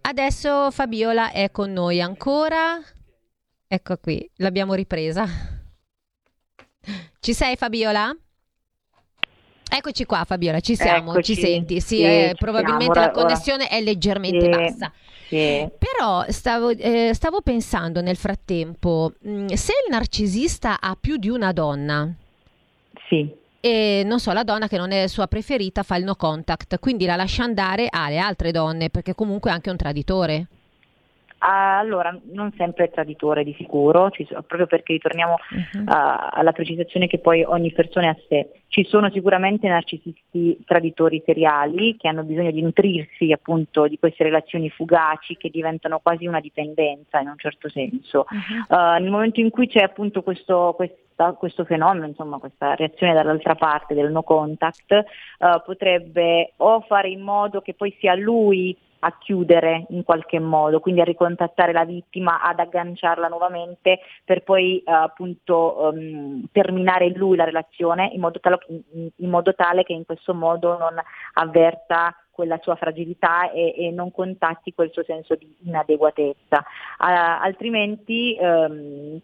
Adesso 0.01 0.71
Fabiola 0.71 1.31
è 1.31 1.51
con 1.51 1.73
noi 1.73 2.01
ancora. 2.01 2.79
Ecco 3.67 3.97
qui, 3.97 4.27
l'abbiamo 4.37 4.73
ripresa. 4.73 5.58
Ci 7.19 7.33
sei 7.33 7.55
Fabiola? 7.55 8.15
Eccoci 9.71 10.05
qua 10.05 10.23
Fabiola, 10.25 10.59
ci 10.61 10.75
siamo, 10.75 11.11
Eccoci. 11.11 11.35
ci 11.35 11.41
senti? 11.41 11.79
Sì, 11.79 11.97
sì 11.97 12.03
eh, 12.03 12.35
probabilmente 12.35 12.91
siamo. 12.93 13.07
la 13.07 13.11
connessione 13.11 13.65
ora... 13.65 13.75
è 13.75 13.81
leggermente 13.81 14.41
sì. 14.41 14.49
bassa. 14.49 14.91
Sì. 15.27 15.69
Però 15.77 16.25
stavo, 16.29 16.69
eh, 16.69 17.11
stavo, 17.13 17.41
pensando 17.41 18.01
nel 18.01 18.15
frattempo, 18.15 19.13
mh, 19.21 19.31
mm, 19.31 19.47
se 19.49 19.73
il 19.85 19.91
narcisista 19.91 20.81
ha 20.81 20.97
più 20.99 21.17
di 21.17 21.29
una 21.29 21.51
donna, 21.51 22.11
sì. 23.07 23.31
e 23.59 24.01
non 24.05 24.19
so, 24.19 24.31
la 24.33 24.43
donna 24.43 24.67
che 24.67 24.77
non 24.77 24.91
è 24.91 25.05
sua 25.05 25.27
preferita 25.27 25.83
fa 25.83 25.97
il 25.97 26.03
no 26.03 26.15
contact, 26.15 26.79
quindi 26.79 27.05
la 27.05 27.15
lascia 27.15 27.43
andare 27.43 27.87
alle 27.91 28.17
altre 28.17 28.51
donne, 28.51 28.89
perché 28.89 29.13
comunque 29.13 29.51
è 29.51 29.53
anche 29.53 29.69
un 29.69 29.77
traditore. 29.77 30.47
Allora, 31.39 32.17
non 32.31 32.51
sempre 32.57 32.85
è 32.85 32.89
traditore 32.89 33.43
di 33.43 33.53
sicuro, 33.57 34.11
proprio 34.45 34.67
perché 34.67 34.93
ritorniamo 34.93 35.33
uh-huh. 35.33 35.81
uh, 35.83 35.85
alla 35.87 36.51
precisazione 36.51 37.07
che 37.07 37.19
poi 37.19 37.43
ogni 37.43 37.71
persona 37.71 38.07
è 38.07 38.09
a 38.09 38.17
sé. 38.27 38.49
Ci 38.67 38.83
sono 38.85 39.09
sicuramente 39.09 39.67
narcisisti 39.67 40.59
traditori 40.65 41.23
seriali 41.25 41.95
che 41.97 42.07
hanno 42.07 42.23
bisogno 42.23 42.51
di 42.51 42.61
nutrirsi 42.61 43.31
appunto 43.31 43.87
di 43.87 43.97
queste 43.97 44.23
relazioni 44.23 44.69
fugaci 44.69 45.37
che 45.37 45.49
diventano 45.49 45.99
quasi 45.99 46.27
una 46.27 46.39
dipendenza 46.39 47.19
in 47.19 47.29
un 47.29 47.37
certo 47.37 47.69
senso. 47.69 48.25
Uh-huh. 48.29 48.75
Uh, 48.75 48.99
nel 48.99 49.09
momento 49.09 49.39
in 49.39 49.49
cui 49.49 49.67
c'è 49.67 49.81
appunto 49.81 50.21
questo, 50.21 50.73
questa, 50.75 51.33
questo 51.33 51.63
fenomeno, 51.63 52.05
insomma 52.05 52.37
questa 52.37 52.75
reazione 52.75 53.13
dall'altra 53.13 53.55
parte 53.55 53.93
del 53.95 54.11
no 54.11 54.23
contact, 54.23 54.91
uh, 54.91 55.61
potrebbe 55.63 56.53
o 56.57 56.81
fare 56.81 57.09
in 57.09 57.21
modo 57.21 57.61
che 57.61 57.73
poi 57.73 57.95
sia 57.97 58.13
lui 58.13 58.75
a 58.99 59.17
chiudere 59.17 59.85
in 59.89 60.03
qualche 60.03 60.39
modo, 60.39 60.79
quindi 60.79 61.01
a 61.01 61.05
ricontattare 61.05 61.71
la 61.71 61.85
vittima, 61.85 62.41
ad 62.41 62.59
agganciarla 62.59 63.27
nuovamente 63.27 63.99
per 64.23 64.43
poi 64.43 64.83
uh, 64.85 64.91
appunto 64.91 65.91
um, 65.93 66.45
terminare 66.51 67.09
lui 67.09 67.37
la 67.37 67.43
relazione 67.43 68.09
in 68.13 68.19
modo, 68.19 68.39
tale, 68.39 68.59
in 69.15 69.29
modo, 69.29 69.53
tale, 69.53 69.83
che 69.83 69.93
in 69.93 70.05
questo 70.05 70.33
modo 70.33 70.77
non 70.77 70.95
avverta 71.33 72.15
quella 72.31 72.59
sua 72.61 72.75
fragilità 72.75 73.51
e, 73.51 73.73
e 73.77 73.91
non 73.91 74.11
contatti 74.11 74.73
quel 74.73 74.91
suo 74.91 75.03
senso 75.03 75.35
di 75.35 75.53
inadeguatezza. 75.65 76.57
Uh, 76.57 77.05
altrimenti 77.41 78.37
um, 78.39 79.19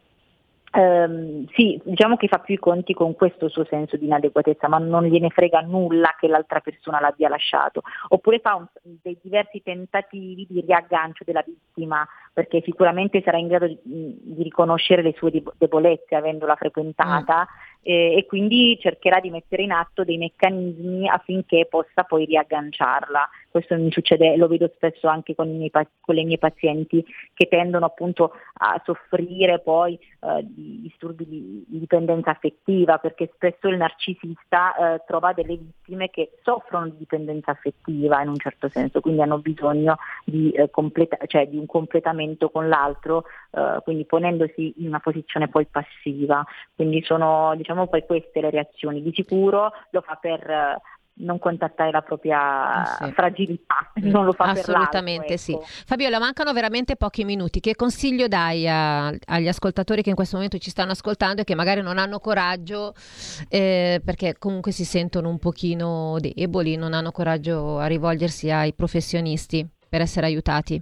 Um, 0.77 1.45
sì, 1.53 1.79
diciamo 1.85 2.17
che 2.17 2.27
fa 2.27 2.39
più 2.39 2.55
i 2.55 2.59
conti 2.59 2.93
con 2.93 3.15
questo 3.15 3.47
suo 3.47 3.63
senso 3.63 3.95
di 3.95 4.07
inadeguatezza, 4.07 4.67
ma 4.67 4.77
non 4.77 5.05
gliene 5.05 5.29
frega 5.29 5.61
nulla 5.61 6.15
che 6.19 6.27
l'altra 6.27 6.59
persona 6.59 6.99
l'abbia 6.99 7.29
lasciato. 7.29 7.81
Oppure 8.09 8.39
fa 8.39 8.55
un, 8.55 8.65
dei 8.81 9.17
diversi 9.21 9.61
tentativi 9.63 10.45
di 10.49 10.59
riaggancio 10.59 11.23
della 11.23 11.43
vittima, 11.45 12.05
perché 12.33 12.61
sicuramente 12.61 13.21
sarà 13.23 13.37
in 13.37 13.47
grado 13.47 13.67
di, 13.67 13.79
di 13.83 14.43
riconoscere 14.43 15.01
le 15.01 15.13
sue 15.15 15.31
debolezze 15.57 16.15
avendola 16.15 16.55
frequentata 16.55 17.47
mm 17.49 17.73
eh, 17.87 18.15
e 18.17 18.25
quindi 18.25 18.77
cercherà 18.81 19.19
di 19.19 19.29
mettere 19.29 19.61
in 19.61 19.71
atto 19.71 20.03
dei 20.03 20.17
meccanismi 20.17 21.07
affinché 21.07 21.67
possa 21.69 22.03
poi 22.03 22.25
riagganciarla. 22.25 23.29
Questo 23.55 23.77
mi 23.77 23.89
succede, 23.89 24.35
lo 24.35 24.47
vedo 24.47 24.69
spesso 24.75 25.07
anche 25.07 25.33
con, 25.33 25.55
miei, 25.55 25.71
con 25.71 26.13
le 26.13 26.25
mie 26.25 26.37
pazienti 26.37 27.01
che 27.33 27.47
tendono 27.47 27.85
appunto 27.85 28.33
a 28.55 28.81
soffrire 28.83 29.59
poi 29.59 29.97
eh, 30.19 30.43
di 30.43 30.81
disturbi 30.81 31.25
di, 31.25 31.63
di, 31.65 31.79
dipendenza 31.79 32.31
affettiva 32.31 32.97
perché 32.97 33.31
spesso 33.33 33.69
il 33.69 33.77
narcisista 33.77 34.75
eh, 34.95 35.03
trova 35.07 35.31
delle 35.31 35.55
vittime 35.55 36.09
che 36.09 36.31
soffrono 36.43 36.89
di 36.89 36.97
dipendenza 36.97 37.51
affettiva 37.51 38.21
in 38.21 38.27
un 38.27 38.37
certo 38.39 38.67
senso, 38.67 38.99
quindi 38.99 39.21
hanno 39.21 39.37
bisogno 39.37 39.99
di, 40.25 40.51
eh, 40.51 40.69
completa- 40.69 41.25
cioè 41.25 41.47
di 41.47 41.55
un 41.55 41.65
completamento 41.65 42.49
con 42.49 42.67
l'altro, 42.67 43.23
eh, 43.51 43.79
quindi 43.83 44.03
ponendosi 44.03 44.73
in 44.79 44.87
una 44.87 44.99
posizione 44.99 45.47
poi 45.47 45.65
passiva. 45.65 46.45
Quindi 46.75 47.01
sono 47.03 47.53
diciamo, 47.55 47.87
poi 47.87 48.05
queste 48.05 48.41
le 48.41 48.49
reazioni. 48.49 49.01
Di 49.01 49.13
sicuro 49.13 49.71
lo 49.91 50.01
fa 50.01 50.15
per 50.15 50.49
eh, 50.49 50.81
non 51.17 51.39
contattare 51.39 51.91
la 51.91 52.01
propria 52.01 52.83
sì. 52.99 53.11
fragilità, 53.13 53.91
mm, 53.99 54.09
non 54.09 54.25
lo 54.25 54.33
fa 54.33 54.45
Assolutamente 54.45 55.33
ecco. 55.33 55.37
sì. 55.37 55.57
Fabiola, 55.85 56.19
mancano 56.19 56.51
veramente 56.51 56.95
pochi 56.95 57.23
minuti. 57.23 57.59
Che 57.59 57.75
consiglio 57.75 58.27
dai 58.27 58.67
a, 58.67 59.07
agli 59.07 59.47
ascoltatori 59.47 60.01
che 60.01 60.09
in 60.09 60.15
questo 60.15 60.35
momento 60.35 60.57
ci 60.57 60.69
stanno 60.69 60.91
ascoltando 60.91 61.41
e 61.41 61.43
che 61.43 61.55
magari 61.55 61.81
non 61.81 61.97
hanno 61.97 62.19
coraggio 62.19 62.93
eh, 63.47 64.01
perché 64.03 64.35
comunque 64.37 64.71
si 64.71 64.83
sentono 64.83 65.29
un 65.29 65.39
pochino 65.39 66.17
deboli, 66.19 66.75
non 66.75 66.93
hanno 66.93 67.11
coraggio 67.11 67.77
a 67.77 67.85
rivolgersi 67.85 68.51
ai 68.51 68.73
professionisti 68.73 69.65
per 69.87 70.01
essere 70.01 70.25
aiutati? 70.25 70.81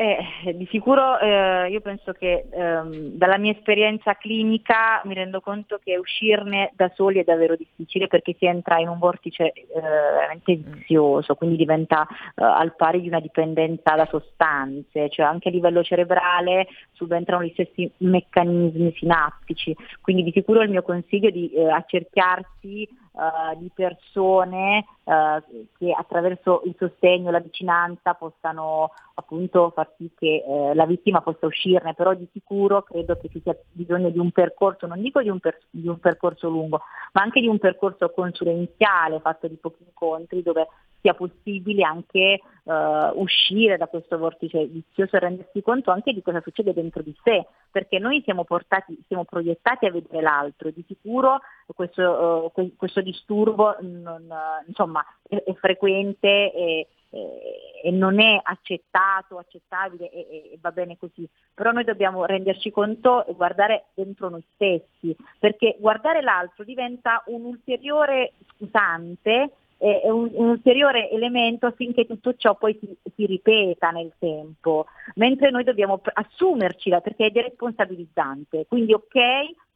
Eh, 0.00 0.54
di 0.54 0.66
sicuro 0.70 1.18
eh, 1.18 1.68
io 1.68 1.82
penso 1.82 2.12
che 2.12 2.46
ehm, 2.50 3.18
dalla 3.18 3.36
mia 3.36 3.52
esperienza 3.52 4.14
clinica 4.14 5.02
mi 5.04 5.12
rendo 5.12 5.42
conto 5.42 5.78
che 5.84 5.98
uscirne 5.98 6.72
da 6.74 6.90
soli 6.94 7.18
è 7.18 7.22
davvero 7.22 7.54
difficile 7.54 8.06
perché 8.06 8.34
si 8.38 8.46
entra 8.46 8.78
in 8.78 8.88
un 8.88 8.98
vortice 8.98 9.52
eh, 9.52 9.78
veramente 9.78 10.56
vizioso, 10.56 11.34
quindi 11.34 11.56
diventa 11.56 12.06
eh, 12.08 12.42
al 12.42 12.74
pari 12.76 13.02
di 13.02 13.08
una 13.08 13.20
dipendenza 13.20 13.94
da 13.94 14.06
sostanze, 14.06 15.10
cioè 15.10 15.26
anche 15.26 15.48
a 15.48 15.52
livello 15.52 15.82
cerebrale 15.82 16.68
subentrano 17.00 17.42
gli 17.42 17.52
stessi 17.52 17.90
meccanismi 17.98 18.92
sinaptici, 18.98 19.74
quindi 20.02 20.22
di 20.22 20.32
sicuro 20.32 20.60
il 20.60 20.68
mio 20.68 20.82
consiglio 20.82 21.28
è 21.28 21.32
di 21.32 21.50
eh, 21.50 21.70
accerchiarsi 21.70 22.86
uh, 23.12 23.58
di 23.58 23.70
persone 23.74 24.84
uh, 25.04 25.42
che 25.78 25.92
attraverso 25.96 26.60
il 26.66 26.74
sostegno, 26.78 27.30
la 27.30 27.40
vicinanza 27.40 28.12
possano 28.12 28.90
appunto 29.14 29.70
far 29.74 29.90
sì 29.96 30.10
che 30.14 30.44
uh, 30.46 30.74
la 30.74 30.84
vittima 30.84 31.22
possa 31.22 31.46
uscirne, 31.46 31.94
però 31.94 32.12
di 32.12 32.28
sicuro 32.32 32.82
credo 32.82 33.16
che 33.16 33.28
ci 33.30 33.40
sia 33.42 33.56
bisogno 33.72 34.10
di 34.10 34.18
un 34.18 34.30
percorso, 34.30 34.86
non 34.86 35.00
dico 35.00 35.22
di 35.22 35.30
un, 35.30 35.40
per, 35.40 35.58
di 35.70 35.88
un 35.88 35.98
percorso 35.98 36.50
lungo, 36.50 36.82
ma 37.12 37.22
anche 37.22 37.40
di 37.40 37.46
un 37.46 37.58
percorso 37.58 38.10
consulenziale 38.10 39.20
fatto 39.20 39.48
di 39.48 39.56
pochi 39.56 39.84
incontri 39.86 40.42
dove 40.42 40.68
sia 41.00 41.14
possibile 41.14 41.82
anche 41.82 42.40
uh, 42.64 42.72
uscire 43.20 43.76
da 43.76 43.86
questo 43.86 44.18
vortice 44.18 44.66
vizioso 44.66 45.16
e 45.16 45.20
rendersi 45.20 45.62
conto 45.62 45.90
anche 45.90 46.12
di 46.12 46.22
cosa 46.22 46.40
succede 46.40 46.72
dentro 46.72 47.02
di 47.02 47.14
sé, 47.22 47.46
perché 47.70 47.98
noi 47.98 48.22
siamo 48.24 48.44
portati, 48.44 48.98
siamo 49.06 49.24
proiettati 49.24 49.86
a 49.86 49.90
vedere 49.90 50.22
l'altro, 50.22 50.70
di 50.70 50.84
sicuro 50.86 51.40
questo, 51.74 52.52
uh, 52.54 52.76
questo 52.76 53.00
disturbo 53.00 53.76
non, 53.80 54.32
insomma, 54.66 55.04
è, 55.28 55.42
è 55.42 55.54
frequente 55.54 56.52
e, 56.52 56.86
e, 57.10 57.90
non 57.90 58.20
è 58.20 58.38
accettato, 58.42 59.38
accettabile 59.38 60.10
e, 60.10 60.18
e, 60.52 60.58
va 60.60 60.70
bene 60.70 60.96
così, 60.96 61.28
però 61.52 61.72
noi 61.72 61.84
dobbiamo 61.84 62.24
renderci 62.24 62.70
conto 62.70 63.26
e 63.26 63.34
guardare 63.34 63.86
dentro 63.94 64.28
noi 64.28 64.44
stessi, 64.54 65.14
perché 65.38 65.76
guardare 65.78 66.22
l'altro 66.22 66.64
diventa 66.64 67.22
un 67.26 67.44
ulteriore 67.44 68.32
usante 68.58 69.50
è 69.80 70.10
un, 70.10 70.28
un, 70.34 70.48
ulteriore 70.48 71.08
elemento 71.10 71.64
affinché 71.64 72.06
tutto 72.06 72.34
ciò 72.34 72.54
poi 72.54 72.76
si, 72.78 72.94
si, 73.14 73.24
ripeta 73.24 73.90
nel 73.90 74.12
tempo, 74.18 74.84
mentre 75.14 75.50
noi 75.50 75.64
dobbiamo 75.64 76.02
assumercela 76.12 77.00
perché 77.00 77.26
è 77.26 77.30
deresponsabilizzante, 77.30 78.66
quindi 78.68 78.92
ok 78.92 79.18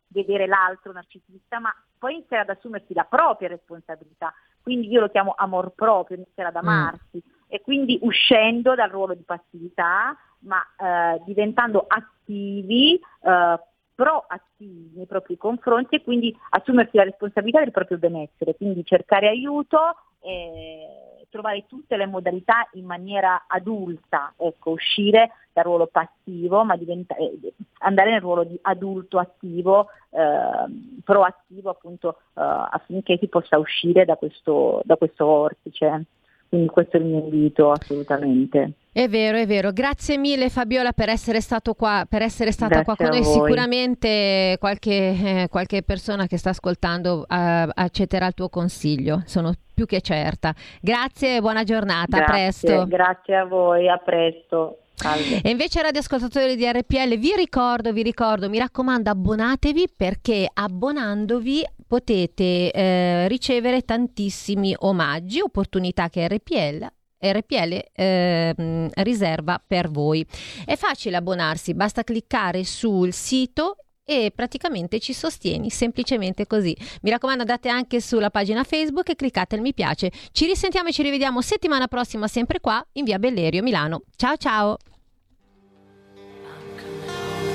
vedere 0.09 0.47
l'altro 0.47 0.93
narcisista, 0.93 1.59
ma 1.59 1.75
poi 1.99 2.17
iniziare 2.17 2.43
ad 2.43 2.51
assumersi 2.51 2.93
la 2.93 3.05
propria 3.05 3.49
responsabilità, 3.49 4.33
quindi 4.63 4.89
io 4.89 5.01
lo 5.01 5.09
chiamo 5.09 5.33
amor 5.35 5.73
proprio, 5.75 6.19
iniziare 6.19 6.51
ad 6.51 6.63
mm. 6.63 6.69
amarsi 6.69 7.17
mm. 7.17 7.31
e 7.49 7.61
quindi 7.63 7.99
uscendo 8.03 8.75
dal 8.75 8.91
ruolo 8.91 9.15
di 9.15 9.25
passività, 9.25 10.15
ma 10.41 10.63
eh, 10.77 11.23
diventando 11.25 11.83
attivi, 11.89 12.95
eh, 13.23 13.61
proattivi 13.95 14.93
nei 14.95 15.07
propri 15.07 15.37
confronti 15.37 15.97
e 15.97 16.03
quindi 16.03 16.37
assumersi 16.51 16.97
la 16.97 17.05
responsabilità 17.05 17.61
del 17.61 17.71
proprio 17.71 17.99
benessere, 17.99 18.57
quindi 18.57 18.85
cercare 18.85 19.29
aiuto 19.29 19.79
e 20.21 21.27
trovare 21.35 21.67
tutte 21.67 21.97
le 21.97 22.07
modalità 22.07 22.69
in 22.75 22.85
maniera 22.85 23.45
adulta, 23.49 24.33
ecco, 24.37 24.71
uscire 24.71 25.33
dal 25.53 25.65
ruolo 25.65 25.89
passivo, 25.89 26.63
ma 26.65 26.77
diventa, 26.77 27.17
eh, 27.17 27.55
andare 27.79 28.13
nel 28.13 28.21
ruolo 28.21 28.45
di 28.45 28.57
adulto 28.63 29.19
attivo, 29.19 29.89
eh, 30.11 31.01
proattivo 31.03 31.71
appunto 31.71 32.19
eh, 32.35 32.41
affinché 32.41 33.19
si 33.19 33.27
possa 33.27 33.59
uscire 33.59 34.05
da 34.05 34.15
questo, 34.17 34.81
da 34.85 34.97
questo 34.97 35.25
vortice. 35.25 36.05
Quindi 36.49 36.69
questo 36.69 36.97
è 36.97 37.01
il 37.01 37.07
mio 37.07 37.19
invito 37.19 37.71
assolutamente. 37.71 38.73
È 38.93 39.09
vero, 39.09 39.39
è 39.39 39.47
vero. 39.47 39.73
Grazie 39.73 40.17
mille 40.17 40.49
Fabiola 40.49 40.93
per 40.93 41.09
essere, 41.09 41.41
stato 41.41 41.75
qua, 41.75 42.07
per 42.09 42.23
essere 42.23 42.53
stata 42.53 42.81
Grazie 42.81 42.95
qua 42.95 42.97
con 42.97 43.17
noi. 43.17 43.25
Sicuramente 43.25 44.57
qualche, 44.61 44.93
eh, 44.93 45.49
qualche, 45.51 45.83
persona 45.83 46.29
che 46.29 46.39
sta 46.39 46.51
ascoltando 46.51 47.27
eh, 47.29 47.69
accetterà 47.75 48.29
il 48.29 48.35
tuo 48.35 48.49
consiglio, 48.49 49.23
sono 49.27 49.53
più 49.75 49.87
che 49.87 50.01
certa. 50.01 50.55
Grazie 50.81 51.37
e 51.37 51.41
buona 51.41 51.65
giornata, 51.65 52.19
Grazie, 52.19 52.25
a 52.25 52.31
presto. 52.31 52.87
Grazie 52.87 53.37
a 53.37 53.45
voi, 53.45 53.89
a 53.89 53.97
presto. 53.97 54.79
Salve. 54.95 55.41
E 55.43 55.51
invece 55.51 55.83
radioascoltatori 55.83 56.55
di 56.55 56.65
RPL 56.65 57.19
vi 57.19 57.35
ricordo, 57.37 57.93
vi 57.93 58.03
ricordo, 58.03 58.49
mi 58.49 58.59
raccomando 58.59 59.11
abbonatevi 59.11 59.87
perché 59.97 60.49
abbonandovi 60.53 61.65
potete 61.95 62.73
eh, 62.73 63.29
ricevere 63.29 63.83
tantissimi 63.83 64.75
omaggi, 64.77 65.41
opportunità 65.41 66.09
che 66.09 66.27
RPL 66.27 66.89
RPL 67.25 67.85
eh, 67.93 68.91
riserva 68.95 69.63
per 69.65 69.89
voi. 69.89 70.27
È 70.65 70.75
facile 70.75 71.17
abbonarsi, 71.17 71.73
basta 71.73 72.03
cliccare 72.03 72.65
sul 72.65 73.13
sito 73.13 73.77
e 74.05 74.33
praticamente 74.35 74.99
ci 74.99 75.13
sostieni 75.13 75.71
semplicemente 75.71 76.49
così. 76.49 76.77
Mi 77.03 77.11
raccomando, 77.11 77.43
andate 77.43 77.69
anche 77.69 78.01
sulla 78.01 78.29
pagina 78.29 78.65
Facebook 78.65 79.09
e 79.11 79.15
cliccate 79.15 79.55
il 79.55 79.63
mi 79.63 79.73
piace. 79.73 80.11
Ci 80.33 80.47
risentiamo 80.47 80.89
e 80.89 80.93
ci 80.93 81.03
rivediamo 81.03 81.41
settimana 81.41 81.87
prossima 81.87 82.27
sempre 82.27 82.59
qua 82.59 82.85
in 82.95 83.05
via 83.05 83.21
Bellerio, 83.21 83.63
Milano. 83.63 84.03
Ciao 84.17 84.37
ciao. 84.37 84.77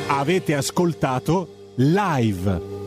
Avete 0.08 0.56
ascoltato 0.56 1.74
live 1.76 2.79